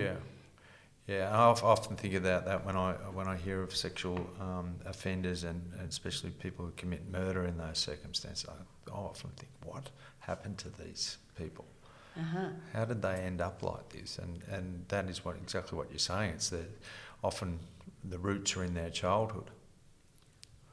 Yeah, 1.07 1.14
yeah. 1.14 1.31
I 1.31 1.42
often 1.72 1.94
think 1.96 2.14
about 2.14 2.44
that 2.46 2.66
when 2.66 2.76
I 2.76 2.92
when 3.18 3.28
I 3.28 3.37
hear 3.37 3.62
of 3.62 3.72
sexual 3.76 4.18
um, 4.40 4.74
offenders 4.85 5.44
and, 5.44 5.61
and 5.78 5.88
especially 5.88 6.31
people 6.31 6.64
who 6.64 6.72
commit 6.72 7.02
murder 7.09 7.44
in 7.44 7.57
those 7.57 7.78
circumstances. 7.78 8.46
I, 8.48 8.90
I 8.90 8.94
often 8.94 9.31
think, 9.37 9.52
what 9.64 9.90
happened 10.18 10.59
to 10.59 10.70
these 10.83 11.18
people? 11.37 11.66
Uh-huh. 12.16 12.48
How 12.72 12.85
did 12.85 13.00
they 13.00 13.16
end 13.31 13.40
up 13.40 13.62
like 13.62 13.88
this? 13.90 14.18
And 14.18 14.42
and 14.50 14.85
that 14.88 15.09
is 15.09 15.24
what 15.24 15.37
exactly 15.37 15.78
what 15.78 15.88
you're 15.90 16.07
saying. 16.12 16.31
It's 16.31 16.48
that 16.48 16.68
often 17.22 17.61
the 18.02 18.18
roots 18.18 18.57
are 18.57 18.64
in 18.64 18.74
their 18.74 18.90
childhood. 18.90 19.50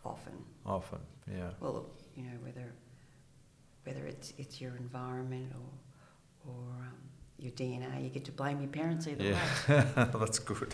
Often. 0.04 0.38
Often, 0.66 1.02
yeah. 1.28 1.52
Well, 1.60 1.86
you 2.16 2.24
know, 2.24 2.38
whether 2.42 2.74
whether 3.86 4.06
it's 4.06 4.34
it's 4.38 4.60
your 4.62 4.76
environment 4.78 5.52
or 5.56 6.52
or 6.52 6.64
um, 6.80 6.94
your 7.38 7.52
DNA, 7.54 8.04
you 8.04 8.10
get 8.10 8.24
to 8.26 8.32
blame 8.32 8.60
your 8.62 8.70
parents 8.70 9.08
either 9.08 9.24
way. 9.24 9.38
Yeah, 9.68 10.06
that's 10.20 10.40
good. 10.40 10.74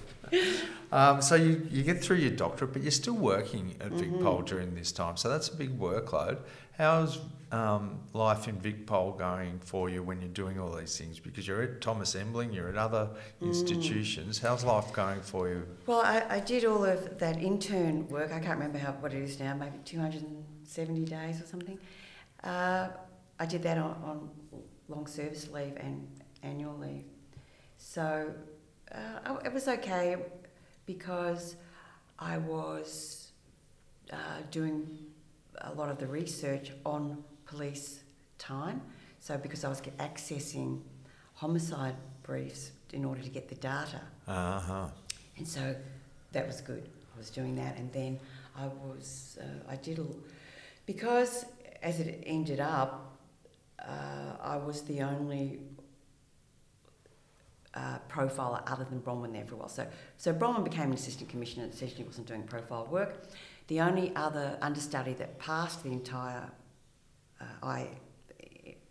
Um, 0.92 1.22
so 1.22 1.34
you, 1.36 1.66
you 1.72 1.82
get 1.82 2.04
through 2.04 2.18
your 2.18 2.32
doctorate, 2.32 2.74
but 2.74 2.82
you're 2.84 2.92
still 2.92 3.16
working 3.16 3.76
at. 3.82 3.92
VicPol 3.92 4.46
during 4.46 4.76
this 4.76 4.92
time. 4.92 5.18
So 5.18 5.28
that's 5.30 5.48
a 5.50 5.56
big 5.56 5.80
workload. 5.80 6.38
How's 6.78 7.20
um, 7.52 8.00
life 8.14 8.48
in 8.48 8.58
VicPol 8.58 9.18
going 9.18 9.60
for 9.60 9.90
you 9.90 10.04
when 10.04 10.20
you're 10.22 10.30
doing 10.30 10.60
all 10.60 10.72
these 10.76 10.96
things? 10.98 11.20
Because 11.20 11.48
you're 11.48 11.64
at 11.64 11.82
Thomas 11.82 12.14
Embling, 12.16 12.52
you're 12.54 12.70
at 12.70 12.78
other 12.78 13.10
Mm. 13.42 13.48
institutions. 13.48 14.40
How's 14.40 14.64
life 14.64 14.92
going 14.94 15.22
for 15.22 15.48
you? 15.50 15.66
Well, 15.88 16.02
I, 16.02 16.24
I 16.30 16.40
did 16.42 16.66
all 16.66 16.86
of 16.86 17.18
that 17.20 17.38
intern 17.42 18.08
work. 18.10 18.32
I 18.32 18.40
can't 18.40 18.58
remember 18.60 18.78
how 18.78 18.92
what 18.94 19.14
it 19.14 19.24
is 19.24 19.40
now, 19.40 19.54
maybe 19.56 19.78
270 19.86 21.06
days 21.06 21.42
or 21.42 21.46
something. 21.48 21.78
Uh, 22.44 22.90
I 23.40 23.46
did 23.46 23.64
that 23.64 23.78
on, 23.78 23.92
on 24.04 24.30
long 24.88 25.08
service 25.08 25.50
leave 25.50 25.78
and 25.78 26.08
annual 26.44 26.78
leave. 26.78 27.06
So 27.78 28.34
uh, 28.94 29.38
it 29.46 29.54
was 29.54 29.68
okay 29.68 30.18
because 30.86 31.56
I 32.20 32.38
was 32.38 33.32
uh, 34.12 34.18
doing 34.52 34.88
a 35.60 35.74
lot 35.74 35.90
of 35.90 35.98
the 35.98 36.08
research 36.08 36.72
on 36.86 37.24
police 37.46 38.02
time. 38.38 38.82
So 39.20 39.38
because 39.38 39.64
I 39.64 39.70
was 39.70 39.82
accessing 39.82 40.82
homicide 41.34 41.96
briefs 42.24 42.72
in 42.94 43.06
order 43.06 43.22
to 43.22 43.30
get 43.30 43.50
the 43.50 43.56
data. 43.56 44.02
Uh 44.28 44.60
huh. 44.60 44.88
And 45.38 45.48
so 45.48 45.76
that 46.32 46.46
was 46.46 46.62
good. 46.62 46.88
I 47.16 47.18
was 47.18 47.30
doing 47.30 47.56
that, 47.56 47.78
and 47.78 47.92
then 47.92 48.20
I 48.58 48.68
was 48.68 49.38
uh, 49.42 49.72
I 49.72 49.76
did 49.76 50.00
a, 50.00 50.06
because 50.86 51.46
as 51.82 52.00
it 52.00 52.24
ended 52.26 52.60
up, 52.60 53.18
uh, 53.80 54.38
I 54.42 54.58
was 54.58 54.82
the 54.84 55.02
only 55.02 55.60
uh, 57.74 58.00
profiler 58.10 58.62
other 58.68 58.84
than 58.84 59.00
Bronwyn 59.02 59.34
there 59.34 59.46
for 59.46 59.56
a 59.56 59.58
while. 59.58 59.70
So 59.70 59.88
so 60.18 60.34
Bronwyn 60.34 60.64
became 60.64 60.90
an 60.90 60.94
assistant 60.94 61.30
commissioner. 61.30 61.64
and 61.66 61.74
Essentially, 61.74 62.04
wasn't 62.04 62.28
doing 62.28 62.44
profile 62.44 62.88
work. 62.92 63.24
The 63.68 63.82
only 63.82 64.12
other 64.16 64.58
understudy 64.62 65.14
that 65.14 65.40
passed 65.40 65.84
the 65.84 65.92
entire 65.92 66.50
uh, 67.40 67.46
I, 67.64 67.88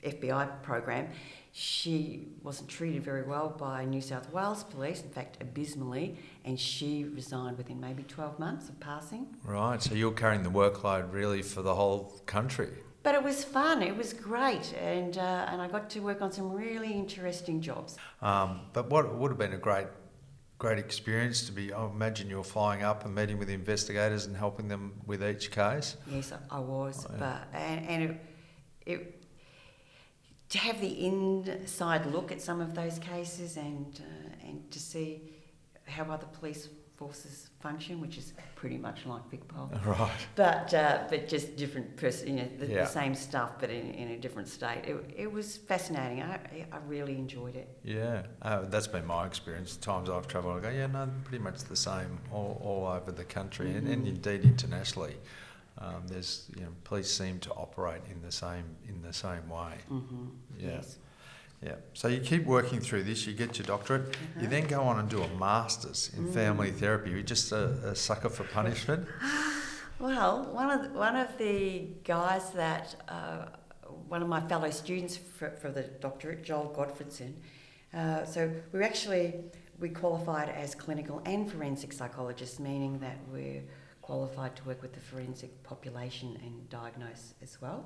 FBI 0.02 0.62
program, 0.62 1.08
she 1.52 2.28
wasn't 2.42 2.68
treated 2.68 3.02
very 3.02 3.22
well 3.22 3.48
by 3.48 3.84
New 3.84 4.00
South 4.00 4.32
Wales 4.32 4.62
Police, 4.64 5.02
in 5.02 5.10
fact, 5.10 5.38
abysmally, 5.40 6.16
and 6.44 6.58
she 6.58 7.04
resigned 7.04 7.58
within 7.58 7.80
maybe 7.80 8.02
12 8.04 8.38
months 8.38 8.68
of 8.68 8.78
passing. 8.78 9.26
Right. 9.44 9.82
So 9.82 9.94
you're 9.94 10.12
carrying 10.12 10.42
the 10.42 10.50
workload 10.50 11.12
really 11.12 11.42
for 11.42 11.62
the 11.62 11.74
whole 11.74 12.20
country. 12.26 12.70
But 13.02 13.14
it 13.14 13.22
was 13.22 13.42
fun, 13.42 13.82
it 13.82 13.96
was 13.96 14.12
great, 14.12 14.74
and, 14.74 15.16
uh, 15.16 15.46
and 15.48 15.62
I 15.62 15.68
got 15.68 15.88
to 15.90 16.00
work 16.00 16.20
on 16.20 16.30
some 16.30 16.52
really 16.52 16.92
interesting 16.92 17.62
jobs. 17.62 17.96
Um, 18.20 18.60
but 18.74 18.90
what 18.90 19.14
would 19.16 19.30
have 19.30 19.38
been 19.38 19.54
a 19.54 19.58
great 19.58 19.86
great 20.60 20.78
experience 20.78 21.46
to 21.46 21.52
be. 21.52 21.72
I 21.72 21.86
imagine 21.86 22.28
you're 22.28 22.44
flying 22.44 22.82
up 22.82 23.06
and 23.06 23.14
meeting 23.14 23.38
with 23.38 23.48
investigators 23.48 24.26
and 24.26 24.36
helping 24.36 24.68
them 24.68 24.92
with 25.06 25.24
each 25.24 25.50
case. 25.50 25.96
Yes, 26.06 26.34
I 26.50 26.58
was, 26.60 27.06
Oh, 27.08 27.12
yeah. 27.14 27.38
but 27.52 27.58
and, 27.58 27.86
and 27.88 28.02
it, 28.02 28.20
it 28.84 29.19
to 30.50 30.58
have 30.58 30.80
the 30.80 31.06
inside 31.06 32.06
look 32.06 32.32
at 32.32 32.40
some 32.40 32.60
of 32.60 32.74
those 32.74 32.98
cases 32.98 33.56
and 33.56 34.00
uh, 34.00 34.46
and 34.48 34.70
to 34.70 34.78
see 34.80 35.22
how 35.86 36.04
other 36.04 36.26
police 36.38 36.68
forces 36.96 37.48
function, 37.60 37.98
which 38.00 38.18
is 38.18 38.34
pretty 38.56 38.76
much 38.76 39.06
like 39.06 39.22
VicPol, 39.30 39.70
Right. 39.86 40.10
but 40.36 40.74
uh, 40.74 41.04
but 41.08 41.26
just 41.28 41.56
different 41.56 41.96
person, 41.96 42.28
you 42.28 42.34
know, 42.42 42.48
the, 42.58 42.66
Yeah. 42.66 42.80
the 42.84 42.86
same 42.90 43.14
stuff, 43.14 43.52
but 43.58 43.70
in, 43.70 43.92
in 43.94 44.08
a 44.10 44.18
different 44.18 44.48
state. 44.48 44.82
It, 44.86 45.14
it 45.16 45.32
was 45.32 45.56
fascinating. 45.56 46.22
I 46.22 46.66
I 46.72 46.78
really 46.86 47.14
enjoyed 47.16 47.56
it. 47.56 47.68
Yeah, 47.84 48.22
uh, 48.42 48.62
that's 48.62 48.86
been 48.88 49.06
my 49.06 49.26
experience. 49.26 49.76
The 49.76 49.82
times 49.82 50.10
I've 50.10 50.26
travelled, 50.28 50.58
I 50.58 50.60
go, 50.60 50.68
yeah, 50.76 50.86
no, 50.88 51.08
pretty 51.24 51.42
much 51.42 51.58
the 51.64 51.76
same 51.76 52.18
all, 52.32 52.60
all 52.62 52.86
over 52.86 53.12
the 53.12 53.24
country 53.24 53.70
and, 53.76 53.86
and 53.88 54.04
Mhm. 54.04 54.08
indeed 54.16 54.42
internationally. 54.44 55.16
Um, 55.80 56.02
there's, 56.06 56.46
you 56.56 56.62
know, 56.62 56.68
police 56.84 57.10
seem 57.10 57.38
to 57.40 57.50
operate 57.52 58.02
in 58.10 58.20
the 58.22 58.32
same 58.32 58.64
in 58.88 59.00
the 59.02 59.12
same 59.12 59.48
way. 59.48 59.74
Mm-hmm. 59.90 60.26
Yeah. 60.58 60.66
Yes. 60.68 60.98
Yeah. 61.62 61.74
So 61.94 62.08
you 62.08 62.20
keep 62.20 62.44
working 62.46 62.80
through 62.80 63.04
this. 63.04 63.26
You 63.26 63.32
get 63.34 63.58
your 63.58 63.66
doctorate. 63.66 64.06
You 64.36 64.42
Uh-huh. 64.42 64.50
then 64.50 64.66
go 64.66 64.82
on 64.82 64.98
and 64.98 65.08
do 65.08 65.22
a 65.22 65.28
master's 65.38 66.10
in 66.16 66.30
family 66.32 66.70
Mm. 66.70 66.78
therapy. 66.78 67.10
You're 67.10 67.22
just 67.22 67.52
a, 67.52 67.64
a 67.92 67.94
sucker 67.94 68.28
for 68.30 68.44
punishment. 68.44 69.06
Well, 69.98 70.44
one 70.54 70.70
of 70.70 70.82
the, 70.82 70.98
one 70.98 71.14
of 71.14 71.28
the 71.36 71.88
guys 72.04 72.52
that 72.52 72.96
uh, 73.06 73.44
one 74.08 74.22
of 74.22 74.28
my 74.28 74.40
fellow 74.40 74.70
students 74.70 75.18
for, 75.18 75.50
for 75.50 75.70
the 75.70 75.82
doctorate, 75.82 76.42
Joel 76.42 76.72
Godfredson. 76.74 77.34
Uh, 77.92 78.24
so 78.24 78.50
we 78.72 78.82
actually 78.82 79.34
we 79.78 79.90
qualified 79.90 80.48
as 80.48 80.74
clinical 80.74 81.20
and 81.26 81.50
forensic 81.52 81.92
psychologists, 81.92 82.58
meaning 82.58 82.98
that 83.00 83.18
we're 83.30 83.62
qualified 84.02 84.56
to 84.56 84.64
work 84.64 84.82
with 84.82 84.92
the 84.92 85.00
forensic 85.00 85.62
population 85.62 86.38
and 86.42 86.68
diagnose 86.70 87.34
as 87.42 87.60
well. 87.60 87.84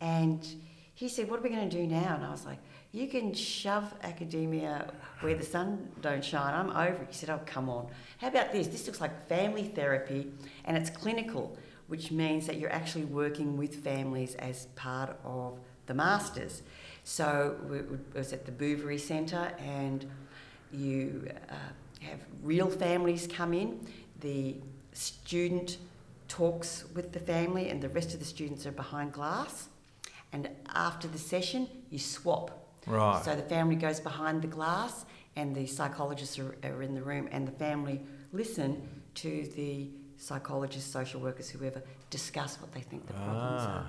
And 0.00 0.46
he 0.94 1.08
said, 1.08 1.28
"What 1.30 1.40
are 1.40 1.42
we 1.42 1.50
going 1.50 1.68
to 1.68 1.76
do 1.76 1.86
now?" 1.86 2.14
And 2.16 2.24
I 2.24 2.30
was 2.30 2.46
like, 2.46 2.58
"You 2.92 3.06
can 3.08 3.34
shove 3.34 3.94
academia 4.02 4.92
where 5.20 5.34
the 5.34 5.44
sun 5.44 5.90
don't 6.00 6.24
shine. 6.24 6.54
I'm 6.54 6.70
over 6.70 7.02
it." 7.02 7.08
He 7.08 7.14
said, 7.14 7.30
"Oh, 7.30 7.40
come 7.46 7.68
on. 7.68 7.88
How 8.18 8.28
about 8.28 8.52
this? 8.52 8.68
This 8.68 8.86
looks 8.86 9.00
like 9.00 9.28
family 9.28 9.64
therapy, 9.64 10.32
and 10.64 10.76
it's 10.76 10.90
clinical, 10.90 11.56
which 11.88 12.10
means 12.10 12.46
that 12.46 12.58
you're 12.58 12.72
actually 12.72 13.04
working 13.04 13.56
with 13.56 13.82
families 13.84 14.34
as 14.36 14.66
part 14.74 15.18
of 15.24 15.58
the 15.86 15.94
masters." 15.94 16.62
So 17.04 17.56
it 17.72 18.16
was 18.16 18.32
at 18.32 18.46
the 18.46 18.52
Bouverie 18.52 18.98
Centre, 18.98 19.52
and 19.58 20.10
you 20.72 21.30
uh, 21.48 21.54
have 22.00 22.20
real 22.42 22.68
families 22.68 23.28
come 23.30 23.54
in. 23.54 23.86
The 24.20 24.56
student 24.96 25.78
talks 26.28 26.84
with 26.94 27.12
the 27.12 27.20
family, 27.20 27.68
and 27.68 27.80
the 27.80 27.88
rest 27.88 28.14
of 28.14 28.18
the 28.18 28.26
students 28.26 28.66
are 28.66 28.72
behind 28.72 29.12
glass. 29.12 29.68
And 30.32 30.48
after 30.74 31.06
the 31.08 31.18
session, 31.18 31.68
you 31.90 31.98
swap. 31.98 32.50
Right. 32.86 33.22
So 33.24 33.34
the 33.34 33.42
family 33.42 33.76
goes 33.76 34.00
behind 34.00 34.42
the 34.42 34.48
glass, 34.48 35.04
and 35.36 35.54
the 35.54 35.66
psychologists 35.66 36.38
are, 36.38 36.56
are 36.64 36.82
in 36.82 36.94
the 36.94 37.02
room, 37.02 37.28
and 37.30 37.46
the 37.46 37.52
family 37.52 38.00
listen 38.32 38.82
to 39.16 39.48
the 39.56 39.88
psychologists, 40.16 40.90
social 40.90 41.20
workers, 41.20 41.48
whoever, 41.50 41.82
discuss 42.10 42.60
what 42.60 42.72
they 42.72 42.80
think 42.80 43.06
the 43.06 43.12
problems 43.12 43.62
ah, 43.66 43.86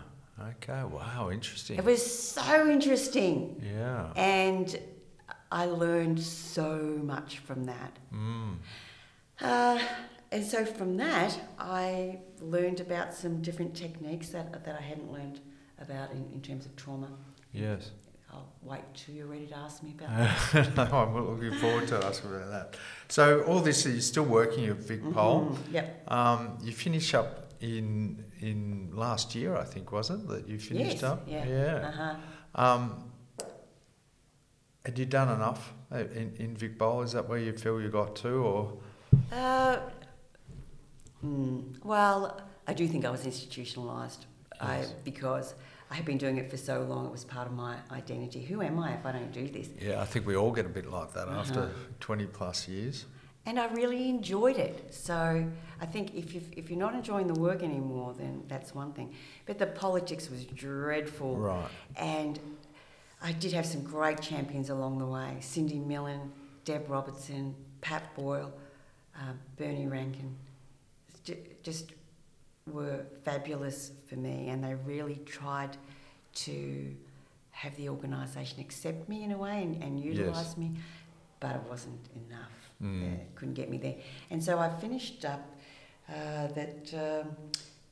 okay. 0.49 0.83
Wow. 0.83 1.29
Interesting. 1.31 1.77
It 1.77 1.85
was 1.85 2.03
so 2.03 2.69
interesting, 2.69 3.61
yeah. 3.63 4.11
and 4.15 4.79
I 5.51 5.65
learned 5.65 6.19
so 6.19 6.99
much 7.03 7.39
from 7.39 7.65
that. 7.65 7.97
Mm. 8.13 8.55
Uh, 9.39 9.79
and 10.31 10.45
so 10.45 10.65
from 10.65 10.97
that, 10.97 11.39
I 11.59 12.19
learned 12.41 12.79
about 12.79 13.13
some 13.13 13.41
different 13.41 13.75
techniques 13.75 14.29
that, 14.29 14.63
that 14.65 14.75
I 14.77 14.81
hadn't 14.81 15.11
learned 15.11 15.39
about 15.79 16.11
in, 16.11 16.29
in 16.33 16.41
terms 16.41 16.65
of 16.65 16.75
trauma. 16.75 17.09
Yes. 17.53 17.91
I'll 18.31 18.51
wait 18.61 18.81
till 18.93 19.15
you're 19.15 19.25
ready 19.27 19.45
to 19.47 19.57
ask 19.57 19.81
me 19.83 19.95
about 19.97 20.09
that. 20.53 20.75
no, 20.75 20.97
I'm 20.97 21.15
looking 21.41 21.57
forward 21.59 21.87
to 21.87 22.05
asking 22.05 22.31
about 22.35 22.51
that. 22.51 22.75
So 23.07 23.41
all 23.43 23.61
this, 23.61 23.85
you're 23.85 24.01
still 24.01 24.25
working 24.25 24.65
at 24.65 24.77
VicPol. 24.79 25.13
Mhm, 25.13 25.57
Yep. 25.71 26.11
Um, 26.11 26.57
you 26.61 26.71
finish 26.73 27.13
up 27.13 27.53
in 27.61 28.23
in 28.39 28.91
last 28.93 29.33
year, 29.33 29.55
I 29.55 29.63
think, 29.63 29.91
was 29.91 30.09
it 30.11 30.27
that 30.27 30.47
you 30.47 30.59
finished 30.59 30.95
yes. 31.01 31.03
up? 31.03 31.23
Yeah. 31.27 31.45
Yeah. 31.47 31.87
Uh-huh. 31.89 32.15
Um, 32.63 33.11
had 34.85 34.99
you 34.99 35.05
done 35.05 35.29
enough 35.29 35.73
in 35.91 36.33
in 36.37 36.55
VicPol? 36.55 37.03
Is 37.05 37.13
that 37.13 37.27
where 37.29 37.39
you 37.39 37.53
feel 37.53 37.79
you 37.81 37.89
got 37.89 38.15
to, 38.17 38.29
or 38.29 38.77
Uh, 39.31 39.77
hmm, 41.27 41.87
well, 41.87 42.41
I 42.67 42.73
do 42.73 42.87
think 42.87 43.05
I 43.05 43.09
was 43.09 43.21
institutionalised 43.21 44.25
I, 44.59 44.85
because 45.03 45.53
I 45.91 45.95
had 45.95 46.05
been 46.05 46.17
doing 46.17 46.37
it 46.37 46.49
for 46.49 46.57
so 46.57 46.81
long. 46.83 47.05
It 47.05 47.11
was 47.11 47.23
part 47.23 47.47
of 47.47 47.53
my 47.53 47.75
identity. 47.91 48.41
Who 48.43 48.61
am 48.61 48.79
I 48.79 48.93
if 48.93 49.05
I 49.05 49.11
don't 49.11 49.31
do 49.31 49.47
this? 49.47 49.69
yeah? 49.79 50.01
I 50.01 50.05
think 50.05 50.25
we 50.25 50.35
all 50.35 50.51
get 50.51 50.65
a 50.65 50.69
bit 50.69 50.89
like 50.91 51.13
that 51.13 51.27
after 51.27 51.61
Uh-huh. 51.61 51.69
twenty 51.99 52.25
plus 52.25 52.67
years. 52.67 53.05
And 53.45 53.57
I 53.59 53.67
really 53.67 54.09
enjoyed 54.09 54.57
it. 54.57 54.93
So 54.93 55.45
I 55.79 55.85
think 55.85 56.13
if, 56.13 56.33
you 56.33 56.41
if 56.51 56.69
you're 56.69 56.79
not 56.87 56.93
enjoying 56.93 57.27
the 57.27 57.39
work 57.39 57.63
anymore, 57.63 58.13
then 58.17 58.43
that's 58.49 58.75
one 58.75 58.91
thing. 58.91 59.13
But 59.45 59.57
the 59.57 59.67
politics 59.67 60.29
was 60.29 60.43
dreadful. 60.43 61.37
Right. 61.37 61.69
And 61.95 62.37
I 63.23 63.31
did 63.31 63.53
have 63.53 63.65
some 63.65 63.83
great 63.83 64.21
champions 64.21 64.69
along 64.69 64.97
the 64.99 65.05
way 65.05 65.37
Cindy 65.39 65.79
Millen, 65.79 66.31
Deb 66.65 66.89
Robertson, 66.89 67.55
Pat 67.79 68.03
Boyle, 68.15 68.51
um, 69.15 69.39
Bernie 69.55 69.87
Rankin. 69.87 70.35
Ju- 71.27 71.43
Just 71.63 71.91
were 72.67 73.05
fabulous 73.23 73.91
for 74.07 74.15
me, 74.15 74.49
and 74.49 74.63
they 74.63 74.75
really 74.75 75.19
tried 75.25 75.75
to 76.45 76.95
have 77.51 77.75
the 77.75 77.89
organisation 77.89 78.59
accept 78.59 79.09
me 79.09 79.23
in 79.23 79.31
a 79.31 79.37
way 79.37 79.61
and, 79.63 79.81
and 79.83 79.99
Yes. 79.99 80.15
utilise 80.17 80.57
me, 80.57 80.71
but 81.39 81.55
it 81.55 81.63
wasn't 81.69 81.99
enough. 82.15 82.51
Mm. 82.81 83.01
They 83.01 83.25
couldn't 83.35 83.55
get 83.55 83.69
me 83.69 83.77
there. 83.77 83.95
And 84.29 84.41
so 84.43 84.59
I 84.59 84.69
finished 84.79 85.25
up 85.25 85.41
uh, 86.09 86.47
that 86.59 86.93
um, 86.93 87.35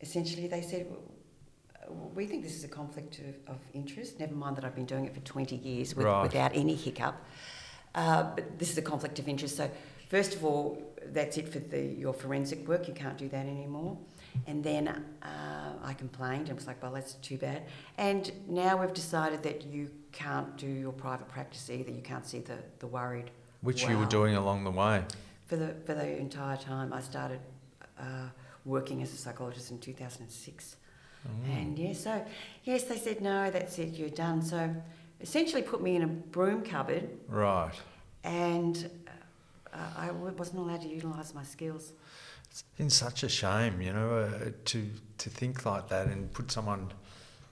essentially 0.01 0.47
they 0.47 0.61
said, 0.61 0.85
we 2.13 2.25
think 2.27 2.43
this 2.43 2.55
is 2.55 2.63
a 2.63 2.67
conflict 2.67 3.19
of, 3.19 3.55
of 3.55 3.59
interest, 3.73 4.19
never 4.19 4.35
mind 4.35 4.55
that 4.57 4.65
I've 4.65 4.75
been 4.75 4.85
doing 4.85 5.05
it 5.05 5.13
for 5.13 5.21
20 5.21 5.55
years 5.57 5.95
with, 5.95 6.05
Right. 6.05 6.23
without 6.23 6.55
any 6.55 6.75
hiccup. 6.75 7.15
Uh, 7.95 8.23
but 8.35 8.59
this 8.59 8.69
is 8.71 8.77
a 8.77 8.81
conflict 8.81 9.19
of 9.19 9.27
interest. 9.27 9.55
So, 9.57 9.69
first 10.09 10.35
of 10.35 10.43
all, 10.45 10.81
that's 11.13 11.37
it 11.37 11.49
for 11.49 11.59
the, 11.59 11.81
your 11.81 12.13
forensic 12.13 12.67
work. 12.67 12.87
You 12.87 12.93
can't 12.93 13.17
do 13.17 13.29
that 13.29 13.45
anymore. 13.45 13.97
And 14.47 14.63
then 14.63 14.87
uh, 14.87 15.73
I 15.83 15.93
complained 15.93 16.49
and 16.49 16.57
was 16.57 16.67
like, 16.67 16.81
well, 16.83 16.91
that's 16.91 17.13
too 17.15 17.37
bad. 17.37 17.63
And 17.97 18.31
now 18.47 18.77
we've 18.81 18.93
decided 18.93 19.43
that 19.43 19.65
you 19.65 19.89
can't 20.11 20.55
do 20.57 20.67
your 20.67 20.91
private 20.91 21.27
practice 21.29 21.69
either. 21.69 21.91
You 21.91 22.01
can't 22.01 22.25
see 22.25 22.39
the, 22.39 22.57
the 22.79 22.87
worried. 22.87 23.31
Which 23.61 23.87
you 23.87 23.97
were 23.97 24.05
doing 24.05 24.35
along 24.35 24.63
the 24.63 24.71
way. 24.71 25.03
For 25.47 25.55
the, 25.55 25.75
for 25.85 25.93
the 25.93 26.17
entire 26.17 26.57
time, 26.57 26.91
I 26.91 27.01
started 27.01 27.39
uh, 27.99 28.29
working 28.65 29.01
as 29.01 29.13
a 29.13 29.17
psychologist 29.17 29.71
in 29.71 29.79
2006. 29.79 30.75
Mm. 31.27 31.57
And 31.57 31.79
yes, 31.79 32.03
so 32.03 32.23
yes, 32.63 32.83
they 32.83 32.97
said 32.97 33.21
no, 33.21 33.49
that's 33.49 33.79
it, 33.79 33.95
you're 33.95 34.09
done. 34.09 34.41
So 34.41 34.75
essentially, 35.21 35.61
put 35.61 35.81
me 35.81 35.95
in 35.95 36.03
a 36.03 36.07
broom 36.07 36.61
cupboard, 36.63 37.09
Right. 37.27 37.73
and 38.23 38.89
I 39.97 40.11
wasn't 40.11 40.59
allowed 40.59 40.81
to 40.81 40.87
utilise 40.87 41.33
my 41.33 41.43
skills. 41.43 41.93
It's 42.49 42.63
been 42.77 42.89
such 42.89 43.23
a 43.23 43.29
shame, 43.29 43.81
you 43.81 43.93
know, 43.93 44.19
uh, 44.19 44.51
to 44.65 44.89
to 45.17 45.29
think 45.29 45.65
like 45.65 45.89
that 45.89 46.07
and 46.07 46.31
put 46.31 46.51
someone, 46.51 46.91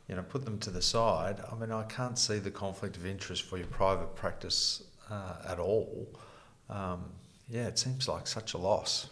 you 0.07 0.15
know, 0.15 0.23
put 0.23 0.45
them 0.45 0.57
to 0.59 0.69
the 0.69 0.81
side. 0.81 1.41
I 1.51 1.55
mean, 1.55 1.71
I 1.71 1.83
can't 1.83 2.17
see 2.17 2.39
the 2.39 2.51
conflict 2.51 2.97
of 2.97 3.05
interest 3.05 3.43
for 3.43 3.57
your 3.57 3.67
private 3.67 4.15
practice 4.15 4.83
uh, 5.09 5.35
at 5.47 5.59
all. 5.59 6.07
Um, 6.69 7.05
yeah, 7.49 7.67
it 7.67 7.77
seems 7.77 8.07
like 8.07 8.27
such 8.27 8.53
a 8.53 8.57
loss. 8.57 9.09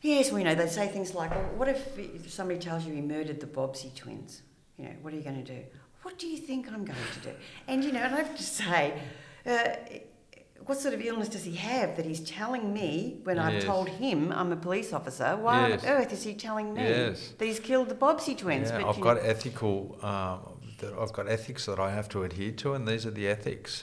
Yes, 0.00 0.30
well, 0.30 0.38
you 0.38 0.44
know, 0.44 0.54
they 0.54 0.68
say 0.68 0.86
things 0.88 1.14
like, 1.14 1.30
well, 1.30 1.50
what 1.56 1.68
if, 1.68 1.98
if 1.98 2.30
somebody 2.30 2.60
tells 2.60 2.84
you 2.86 2.94
he 2.94 3.00
murdered 3.00 3.40
the 3.40 3.46
Bobbsey 3.46 3.90
twins? 3.94 4.42
You 4.76 4.84
know, 4.84 4.94
what 5.02 5.12
are 5.12 5.16
you 5.16 5.22
going 5.22 5.44
to 5.44 5.52
do? 5.54 5.62
What 6.02 6.18
do 6.18 6.28
you 6.28 6.38
think 6.38 6.68
I'm 6.68 6.84
going 6.84 6.98
to 7.14 7.28
do? 7.30 7.34
And, 7.66 7.84
you 7.84 7.90
know, 7.92 8.00
and 8.00 8.14
I 8.14 8.18
have 8.18 8.36
to 8.36 8.42
say, 8.42 8.94
uh, 9.44 9.70
what 10.68 10.78
sort 10.78 10.92
of 10.94 11.00
illness 11.00 11.28
does 11.30 11.44
he 11.44 11.54
have 11.56 11.96
that 11.96 12.04
he's 12.04 12.20
telling 12.20 12.74
me 12.74 13.20
when 13.24 13.38
I've 13.38 13.64
told 13.64 13.88
him 13.88 14.30
I'm 14.32 14.52
a 14.52 14.56
police 14.56 14.92
officer? 14.92 15.34
Why 15.36 15.68
Yes. 15.68 15.82
on 15.84 15.88
earth 15.90 16.12
is 16.12 16.22
he 16.24 16.34
telling 16.34 16.74
me 16.74 16.82
Yes. 16.82 17.32
that 17.38 17.44
he's 17.46 17.58
killed 17.58 17.88
the 17.88 17.94
Bobbsey 17.94 18.34
twins? 18.36 18.70
Yeah, 18.70 18.86
I've 18.86 19.00
got 19.00 19.16
know- 19.16 19.22
ethical. 19.34 19.98
Um, 20.02 20.40
that 20.80 20.92
I've 20.92 21.12
got 21.12 21.26
ethics 21.28 21.66
that 21.66 21.80
I 21.80 21.90
have 21.90 22.08
to 22.10 22.22
adhere 22.22 22.52
to, 22.52 22.74
and 22.74 22.86
these 22.86 23.04
are 23.04 23.10
the 23.10 23.26
ethics. 23.26 23.82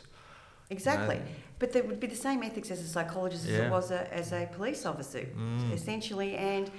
Exactly. 0.70 1.16
No. 1.18 1.22
But 1.60 1.74
there 1.74 1.84
would 1.84 2.00
be 2.00 2.08
the 2.08 2.16
same 2.16 2.42
ethics 2.44 2.70
as 2.72 2.80
a 2.80 2.88
psychologist 2.88 3.44
as 3.50 3.60
it 3.66 3.70
was 3.72 3.92
a, 3.92 4.02
as 4.14 4.32
a 4.32 4.48
police 4.56 4.86
officer, 4.86 5.26
Mm. 5.38 5.74
essentially. 5.74 6.36
And, 6.36 6.72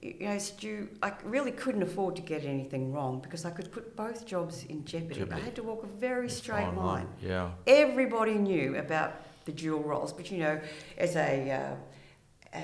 you 0.00 0.26
know, 0.28 0.38
Stu, 0.38 0.88
I 1.02 1.12
really 1.24 1.50
couldn't 1.62 1.82
afford 1.82 2.14
to 2.16 2.22
get 2.22 2.44
anything 2.44 2.92
wrong 2.92 3.20
because 3.20 3.44
I 3.44 3.50
could 3.50 3.72
put 3.72 3.96
both 3.96 4.24
jobs 4.26 4.64
in 4.68 4.84
jeopardy. 4.84 5.24
I 5.30 5.38
had 5.40 5.56
to 5.56 5.62
walk 5.64 5.82
a 5.82 5.86
very 6.08 6.28
straight 6.30 6.66
Fine 6.66 6.76
line. 6.76 7.08
Yeah. 7.20 7.50
Everybody 7.66 8.34
knew 8.34 8.76
about 8.76 9.10
the 9.48 9.52
dual 9.52 9.82
roles. 9.82 10.12
But 10.12 10.30
you 10.30 10.38
know, 10.38 10.60
as 10.98 11.16
a 11.16 11.32
uh, 12.54 12.56
uh, 12.56 12.60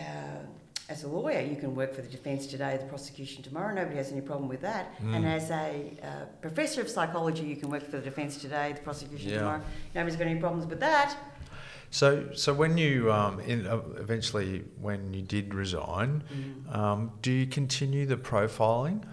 as 0.89 1.03
a 1.05 1.09
lawyer, 1.09 1.41
you 1.41 1.57
can 1.57 1.75
work 1.75 1.95
for 1.95 2.03
the 2.03 2.09
defence 2.09 2.47
today, 2.47 2.77
the 2.77 2.85
prosecution 2.87 3.43
tomorrow. 3.43 3.75
Nobody 3.75 3.97
has 3.97 4.13
any 4.13 4.21
problem 4.21 4.49
with 4.51 4.61
that. 4.61 4.85
Mm. 5.01 5.17
And 5.17 5.27
as 5.27 5.51
a 5.51 5.97
uh, 6.03 6.07
professor 6.43 6.83
of 6.83 6.89
psychology, 6.91 7.45
you 7.45 7.57
can 7.57 7.71
work 7.71 7.85
for 7.91 7.97
the 7.97 8.03
defence 8.03 8.37
today, 8.37 8.75
the 8.75 8.83
prosecution 8.83 9.31
Yeah. 9.31 9.39
tomorrow. 9.39 9.63
Nobody's 9.95 10.17
got 10.17 10.27
any 10.27 10.39
problems 10.41 10.67
with 10.67 10.81
that. 10.81 11.17
So, 11.91 12.09
so 12.35 12.53
when 12.53 12.77
you 12.77 13.11
um, 13.11 13.41
in, 13.41 13.67
uh, 13.67 13.81
eventually 13.97 14.65
when 14.81 15.15
you 15.15 15.23
did 15.23 15.55
resign, 15.55 16.23
Mm. 16.31 16.77
um, 16.77 17.13
do 17.23 17.31
you 17.31 17.47
continue 17.47 18.05
the 18.05 18.17
profiling? 18.17 19.05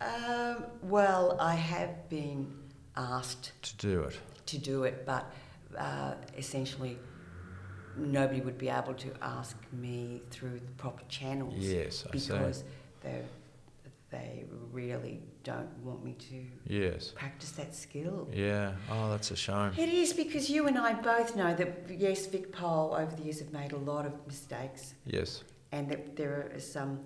Um, 0.00 0.64
well, 0.82 1.36
I 1.40 1.54
have 1.54 2.08
been 2.08 2.46
asked 2.96 3.52
To 3.62 3.76
do 3.76 4.02
it, 4.02 4.16
to 4.46 4.58
do 4.58 4.84
it, 4.84 5.04
but 5.06 5.30
uh, 5.78 6.14
essentially 6.36 6.98
nobody 7.96 8.40
would 8.40 8.58
be 8.58 8.68
able 8.68 8.94
to 8.94 9.10
ask 9.22 9.56
me 9.72 10.22
through 10.30 10.60
the 10.60 10.72
proper 10.76 11.02
channels 11.08 11.54
yes, 11.56 12.04
I 12.12 12.16
see. 12.18 12.28
because 12.32 12.64
they 13.02 13.22
they 14.10 14.44
really 14.70 15.20
don't 15.42 15.68
want 15.82 16.04
me 16.04 16.12
to 16.12 16.44
Yes, 16.72 17.08
practice 17.16 17.50
that 17.52 17.74
skill. 17.74 18.28
yeah. 18.32 18.72
Oh, 18.90 19.10
that's 19.10 19.32
a 19.32 19.36
shame. 19.36 19.72
It 19.76 19.88
is 19.88 20.12
because 20.12 20.48
you 20.48 20.68
and 20.68 20.78
I 20.78 20.92
both 20.92 21.34
know 21.34 21.54
that 21.56 21.86
yes, 21.90 22.26
VicPol 22.28 22.98
over 22.98 23.14
the 23.16 23.22
years 23.24 23.40
have 23.40 23.52
made 23.52 23.72
a 23.72 23.76
lot 23.78 24.06
of 24.06 24.12
mistakes, 24.26 24.94
Yes, 25.06 25.42
and 25.72 25.88
that 25.90 26.14
there 26.16 26.52
is 26.54 26.70
some 26.70 27.00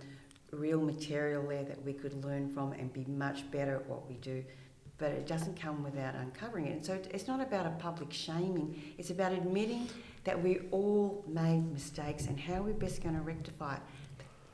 real 0.52 0.80
material 0.80 1.46
there 1.48 1.64
that 1.64 1.82
we 1.84 1.92
could 1.94 2.22
learn 2.24 2.48
from 2.50 2.72
and 2.72 2.92
be 2.92 3.04
much 3.06 3.50
better 3.50 3.76
at 3.76 3.86
what 3.86 4.06
we 4.08 4.16
do. 4.16 4.44
But 5.00 5.12
it 5.12 5.26
doesn't 5.26 5.58
come 5.58 5.82
without 5.82 6.14
uncovering 6.14 6.66
it. 6.66 6.72
And 6.72 6.84
so 6.84 6.92
it's 7.10 7.26
not 7.26 7.40
about 7.40 7.66
a 7.66 7.70
public 7.70 8.12
shaming, 8.12 8.80
it's 8.98 9.10
about 9.10 9.32
admitting 9.32 9.88
that 10.24 10.40
we 10.40 10.60
all 10.70 11.24
made 11.26 11.72
mistakes 11.72 12.26
and 12.26 12.38
how 12.38 12.60
we're 12.62 12.74
best 12.74 13.02
going 13.02 13.14
to 13.16 13.22
rectify 13.22 13.76
it. 13.76 13.82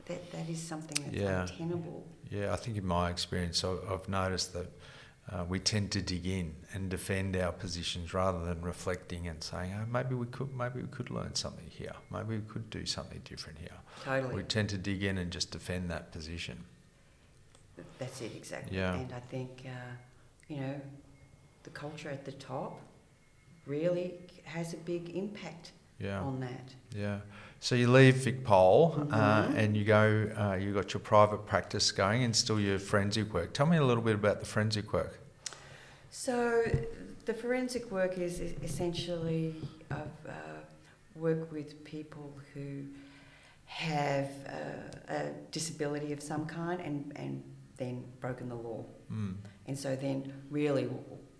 That, 0.05 0.31
that 0.31 0.49
is 0.49 0.61
something 0.63 1.03
that's 1.03 1.17
Yeah. 1.17 1.41
untenable. 1.41 2.07
yeah. 2.31 2.53
I 2.53 2.55
think 2.55 2.77
in 2.77 2.85
my 2.87 3.09
experience, 3.09 3.61
I've 3.65 4.07
noticed 4.07 4.53
that 4.53 4.67
uh, 5.29 5.43
we 5.49 5.59
tend 5.59 5.91
to 5.91 6.01
dig 6.01 6.25
in 6.25 6.55
and 6.73 6.89
defend 6.89 7.35
our 7.35 7.51
positions 7.51 8.13
rather 8.13 8.45
than 8.45 8.61
reflecting 8.61 9.27
and 9.27 9.43
saying, 9.43 9.73
"Oh, 9.77 9.85
maybe 9.91 10.15
we 10.15 10.25
could, 10.27 10.55
maybe 10.55 10.79
we 10.79 10.87
could 10.87 11.09
learn 11.09 11.35
something 11.35 11.67
here. 11.69 11.91
Maybe 12.09 12.37
we 12.37 12.43
could 12.47 12.69
do 12.69 12.85
something 12.85 13.19
different 13.25 13.59
here." 13.59 13.77
Totally. 14.05 14.35
We 14.35 14.43
tend 14.43 14.69
to 14.69 14.77
dig 14.77 15.03
in 15.03 15.17
and 15.17 15.29
just 15.29 15.51
defend 15.51 15.91
that 15.91 16.13
position. 16.13 16.63
That's 17.99 18.21
it, 18.21 18.31
exactly. 18.37 18.77
Yeah. 18.77 18.93
And 18.95 19.11
I 19.11 19.19
think, 19.19 19.63
uh, 19.65 19.69
you 20.47 20.57
know, 20.57 20.81
the 21.63 21.69
culture 21.71 22.09
at 22.09 22.25
the 22.25 22.31
top 22.33 22.79
really 23.65 24.13
has 24.45 24.73
a 24.73 24.77
big 24.77 25.09
impact 25.15 25.71
Yeah. 25.99 26.21
on 26.21 26.39
that. 26.39 26.73
Yeah. 26.95 27.19
So 27.59 27.75
you 27.75 27.91
leave 27.91 28.15
VicPol 28.15 29.11
uh, 29.11 29.47
Mhm. 29.47 29.55
and 29.57 29.75
you 29.77 29.83
go, 29.83 30.31
uh, 30.37 30.53
you 30.55 30.73
got 30.73 30.93
your 30.93 31.01
private 31.01 31.45
practice 31.45 31.91
going 31.91 32.23
and 32.23 32.35
still 32.35 32.59
your 32.59 32.79
forensic 32.79 33.33
work. 33.33 33.53
Tell 33.53 33.65
me 33.65 33.77
a 33.77 33.83
little 33.83 34.03
bit 34.03 34.15
about 34.15 34.39
the 34.39 34.45
forensic 34.45 34.93
work. 34.93 35.19
So 36.11 36.63
the 37.25 37.33
forensic 37.33 37.91
work 37.91 38.17
is 38.17 38.39
essentially 38.63 39.55
of 39.89 40.09
uh, 40.27 40.31
work 41.15 41.51
with 41.51 41.83
people 41.83 42.31
who 42.53 42.83
have 43.65 44.29
uh, 44.47 45.13
a 45.13 45.31
disability 45.51 46.13
of 46.13 46.21
some 46.21 46.45
kind 46.45 46.79
and, 46.79 47.11
and 47.15 47.43
then 47.77 48.03
broken 48.21 48.47
the 48.49 48.55
law. 48.55 48.85
Mm. 49.11 49.35
And 49.67 49.77
so 49.77 49.95
then 49.95 50.33
really 50.49 50.89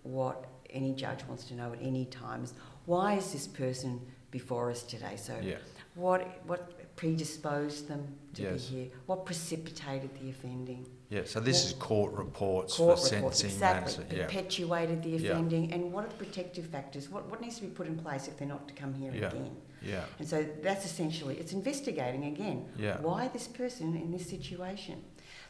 what 0.02 0.44
any 0.70 0.92
judge 0.92 1.24
wants 1.24 1.44
to 1.44 1.54
know 1.54 1.72
at 1.72 1.78
any 1.82 2.04
time 2.06 2.44
is 2.44 2.54
why 2.84 3.14
is 3.14 3.32
this 3.32 3.46
person 3.46 4.00
before 4.30 4.70
us 4.70 4.82
today? 4.82 5.16
So 5.16 5.38
Yeah. 5.42 5.56
what 5.94 6.46
what 6.46 6.74
predisposed 6.96 7.86
them 7.88 8.02
to 8.34 8.42
Yes. 8.42 8.66
be 8.66 8.74
here? 8.76 8.88
What 9.06 9.24
precipitated 9.24 10.10
the 10.20 10.30
offending? 10.30 10.84
Yeah. 11.10 11.22
So 11.24 11.38
this 11.40 11.64
is 11.64 11.72
court 11.74 12.12
reports 12.12 12.76
Court 12.76 12.98
for 12.98 13.14
reports, 13.14 13.38
sentencing 13.38 13.50
exactly. 13.50 14.18
Yeah. 14.18 14.26
Perpetuated 14.26 15.02
the 15.04 15.10
Yeah. 15.10 15.30
offending, 15.30 15.72
and 15.72 15.92
what 15.92 16.04
are 16.04 16.08
the 16.08 16.16
protective 16.16 16.66
factors? 16.66 17.08
What 17.08 17.30
what 17.30 17.40
needs 17.40 17.56
to 17.56 17.62
be 17.62 17.68
put 17.68 17.86
in 17.86 17.96
place 17.96 18.28
if 18.28 18.36
they're 18.36 18.48
not 18.48 18.68
to 18.68 18.74
come 18.74 18.94
here 18.94 19.14
Yeah. 19.14 19.28
again? 19.28 19.56
Yeah. 19.80 20.04
And 20.18 20.28
so 20.28 20.44
that's 20.62 20.84
essentially 20.84 21.38
it's 21.38 21.52
investigating 21.52 22.24
again. 22.24 22.66
Yeah. 22.76 23.00
Why 23.00 23.28
this 23.28 23.48
person 23.48 23.96
in 23.96 24.10
this 24.10 24.28
situation? 24.28 25.02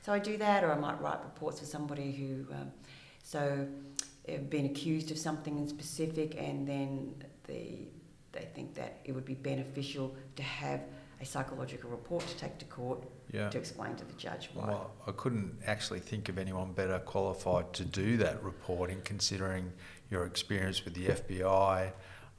So 0.02 0.12
I 0.12 0.18
do 0.18 0.36
that, 0.38 0.64
or 0.64 0.72
I 0.72 0.76
might 0.78 1.00
write 1.00 1.22
reports 1.22 1.60
for 1.60 1.66
somebody 1.66 2.12
who, 2.12 2.52
um, 2.54 2.72
so, 3.22 3.66
have 4.28 4.50
been 4.50 4.66
accused 4.66 5.10
of 5.10 5.18
something 5.18 5.58
in 5.58 5.68
specific, 5.68 6.36
and 6.38 6.66
then 6.66 7.14
the 7.46 7.88
they 8.32 8.46
think 8.54 8.74
that 8.74 9.00
it 9.04 9.12
would 9.12 9.24
be 9.24 9.34
beneficial 9.34 10.14
to 10.36 10.42
have 10.42 10.82
a 11.20 11.24
psychological 11.24 11.88
report 11.90 12.24
to 12.26 12.36
take 12.36 12.58
to 12.58 12.64
court 12.66 13.02
Yeah. 13.32 13.48
to 13.50 13.58
explain 13.58 13.96
to 13.96 14.04
the 14.04 14.12
judge 14.12 14.50
why. 14.54 14.68
Well, 14.68 14.90
I 15.06 15.12
couldn't 15.12 15.58
actually 15.66 16.00
think 16.00 16.28
of 16.28 16.38
anyone 16.38 16.72
better 16.72 16.98
qualified 16.98 17.72
to 17.74 17.84
do 17.84 18.16
that 18.18 18.42
reporting, 18.44 19.00
considering 19.02 19.72
your 20.10 20.24
experience 20.26 20.84
with 20.84 20.94
the 20.94 21.08
FBI, 21.08 21.92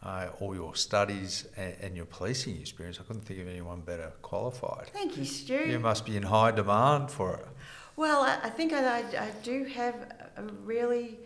uh, 0.03 0.27
all 0.39 0.55
your 0.55 0.75
studies, 0.75 1.47
and, 1.57 1.75
and 1.81 1.95
your 1.95 2.05
policing 2.05 2.59
experience. 2.59 2.99
I 2.99 3.03
couldn't 3.03 3.23
think 3.23 3.39
of 3.41 3.47
anyone 3.47 3.81
better 3.81 4.13
qualified. 4.21 4.87
Thank 4.93 5.17
you, 5.17 5.25
Stu. 5.25 5.67
You 5.67 5.79
must 5.79 6.05
be 6.05 6.15
in 6.15 6.23
high 6.23 6.51
demand 6.51 7.11
for 7.11 7.35
it. 7.35 7.47
Well, 7.95 8.21
I, 8.21 8.39
I 8.43 8.49
think 8.49 8.71
I, 8.71 8.99
I, 8.99 9.31
do 9.43 9.65
have 9.65 9.95
a 10.37 10.43
really 10.63 11.19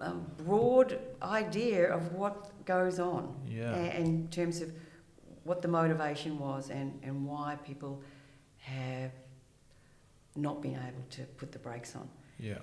um, 0.00 0.26
broad 0.44 0.98
idea 1.22 1.90
of 1.90 2.12
what 2.12 2.50
goes 2.66 2.98
on 2.98 3.34
Yeah. 3.48 3.74
in 3.74 4.28
terms 4.28 4.60
of 4.60 4.70
what 5.44 5.62
the 5.62 5.68
motivation 5.68 6.38
was 6.38 6.68
and, 6.68 6.98
and 7.02 7.26
why 7.26 7.56
people 7.64 8.02
have 8.58 9.12
not 10.36 10.60
been 10.60 10.74
able 10.74 11.04
to 11.10 11.22
put 11.38 11.52
the 11.52 11.58
brakes 11.58 11.96
on. 11.96 12.08
Yeah. 12.38 12.58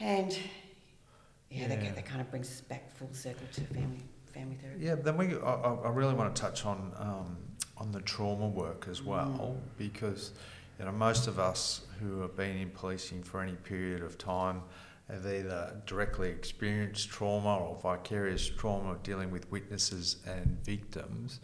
And 0.00 0.36
yeah, 1.54 1.68
That, 1.68 1.82
Yeah. 1.82 1.92
that 1.92 2.04
kind 2.04 2.20
of 2.20 2.30
brings 2.30 2.48
us 2.50 2.60
back 2.60 2.90
full 2.96 3.12
circle 3.12 3.46
to 3.52 3.60
family 3.62 4.02
family 4.32 4.56
therapy. 4.56 4.84
Yeah, 4.84 4.96
then 4.96 5.16
we. 5.16 5.36
I, 5.36 5.52
I 5.88 5.90
really 5.90 6.14
want 6.14 6.34
to 6.34 6.42
touch 6.42 6.66
on 6.66 6.92
um, 6.98 7.36
on 7.76 7.92
the 7.92 8.00
trauma 8.00 8.48
work 8.48 8.86
as 8.90 9.02
well, 9.02 9.56
because 9.78 10.32
you 10.78 10.84
know 10.84 10.92
most 10.92 11.28
of 11.28 11.38
us 11.38 11.82
who 12.00 12.20
have 12.20 12.36
been 12.36 12.56
in 12.56 12.70
policing 12.70 13.22
for 13.22 13.40
any 13.40 13.54
period 13.54 14.02
of 14.02 14.18
time 14.18 14.62
have 15.08 15.26
either 15.26 15.80
directly 15.86 16.30
experienced 16.30 17.10
trauma 17.10 17.58
or 17.58 17.76
vicarious 17.80 18.48
trauma 18.48 18.96
dealing 19.02 19.30
with 19.30 19.48
witnesses 19.50 20.16
and 20.26 20.58
victims. 20.64 21.40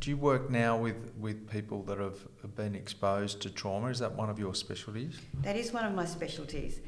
Do 0.00 0.10
you 0.10 0.16
work 0.18 0.50
now 0.50 0.76
with, 0.76 1.14
with 1.18 1.48
people 1.48 1.82
that 1.84 1.98
have 1.98 2.18
been 2.56 2.74
exposed 2.74 3.40
to 3.42 3.50
trauma? 3.50 3.86
Is 3.88 4.00
that 4.00 4.12
one 4.14 4.28
of 4.28 4.38
your 4.38 4.54
specialties? 4.54 5.18
That 5.42 5.56
is 5.56 5.72
one 5.72 5.84
of 5.86 5.94
my 5.94 6.04
specialties, 6.04 6.80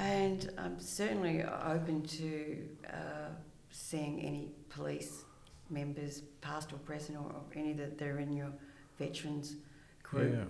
and 0.00 0.50
I'm 0.56 0.80
certainly 0.80 1.44
open 1.44 2.02
to 2.02 2.56
uh, 2.88 3.28
seeing 3.70 4.20
any 4.20 4.50
police 4.70 5.24
members, 5.68 6.22
past 6.40 6.72
or 6.72 6.78
present, 6.78 7.18
or, 7.18 7.26
or 7.26 7.42
any 7.54 7.74
that 7.74 7.98
they're 7.98 8.18
in 8.18 8.32
your 8.32 8.52
veterans 8.98 9.56
group. 10.02 10.48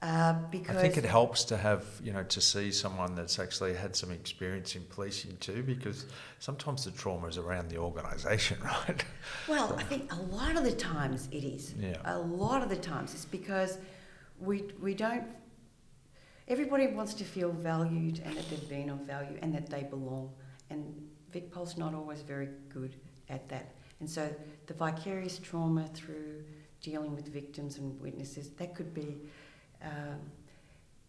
Uh, 0.00 0.34
because 0.52 0.76
I 0.76 0.80
think 0.82 0.96
it 0.96 1.04
helps 1.04 1.42
to 1.44 1.56
have, 1.56 1.84
you 2.04 2.12
know, 2.12 2.22
to 2.22 2.40
see 2.40 2.70
someone 2.70 3.16
that's 3.16 3.40
actually 3.40 3.74
had 3.74 3.96
some 3.96 4.12
experience 4.12 4.76
in 4.76 4.82
policing 4.82 5.36
too, 5.38 5.64
because 5.64 6.06
sometimes 6.38 6.84
the 6.84 6.92
trauma 6.92 7.26
is 7.26 7.36
around 7.36 7.68
the 7.68 7.78
organisation, 7.78 8.58
right? 8.64 9.04
Well, 9.48 9.74
I 9.76 9.82
think 9.82 10.12
a 10.12 10.16
lot 10.16 10.56
of 10.56 10.62
the 10.62 10.72
times 10.72 11.28
it 11.32 11.42
is. 11.42 11.74
Yeah. 11.74 11.96
A 12.04 12.18
lot 12.18 12.62
of 12.62 12.68
the 12.68 12.76
times 12.76 13.12
it's 13.14 13.24
because 13.24 13.78
we 14.38 14.64
we 14.80 14.94
don't. 14.94 15.24
Everybody 16.48 16.86
wants 16.86 17.12
to 17.14 17.24
feel 17.24 17.50
valued 17.52 18.20
and 18.24 18.34
that 18.36 18.48
they've 18.48 18.68
been 18.68 18.88
of 18.88 19.00
value 19.00 19.38
and 19.42 19.54
that 19.54 19.68
they 19.68 19.82
belong. 19.82 20.30
And 20.70 20.94
VicPol's 21.32 21.76
not 21.76 21.94
always 21.94 22.22
very 22.22 22.48
good 22.70 22.96
at 23.28 23.48
that. 23.50 23.74
And 24.00 24.08
so 24.08 24.34
the 24.66 24.74
vicarious 24.74 25.38
trauma 25.38 25.86
through 25.92 26.42
dealing 26.80 27.14
with 27.14 27.28
victims 27.28 27.76
and 27.78 28.00
witnesses 28.00 28.50
that 28.50 28.74
could 28.74 28.94
be 28.94 29.16
um, 29.82 30.18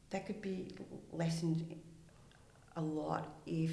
that 0.10 0.26
could 0.26 0.42
be 0.42 0.68
lessened 1.12 1.76
a 2.76 2.82
lot 2.82 3.38
if 3.46 3.72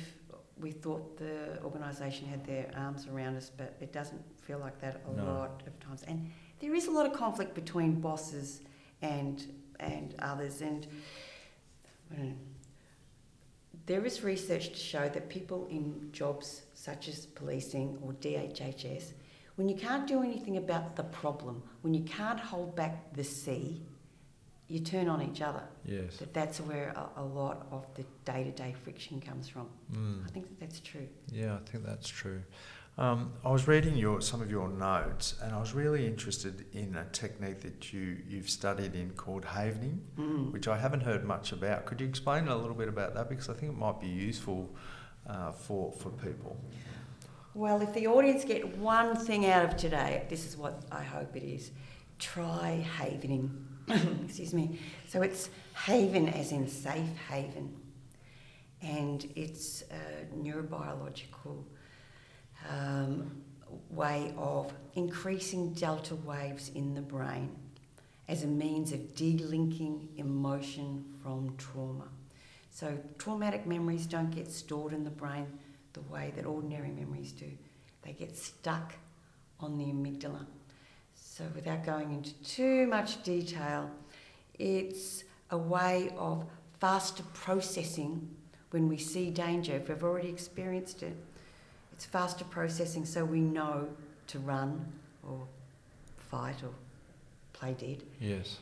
we 0.61 0.71
thought 0.71 1.17
the 1.19 1.59
organisation 1.65 2.27
had 2.27 2.45
their 2.47 2.71
arms 2.77 3.07
around 3.07 3.37
us, 3.37 3.51
but 3.57 3.77
it 3.81 3.93
doesn't 3.93 4.21
feel 4.43 4.59
like 4.59 4.79
that 4.81 5.01
a 5.09 5.17
No. 5.17 5.25
lot 5.25 5.63
of 5.67 5.79
times. 5.81 6.03
And 6.05 6.31
there 6.61 6.75
is 6.75 6.87
a 6.87 6.91
lot 6.91 7.07
of 7.07 7.13
conflict 7.13 7.55
between 7.55 8.01
bosses 8.01 8.61
and 9.03 9.45
and 9.81 10.15
others. 10.21 10.63
And 10.63 10.87
there 13.87 14.05
is 14.05 14.23
research 14.23 14.71
to 14.71 14.77
show 14.77 15.09
that 15.09 15.29
people 15.29 15.67
in 15.71 16.11
jobs 16.13 16.63
such 16.75 17.09
as 17.09 17.27
policing 17.27 17.99
or 18.03 18.13
DHHS, 18.15 19.13
when 19.55 19.69
you 19.69 19.77
can't 19.77 20.07
do 20.07 20.23
anything 20.23 20.57
about 20.57 20.97
the 20.97 21.05
problem, 21.05 21.63
when 21.83 21.95
you 21.95 22.03
can't 22.03 22.39
hold 22.39 22.77
back 22.77 23.15
the 23.15 23.25
sea, 23.25 23.83
you 24.69 24.81
turn 24.81 25.09
on 25.09 25.23
each 25.23 25.41
other. 25.41 25.63
Yes. 25.85 26.17
That 26.17 26.35
that's 26.35 26.61
where 26.61 26.89
a, 26.97 27.21
a 27.21 27.25
lot 27.25 27.69
of 27.71 27.87
the 27.95 28.05
day 28.25 28.43
to 28.43 28.51
day 28.51 28.75
friction 28.83 29.21
comes 29.21 29.49
from. 29.49 29.69
Mm. 29.93 30.27
I 30.27 30.31
think 30.31 30.49
that 30.49 30.59
that's 30.59 30.81
true. 30.81 31.07
Yeah, 31.33 31.55
I 31.55 31.71
think 31.71 31.85
that's 31.85 32.09
true. 32.09 32.43
Um, 32.99 33.33
I 33.45 33.51
was 33.51 33.69
reading 33.69 33.95
your 33.97 34.23
some 34.23 34.41
of 34.41 34.51
your 34.51 34.69
notes, 34.69 35.35
and 35.43 35.55
I 35.55 35.61
was 35.61 35.75
really 35.75 36.07
interested 36.07 36.65
in 36.73 36.97
a 36.97 37.05
technique 37.13 37.61
that 37.61 37.93
you 37.93 38.17
you've 38.27 38.49
studied 38.49 38.95
in 38.95 39.11
called 39.11 39.45
havening, 39.45 40.01
Mm. 40.17 40.51
which 40.53 40.67
I 40.67 40.79
haven't 40.79 41.03
heard 41.03 41.23
much 41.25 41.53
about. 41.53 41.85
Could 41.85 42.01
you 42.01 42.07
explain 42.09 42.49
a 42.49 42.57
little 42.57 42.75
bit 42.75 42.89
about 42.89 43.15
that? 43.15 43.29
Because 43.29 43.51
I 43.51 43.53
think 43.55 43.73
it 43.73 43.79
might 43.79 44.01
be 44.01 44.09
useful 44.09 44.75
uh, 45.27 45.53
for 45.53 45.93
for 45.93 46.09
people. 46.11 46.57
Well, 47.53 47.83
if 47.83 47.93
the 47.93 48.07
audience 48.07 48.45
get 48.47 48.79
one 48.79 49.15
thing 49.17 49.45
out 49.47 49.65
of 49.65 49.77
today, 49.77 50.25
this 50.31 50.47
is 50.47 50.57
what 50.57 50.83
I 50.91 51.03
hope 51.03 51.37
it 51.37 51.43
is. 51.43 51.73
Try 52.19 52.83
havening. 52.99 53.51
Excuse 54.25 54.55
me. 54.55 54.79
So 55.07 55.21
it's 55.21 55.51
haven 55.87 56.29
as 56.31 56.51
in 56.53 56.67
safe 56.67 57.17
haven. 57.29 57.77
And 58.83 59.31
it's 59.37 59.83
a 59.91 60.35
neurobiological 60.35 61.65
um, 62.69 63.31
way 63.91 64.35
of 64.37 64.73
increasing 64.95 65.73
delta 65.73 66.15
waves 66.15 66.71
in 66.75 66.95
the 66.95 67.01
brain 67.01 67.55
as 68.29 68.43
a 68.43 68.47
means 68.47 68.93
of 68.93 69.01
delinking 69.15 70.09
emotion 70.17 71.05
from 71.23 71.55
trauma. 71.57 72.09
So 72.71 72.99
traumatic 73.19 73.67
memories 73.67 74.07
don't 74.07 74.31
get 74.31 74.51
stored 74.51 74.93
in 74.93 75.05
the 75.05 75.11
brain 75.11 75.47
the 75.93 76.01
way 76.13 76.33
that 76.37 76.45
ordinary 76.45 76.91
memories 76.91 77.33
do. 77.33 77.51
They 78.03 78.13
get 78.13 78.37
stuck 78.37 78.95
on 79.61 79.79
the 79.79 79.85
amygdala. 79.85 80.47
So, 81.15 81.45
without 81.55 81.85
going 81.85 82.13
into 82.13 82.33
too 82.45 82.87
much 82.87 83.23
detail, 83.23 83.91
it's 84.59 85.25
a 85.51 85.59
way 85.59 86.13
of 86.17 86.45
faster 86.81 87.23
processing 87.35 88.29
when 88.71 88.89
we 88.89 88.97
see 88.97 89.31
danger. 89.31 89.77
If 89.77 89.89
we've 89.89 90.05
already 90.05 90.29
experienced 90.29 91.03
it, 91.03 91.17
it's 91.97 92.05
faster 92.05 92.45
processing 92.45 93.07
so 93.07 93.25
we 93.25 93.41
know 93.41 93.89
to 94.27 94.39
run 94.39 94.85
or 95.27 95.47
fight 96.31 96.63
or 96.63 96.71
play 97.55 97.73
dead 97.73 98.03
Yes. 98.21 98.59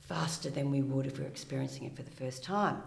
faster 0.00 0.50
than 0.50 0.72
we 0.72 0.82
would 0.82 1.06
if 1.06 1.16
we 1.18 1.22
were 1.24 1.30
experiencing 1.30 1.84
it 1.84 1.94
for 1.94 2.02
the 2.02 2.10
first 2.10 2.42
time. 2.42 2.82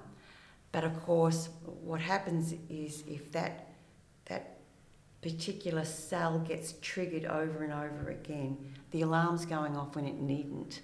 But 0.74 0.84
of 0.84 1.02
course, 1.04 1.48
what 1.82 2.02
happens 2.02 2.54
is 2.70 3.04
if 3.08 3.32
that 3.32 3.68
that 4.26 4.58
particular 5.22 5.86
cell 5.86 6.40
gets 6.40 6.74
triggered 6.82 7.26
over 7.26 7.64
and 7.64 7.72
over 7.74 8.10
again, 8.12 8.58
the 8.92 9.02
alarm's 9.02 9.46
going 9.46 9.76
off 9.78 9.96
when 9.96 10.06
it 10.06 10.20
needn't. 10.20 10.82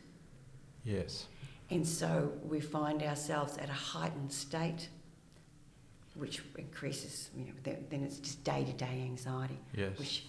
Yes. 0.86 1.26
And 1.70 1.86
so 1.86 2.32
we 2.43 2.60
find 2.62 3.04
ourselves 3.04 3.58
at 3.58 3.70
a 3.70 3.74
heightened 3.74 4.32
state, 4.32 4.89
which 6.16 6.41
increases, 6.57 7.30
you 7.36 7.45
know, 7.45 7.51
then, 7.63 8.03
it's 8.03 8.20
just 8.20 8.43
day 8.43 8.63
to 8.63 8.74
day 8.74 9.01
anxiety, 9.05 9.59
Yes. 9.74 9.97
which 9.97 10.26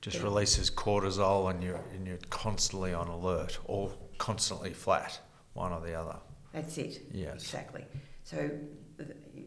Just 0.00 0.22
releases 0.22 0.70
cortisol, 0.70 1.50
and 1.50 1.62
you're 1.62 1.82
and 1.94 2.06
you're 2.06 2.18
constantly 2.30 2.94
on 2.94 3.08
alert, 3.08 3.58
or 3.64 3.92
constantly 4.18 4.72
flat, 4.72 5.20
one 5.54 5.72
or 5.72 5.80
the 5.80 5.94
other. 5.94 6.16
That's 6.52 6.78
it. 6.78 7.02
Yes. 7.12 7.34
Exactly. 7.42 7.84
So 8.24 8.50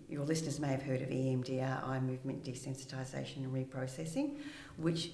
your 0.09 0.25
listeners 0.25 0.59
may 0.59 0.69
have 0.69 0.81
heard 0.83 1.01
of 1.01 1.09
EMDR, 1.09 1.83
eye 1.87 1.99
movement 1.99 2.43
desensitization 2.43 3.37
and 3.37 3.53
reprocessing, 3.53 4.37
which 4.77 5.11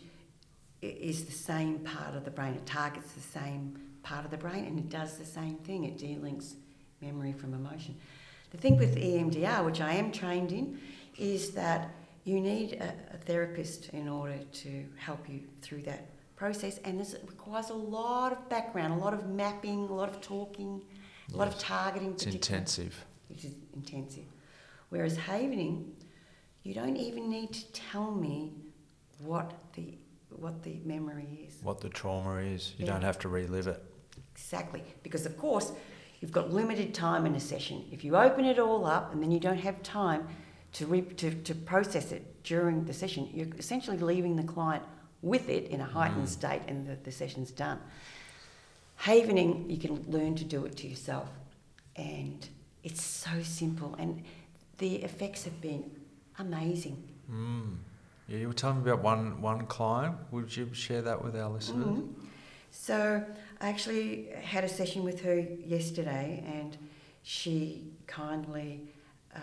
is 0.82 1.26
the 1.26 1.32
same 1.32 1.80
part 1.80 2.16
of 2.16 2.24
the 2.26 2.32
brain. 2.32 2.54
It 2.56 2.66
targets 2.66 3.12
the 3.12 3.40
same 3.40 3.80
part 4.04 4.26
of 4.26 4.32
the 4.32 4.38
brain 4.38 4.66
and 4.66 4.80
it 4.80 4.90
does 4.90 5.18
the 5.18 5.26
same 5.26 5.56
thing. 5.56 5.84
It 5.86 5.98
delinks 5.98 6.56
memory 7.02 7.34
from 7.34 7.54
emotion. 7.54 7.96
The 8.52 8.58
thing 8.58 8.78
with 8.78 8.96
EMDR, 8.96 9.64
which 9.66 9.82
I 9.82 9.94
am 9.94 10.12
trained 10.12 10.52
in, 10.52 10.80
is 11.18 11.52
that 11.52 11.92
you 12.24 12.40
need 12.40 12.74
a, 12.74 12.94
a 13.14 13.18
therapist 13.18 13.90
in 13.90 14.08
order 14.08 14.40
to 14.52 14.86
help 14.98 15.30
you 15.30 15.42
through 15.62 15.84
that 15.84 16.08
process, 16.36 16.80
and 16.86 17.00
this 17.00 17.16
requires 17.28 17.70
a 17.70 17.74
lot 17.76 18.32
of 18.32 18.50
background, 18.50 18.94
a 18.94 18.98
lot 19.04 19.14
of 19.14 19.28
mapping, 19.30 19.88
a 19.90 19.94
lot 19.94 20.10
of 20.10 20.22
talking, 20.22 20.82
a 21.34 21.38
lot 21.38 21.48
of 21.48 21.58
targeting. 21.60 22.14
It's 22.14 22.26
intensive. 22.26 23.06
Which 23.28 23.46
is 23.46 23.54
intensive. 23.76 24.24
Whereas 24.90 25.18
havening, 25.18 25.92
you 26.64 26.74
don't 26.74 26.96
even 26.98 27.30
need 27.30 27.54
to 27.54 27.72
tell 27.72 28.12
me 28.12 28.54
what 29.20 29.54
the 29.74 29.96
what 30.38 30.64
the 30.64 30.80
memory 30.86 31.46
is. 31.48 31.58
What 31.64 31.82
the 31.82 31.90
trauma 31.90 32.36
is, 32.38 32.74
you 32.78 32.86
Yeah. 32.86 32.94
don't 32.94 33.02
have 33.02 33.20
to 33.20 33.30
relive 33.30 33.68
it. 33.68 33.84
Exactly. 34.32 34.84
Because, 35.04 35.26
of 35.26 35.38
course, 35.38 35.74
you've 36.20 36.32
got 36.32 36.52
limited 36.52 36.94
time 36.94 37.26
in 37.26 37.36
a 37.36 37.40
session. 37.40 37.86
If 37.92 38.04
you 38.04 38.16
open 38.16 38.46
it 38.46 38.60
all 38.60 38.86
up 38.86 39.14
and 39.14 39.22
then 39.22 39.32
you 39.32 39.40
don't 39.40 39.58
have 39.60 39.82
time 39.84 40.28
to, 40.74 40.86
re- 40.86 41.02
to, 41.02 41.32
to 41.34 41.56
process 41.56 42.12
it 42.12 42.44
during 42.44 42.86
the 42.86 42.94
session, 42.94 43.30
you're 43.34 43.48
essentially 43.58 43.98
leaving 43.98 44.36
the 44.36 44.44
client 44.44 44.84
with 45.22 45.50
it 45.50 45.70
in 45.70 45.82
a 45.82 45.86
heightened 45.86 46.26
Mm. 46.28 46.30
state 46.30 46.62
and 46.68 46.88
the, 46.88 46.96
the 47.04 47.12
session's 47.12 47.52
done. 47.52 47.80
Havening, 49.04 49.70
you 49.70 49.78
can 49.78 50.04
learn 50.12 50.36
to 50.36 50.44
do 50.44 50.66
it 50.66 50.76
to 50.78 50.88
yourself. 50.88 51.30
And 51.96 52.48
it's 52.84 53.02
so 53.04 53.42
simple. 53.44 53.96
And 53.98 54.24
the 54.78 54.98
effects 54.98 55.44
have 55.46 55.60
been 55.62 55.90
amazing. 56.38 57.02
Mm. 57.32 57.78
Yeah, 58.28 58.38
you 58.38 58.48
were 58.48 58.54
telling 58.54 58.84
me 58.84 58.92
about 58.92 59.04
one 59.04 59.42
one 59.42 59.66
client. 59.66 60.16
Would 60.32 60.56
you 60.56 60.70
share 60.74 61.02
that 61.02 61.24
with 61.24 61.36
our 61.36 61.50
listeners? 61.50 61.88
Mhm. 61.88 62.14
So 62.72 63.24
I 63.62 63.70
actually 63.70 64.30
had 64.42 64.64
a 64.64 64.70
session 64.70 65.04
with 65.04 65.22
her 65.22 65.38
yesterday, 65.38 66.44
and 66.48 66.78
she 67.24 67.84
kindly 68.08 68.88
uh, 69.36 69.40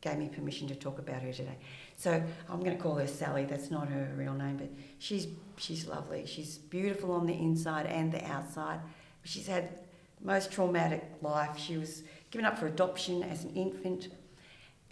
gave 0.00 0.18
me 0.18 0.28
permission 0.28 0.68
to 0.68 0.74
talk 0.74 0.98
about 0.98 1.22
her 1.22 1.32
today. 1.32 1.58
So 1.96 2.22
I'm 2.48 2.60
going 2.60 2.76
to 2.76 2.82
call 2.82 2.94
her 2.96 3.06
Sally. 3.06 3.44
That's 3.44 3.70
not 3.70 3.88
her 3.88 4.12
real 4.16 4.34
name, 4.34 4.58
but 4.58 4.70
she's 4.98 5.26
she's 5.56 5.86
lovely. 5.86 6.24
She's 6.26 6.58
beautiful 6.58 7.12
on 7.12 7.26
the 7.26 7.34
inside 7.34 7.86
and 7.86 8.12
the 8.12 8.24
outside. 8.24 8.80
She's 9.24 9.46
had 9.46 9.80
most 10.22 10.52
traumatic 10.52 11.04
life. 11.20 11.58
She 11.58 11.76
was 11.76 12.02
given 12.30 12.44
up 12.44 12.58
for 12.58 12.66
adoption 12.66 13.22
as 13.22 13.44
an 13.44 13.54
infant. 13.54 14.08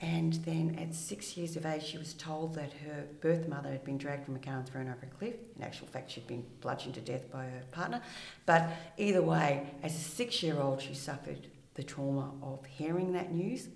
And 0.01 0.35
then 0.45 0.77
at 0.79 0.95
six 0.95 1.37
years 1.37 1.57
of 1.57 1.65
age, 1.65 1.85
she 1.85 1.99
was 1.99 2.15
told 2.15 2.55
that 2.57 2.73
her 2.85 3.05
birth 3.21 3.49
mother 3.49 3.71
had 3.71 3.85
been 3.85 3.97
dragged 3.97 4.25
from 4.25 4.37
a 4.37 4.39
car 4.39 4.57
and 4.57 4.69
thrown 4.69 4.89
over 4.89 4.99
a 5.03 5.19
cliff. 5.19 5.35
In 5.57 5.63
actual 5.63 5.87
fact, 5.87 6.11
she'd 6.11 6.27
been 6.27 6.45
bludgeoned 6.61 6.95
to 6.95 7.01
death 7.01 7.31
by 7.31 7.45
her 7.45 7.63
partner. 7.71 8.03
But 8.45 8.71
either 8.99 9.23
way, 9.23 9.67
as 9.83 9.95
a 9.95 10.01
six 10.01 10.43
year 10.43 10.61
old, 10.61 10.83
she 10.83 10.95
suffered 10.95 11.47
the 11.75 11.83
trauma 11.83 12.33
of 12.43 12.65
hearing 12.67 13.13
that 13.13 13.33
news. 13.33 13.69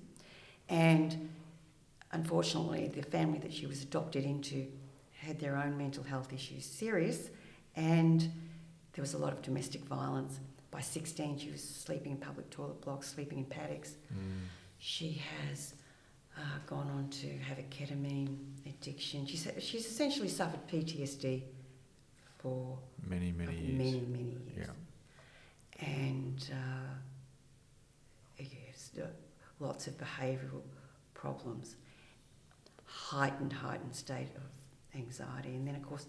And 0.69 1.31
unfortunately, 2.12 2.89
the 2.89 3.03
family 3.03 3.39
that 3.39 3.53
she 3.53 3.66
was 3.66 3.83
adopted 3.83 4.25
into 4.25 4.66
had 5.12 5.39
their 5.39 5.57
own 5.57 5.77
mental 5.77 6.03
health 6.03 6.33
issues 6.33 6.64
serious, 6.64 7.31
and 7.77 8.31
there 8.93 9.03
was 9.03 9.14
a 9.14 9.19
lot 9.19 9.33
of 9.33 9.43
domestic 9.43 9.83
violence. 9.83 10.41
By 10.71 10.81
16, 10.81 11.39
she 11.39 11.51
was 11.51 11.62
sleeping 11.62 12.12
in 12.12 12.19
public 12.19 12.51
toilet 12.51 12.81
blocks, 12.81 13.09
sleeping 13.09 13.39
in 13.39 13.45
paddocks. 13.45 13.95
Mm. 14.12 14.41
She 14.79 15.23
has 15.47 15.75
uh, 16.39 16.59
gone 16.66 16.89
on 16.91 17.09
to 17.11 17.26
have 17.39 17.59
a 17.59 17.62
ketamine 17.62 18.36
addiction. 18.66 19.26
She's, 19.26 19.47
she's 19.59 19.86
essentially 19.86 20.28
suffered 20.28 20.66
PTSD 20.68 21.43
for 22.39 22.78
Many 23.07 23.32
many 23.32 23.55
years. 23.57 23.78
many, 23.78 24.01
many 24.09 24.24
years. 24.24 24.68
Yeah. 25.80 25.86
And 25.86 26.51
uh, 26.53 26.95
yes, 28.39 28.91
lots 29.61 29.86
of 29.86 29.95
behavioural 29.99 30.62
problems, 31.14 31.76
heightened, 32.84 33.53
heightened 33.53 33.95
state 33.95 34.28
of 34.36 34.43
anxiety, 34.99 35.51
and 35.51 35.66
then 35.66 35.74
of 35.76 35.82
course, 35.82 36.07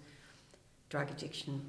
drug 0.89 1.09
addiction 1.11 1.61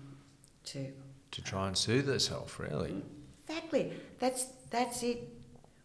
too. 0.64 0.92
To 1.32 1.42
try 1.42 1.68
and 1.68 1.76
soothe 1.76 2.06
herself, 2.08 2.58
really. 2.58 3.02
Exactly. 3.48 3.92
That's 4.18 4.46
that's 4.70 5.02
it. 5.02 5.28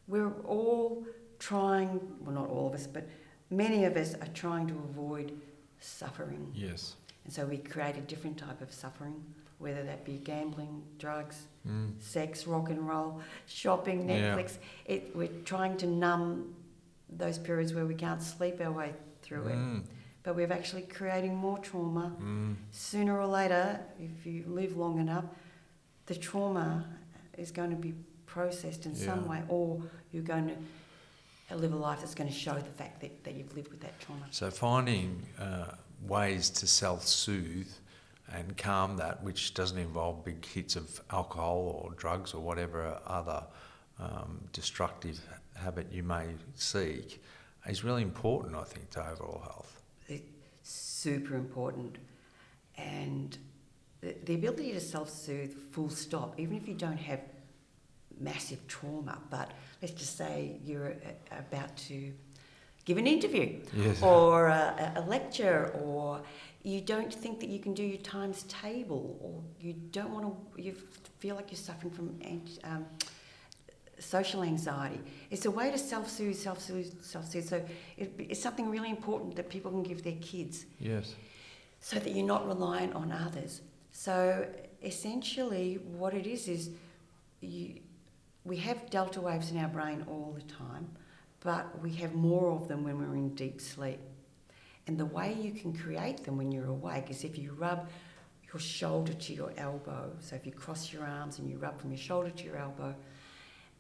We're 0.07 0.31
all 0.45 1.05
trying. 1.39 1.99
Well, 2.21 2.33
not 2.35 2.49
all 2.49 2.67
of 2.67 2.73
us, 2.73 2.87
but 2.87 3.07
many 3.49 3.85
of 3.85 3.95
us 3.95 4.13
are 4.15 4.27
trying 4.33 4.67
to 4.67 4.73
avoid 4.75 5.39
suffering, 5.79 6.51
Yes. 6.55 6.95
and 7.25 7.33
so 7.33 7.45
we 7.45 7.57
create 7.57 7.97
a 7.97 8.01
different 8.01 8.37
type 8.37 8.61
of 8.61 8.71
suffering, 8.71 9.23
whether 9.59 9.83
that 9.83 10.03
be 10.05 10.17
gambling, 10.17 10.83
drugs, 10.97 11.47
Mm. 11.67 12.01
sex, 12.01 12.47
rock 12.47 12.69
and 12.69 12.87
roll, 12.87 13.21
shopping, 13.45 14.07
Yeah. 14.09 14.35
Netflix. 14.35 14.57
It, 14.85 15.15
we're 15.15 15.29
trying 15.43 15.77
to 15.77 15.87
numb 15.87 16.55
those 17.09 17.37
periods 17.37 17.73
where 17.73 17.85
we 17.85 17.95
can't 17.95 18.21
sleep 18.21 18.59
our 18.61 18.71
way 18.71 18.93
through 19.21 19.47
it, 19.47 19.55
Mm. 19.55 19.83
but 20.23 20.35
we're 20.35 20.51
actually 20.51 20.83
creating 20.83 21.35
more 21.35 21.57
trauma. 21.59 22.15
Mm. 22.19 22.55
Sooner 22.71 23.19
or 23.19 23.27
later, 23.27 23.79
if 23.99 24.25
you 24.25 24.43
live 24.47 24.75
long 24.77 24.99
enough, 24.99 25.25
the 26.07 26.15
trauma 26.15 26.85
is 27.37 27.51
going 27.51 27.69
to 27.69 27.75
be 27.75 27.93
processed 28.25 28.85
in 28.85 28.95
some 28.95 29.27
way, 29.27 29.43
or 29.49 29.81
you're 30.11 30.23
going 30.23 30.47
to 30.47 30.55
live 31.53 31.73
a 31.73 31.75
life 31.75 31.99
that's 31.99 32.15
going 32.15 32.29
to 32.29 32.35
show 32.35 32.55
the 32.55 32.63
fact 32.63 33.01
that, 33.01 33.23
that 33.23 33.35
you've 33.35 33.55
lived 33.55 33.69
with 33.69 33.81
that 33.81 33.99
trauma. 33.99 34.23
So 34.31 34.49
finding 34.49 35.21
uh, 35.39 35.65
ways 36.07 36.49
to 36.49 36.67
self-soothe 36.67 37.71
and 38.33 38.57
calm 38.57 38.97
that, 38.97 39.23
which 39.23 39.53
doesn't 39.53 39.77
involve 39.77 40.25
big 40.25 40.43
hits 40.43 40.75
of 40.75 40.99
alcohol 41.11 41.81
or 41.83 41.93
drugs 41.95 42.33
or 42.33 42.41
whatever 42.41 42.99
other 43.05 43.43
um, 43.99 44.41
destructive 44.51 45.21
habit 45.55 45.87
you 45.91 46.03
may 46.03 46.27
seek, 46.55 47.21
is 47.67 47.83
really 47.83 48.01
important, 48.01 48.55
I 48.55 48.63
think, 48.63 48.89
to 48.91 49.07
overall 49.07 49.41
health. 49.43 49.81
It's 50.07 50.23
super 50.63 51.35
important. 51.35 51.97
And 52.77 53.37
the, 54.01 54.15
the 54.25 54.35
ability 54.35 54.73
to 54.73 54.81
self 54.81 55.09
soothe, 55.09 55.53
full 55.71 55.89
stop, 55.89 56.39
even 56.39 56.57
if 56.57 56.67
you 56.67 56.73
don't 56.73 56.97
have 56.97 57.21
massive 58.19 58.65
trauma, 58.67 59.19
but 59.29 59.51
let's 59.85 59.99
just 59.99 60.17
say 60.17 60.57
you're 60.65 60.95
about 61.31 61.75
to 61.77 62.11
give 62.85 62.97
an 62.97 63.05
interview 63.05 63.59
Yes. 63.75 64.01
or 64.11 64.47
a, 64.47 64.93
a 64.95 65.01
lecture 65.01 65.71
or 65.83 66.21
you 66.63 66.81
don't 66.81 67.13
think 67.13 67.39
that 67.41 67.49
you 67.49 67.59
can 67.59 67.75
do 67.75 67.83
your 67.83 67.99
times 67.99 68.43
table 68.43 69.15
or 69.21 69.43
you 69.63 69.73
don't 69.91 70.11
want 70.11 70.25
to 70.25 70.61
you 70.61 70.73
feel 71.19 71.35
like 71.35 71.51
you're 71.51 71.65
suffering 71.71 71.91
from 71.93 72.07
um, 72.63 72.83
social 73.99 74.41
anxiety 74.41 74.99
it's 75.29 75.45
a 75.45 75.51
way 75.51 75.69
to 75.69 75.77
self-soothe 75.77 76.35
self-soothe 76.35 76.91
self-soothe 77.03 77.47
so 77.47 77.63
it, 77.97 78.11
it's 78.17 78.41
something 78.41 78.67
really 78.71 78.89
important 78.89 79.35
that 79.35 79.47
people 79.49 79.69
can 79.69 79.83
give 79.83 80.03
their 80.03 80.17
kids 80.19 80.65
Yes. 80.79 81.13
so 81.79 81.99
that 81.99 82.11
you're 82.15 82.25
not 82.35 82.47
reliant 82.47 82.95
on 82.95 83.11
others. 83.11 83.61
So 83.91 84.47
essentially, 84.83 85.75
what 86.01 86.13
it 86.15 86.25
is 86.27 86.47
is 86.47 86.69
you, 87.41 87.79
we 88.45 88.57
have 88.57 88.89
delta 88.89 89.19
waves 89.19 89.51
in 89.51 89.57
our 89.57 89.67
brain 89.67 90.05
all 90.07 90.35
the 90.35 90.53
time, 90.53 90.87
but 91.39 91.81
we 91.81 91.91
have 91.95 92.13
more 92.13 92.51
of 92.51 92.67
them 92.67 92.83
when 92.83 92.99
we're 92.99 93.15
in 93.15 93.33
deep 93.35 93.59
sleep. 93.59 93.99
And 94.87 94.99
the 94.99 95.05
way 95.05 95.35
you 95.39 95.51
can 95.51 95.73
create 95.73 96.23
them 96.23 96.37
when 96.37 96.51
you're 96.51 96.67
awake 96.67 97.09
is 97.09 97.23
if 97.23 97.39
you 97.39 97.53
rub 97.53 97.89
your 98.53 98.59
shoulder 98.59 99.13
to 99.13 99.33
your 99.33 99.51
elbow. 99.57 100.11
So 100.19 100.35
if 100.35 100.45
you 100.45 100.51
cross 100.51 100.93
your 100.93 101.03
arms 101.03 101.39
and 101.39 101.49
you 101.49 101.57
rub 101.57 101.81
from 101.81 101.89
your 101.89 101.97
shoulder 101.97 102.29
to 102.29 102.43
your 102.43 102.57
elbow, 102.57 102.95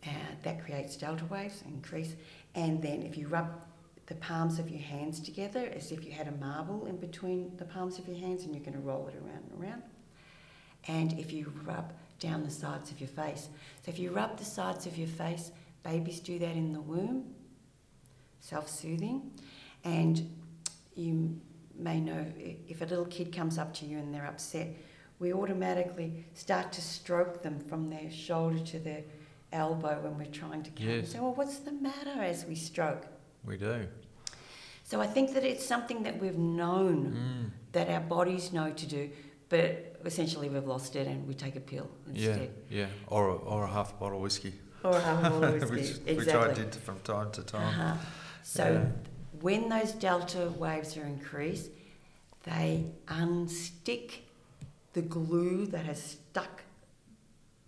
uh, 0.03 0.09
that 0.41 0.63
creates 0.65 0.97
delta 0.97 1.25
waves, 1.25 1.63
increase. 1.67 2.15
And 2.55 2.81
then 2.81 3.03
if 3.03 3.17
you 3.17 3.27
rub 3.27 3.49
the 4.07 4.15
palms 4.15 4.57
of 4.59 4.69
your 4.69 4.81
hands 4.81 5.19
together 5.19 5.71
as 5.75 5.91
if 5.91 6.05
you 6.05 6.11
had 6.11 6.27
a 6.27 6.31
marble 6.31 6.87
in 6.87 6.97
between 6.97 7.55
the 7.57 7.65
palms 7.65 7.99
of 7.99 8.07
your 8.07 8.17
hands 8.17 8.43
and 8.43 8.53
you're 8.53 8.63
going 8.63 8.73
to 8.73 8.79
roll 8.79 9.07
it 9.07 9.15
around 9.15 9.43
and 9.51 9.63
around. 9.63 9.83
And 10.87 11.19
if 11.19 11.31
you 11.31 11.51
rub 11.63 11.93
down 12.25 12.43
the 12.43 12.49
sides 12.49 12.91
of 12.91 12.99
your 12.99 13.09
face. 13.09 13.49
So 13.83 13.89
if 13.91 13.99
you 13.99 14.11
rub 14.11 14.37
the 14.37 14.45
sides 14.45 14.85
of 14.87 14.97
your 14.97 15.07
face, 15.07 15.51
babies 15.83 16.19
do 16.19 16.39
that 16.39 16.51
in 16.55 16.73
the 16.73 16.81
womb, 16.81 17.25
self 18.39 18.67
soothing. 18.69 19.31
And 19.83 20.29
you 20.95 21.39
may 21.77 21.99
know 21.99 22.25
if 22.67 22.81
a 22.81 22.85
little 22.85 23.05
kid 23.05 23.35
comes 23.35 23.57
up 23.57 23.73
to 23.75 23.85
you 23.85 23.97
and 23.99 24.13
they're 24.13 24.25
upset, 24.25 24.67
we 25.19 25.33
automatically 25.33 26.25
start 26.33 26.71
to 26.73 26.81
stroke 26.81 27.41
them 27.43 27.59
from 27.59 27.89
their 27.89 28.09
shoulder 28.11 28.59
to 28.59 28.79
their 28.79 29.03
elbow 29.53 29.99
when 30.01 30.17
we're 30.17 30.31
trying 30.31 30.63
to 30.63 30.71
calm 30.71 30.87
them. 30.87 30.99
Yes. 31.01 31.11
So, 31.11 31.21
well, 31.21 31.33
what's 31.35 31.59
the 31.59 31.71
matter 31.71 32.21
as 32.21 32.45
we 32.45 32.55
stroke? 32.55 33.05
We 33.45 33.57
do. 33.57 33.87
So 34.83 34.99
I 35.01 35.07
think 35.07 35.33
that 35.33 35.43
it's 35.43 35.65
something 35.65 36.03
that 36.03 36.19
we've 36.19 36.37
known 36.37 36.97
Mm. 37.13 37.51
that 37.71 37.89
our 37.89 38.01
bodies 38.01 38.51
know 38.51 38.71
to 38.71 38.85
do, 38.85 39.09
but 39.49 39.94
essentially 40.05 40.49
we've 40.49 40.65
lost 40.65 40.95
it 40.95 41.07
and 41.07 41.27
we 41.27 41.33
take 41.33 41.55
a 41.55 41.59
pill 41.59 41.89
instead. 42.07 42.53
yeah. 42.69 42.85
Or 43.07 43.29
a, 43.29 43.35
or 43.35 43.63
a 43.63 43.67
half 43.67 43.93
a 43.93 43.95
bottle 43.95 44.17
of 44.17 44.23
whiskey. 44.23 44.53
Or 44.83 44.91
a 44.91 45.01
half 45.01 45.21
bottle 45.23 45.43
of 45.43 45.53
whiskey. 45.69 45.75
which, 45.75 46.17
exactly. 46.17 46.17
which 46.17 46.35
I 46.35 46.53
did 46.53 46.75
from 46.75 46.99
time 46.99 47.31
to 47.31 47.41
time. 47.43 47.67
Uh-huh. 47.67 47.97
So 48.43 48.63
Yeah. 48.73 48.89
when 49.41 49.69
those 49.69 49.91
delta 49.93 50.49
waves 50.57 50.95
are 50.97 51.05
increased, 51.05 51.69
they 52.43 52.85
unstick 53.07 54.19
the 54.93 55.01
glue 55.01 55.65
that 55.67 55.85
has 55.85 56.01
stuck 56.01 56.63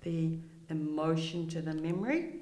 the 0.03 0.37
emotion 0.69 1.47
to 1.49 1.61
the 1.61 1.73
memory, 1.73 2.35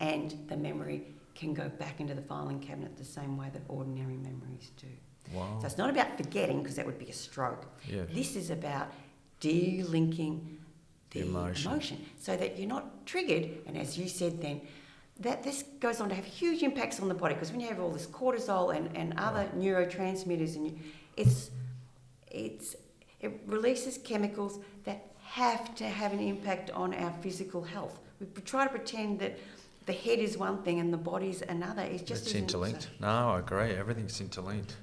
and 0.00 0.34
the 0.48 0.56
memory 0.56 1.04
can 1.34 1.52
go 1.54 1.68
back 1.68 2.00
into 2.00 2.14
the 2.14 2.22
filing 2.22 2.58
cabinet 2.60 2.96
the 2.96 3.04
same 3.04 3.36
way 3.36 3.48
that 3.52 3.62
ordinary 3.68 4.16
memories 4.16 4.70
do. 4.76 4.86
Wow. 5.32 5.58
So 5.60 5.66
it's 5.66 5.78
not 5.78 5.90
about 5.90 6.16
forgetting 6.16 6.62
because 6.62 6.76
that 6.76 6.86
would 6.86 6.98
be 6.98 7.06
a 7.10 7.12
stroke. 7.12 7.66
Yeah. 7.88 8.02
This 8.12 8.34
is 8.36 8.50
about 8.50 8.88
delinking 9.42 10.40
the 11.10 11.20
emotion. 11.20 11.70
emotion. 11.70 12.06
so 12.18 12.36
that 12.36 12.58
you're 12.58 12.68
not 12.68 13.04
triggered. 13.04 13.50
And 13.66 13.76
as 13.76 13.98
you 13.98 14.08
said 14.08 14.40
then, 14.40 14.62
that 15.20 15.42
this 15.42 15.64
goes 15.80 16.00
on 16.00 16.08
to 16.08 16.14
have 16.14 16.24
huge 16.24 16.62
impacts 16.62 17.00
on 17.00 17.08
the 17.08 17.14
body 17.14 17.34
because 17.34 17.50
when 17.50 17.60
you 17.60 17.68
have 17.68 17.80
all 17.80 17.90
this 17.90 18.06
cortisol 18.06 18.74
and, 18.74 18.96
and 18.96 19.14
other 19.18 19.46
neurotransmitters, 19.56 20.56
and 20.56 20.66
you, 20.68 20.78
it's, 21.16 21.50
it's, 22.30 22.76
it 23.20 23.40
releases 23.46 23.98
chemicals 23.98 24.58
that 24.84 25.10
have 25.22 25.74
to 25.74 25.84
have 25.84 26.12
an 26.12 26.20
impact 26.20 26.70
on 26.70 26.94
our 26.94 27.12
physical 27.20 27.62
health. 27.62 27.98
We 28.20 28.26
try 28.42 28.64
to 28.64 28.70
pretend 28.70 29.18
that 29.20 29.38
the 29.86 29.92
head 29.92 30.18
is 30.18 30.38
one 30.38 30.62
thing 30.62 30.78
and 30.78 30.92
the 30.92 30.98
body's 30.98 31.42
another. 31.42 31.82
It's 31.82 32.02
just 32.02 32.26
it's 32.26 32.34
interlinked. 32.34 32.82
so. 32.82 32.88
No, 33.00 33.30
I 33.30 33.38
agree. 33.40 33.72
Everything's 33.72 34.20
interlinked. 34.20 34.76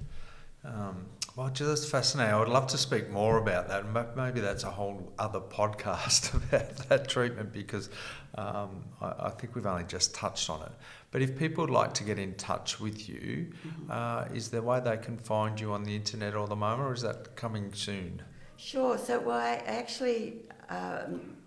Um, 0.64 1.06
well, 1.36 1.50
that's 1.58 1.86
fascinating. 1.90 2.34
I 2.34 2.40
would 2.40 2.50
love 2.50 2.68
to 2.68 2.78
speak 2.78 3.10
more 3.10 3.38
about 3.38 3.70
that. 3.70 4.16
Maybe 4.18 4.42
that's 4.42 4.66
a 4.66 4.70
whole 4.70 5.14
other 5.18 5.40
podcast 5.40 6.34
about 6.50 6.76
that 6.90 7.08
treatment 7.08 7.54
because 7.54 7.90
um, 8.36 8.84
I, 9.00 9.14
I 9.20 9.30
think 9.30 9.56
we've 9.56 9.66
only 9.66 9.86
just 9.86 10.14
touched 10.14 10.50
on 10.50 10.62
it. 10.64 10.72
But 11.12 11.22
if 11.22 11.38
people 11.38 11.64
would 11.64 11.74
like 11.74 11.94
to 11.96 12.04
get 12.04 12.20
in 12.20 12.34
touch 12.36 12.80
with 12.80 13.08
you, 13.08 13.52
Mm-hmm. 13.66 13.92
uh, 13.92 14.36
is 14.36 14.50
there 14.50 14.60
a 14.60 14.64
way 14.64 14.80
they 14.80 14.98
can 14.98 15.18
find 15.18 15.60
you 15.60 15.72
on 15.72 15.84
the 15.84 15.96
internet 15.96 16.36
or 16.36 16.48
the 16.48 16.56
moment, 16.56 16.90
or 16.90 16.94
is 16.94 17.02
that 17.04 17.36
coming 17.36 17.74
soon? 17.74 18.22
Sure. 18.58 18.98
So, 18.98 19.20
well, 19.20 19.38
I 19.38 19.64
actually, 19.66 20.42
um, 20.70 21.38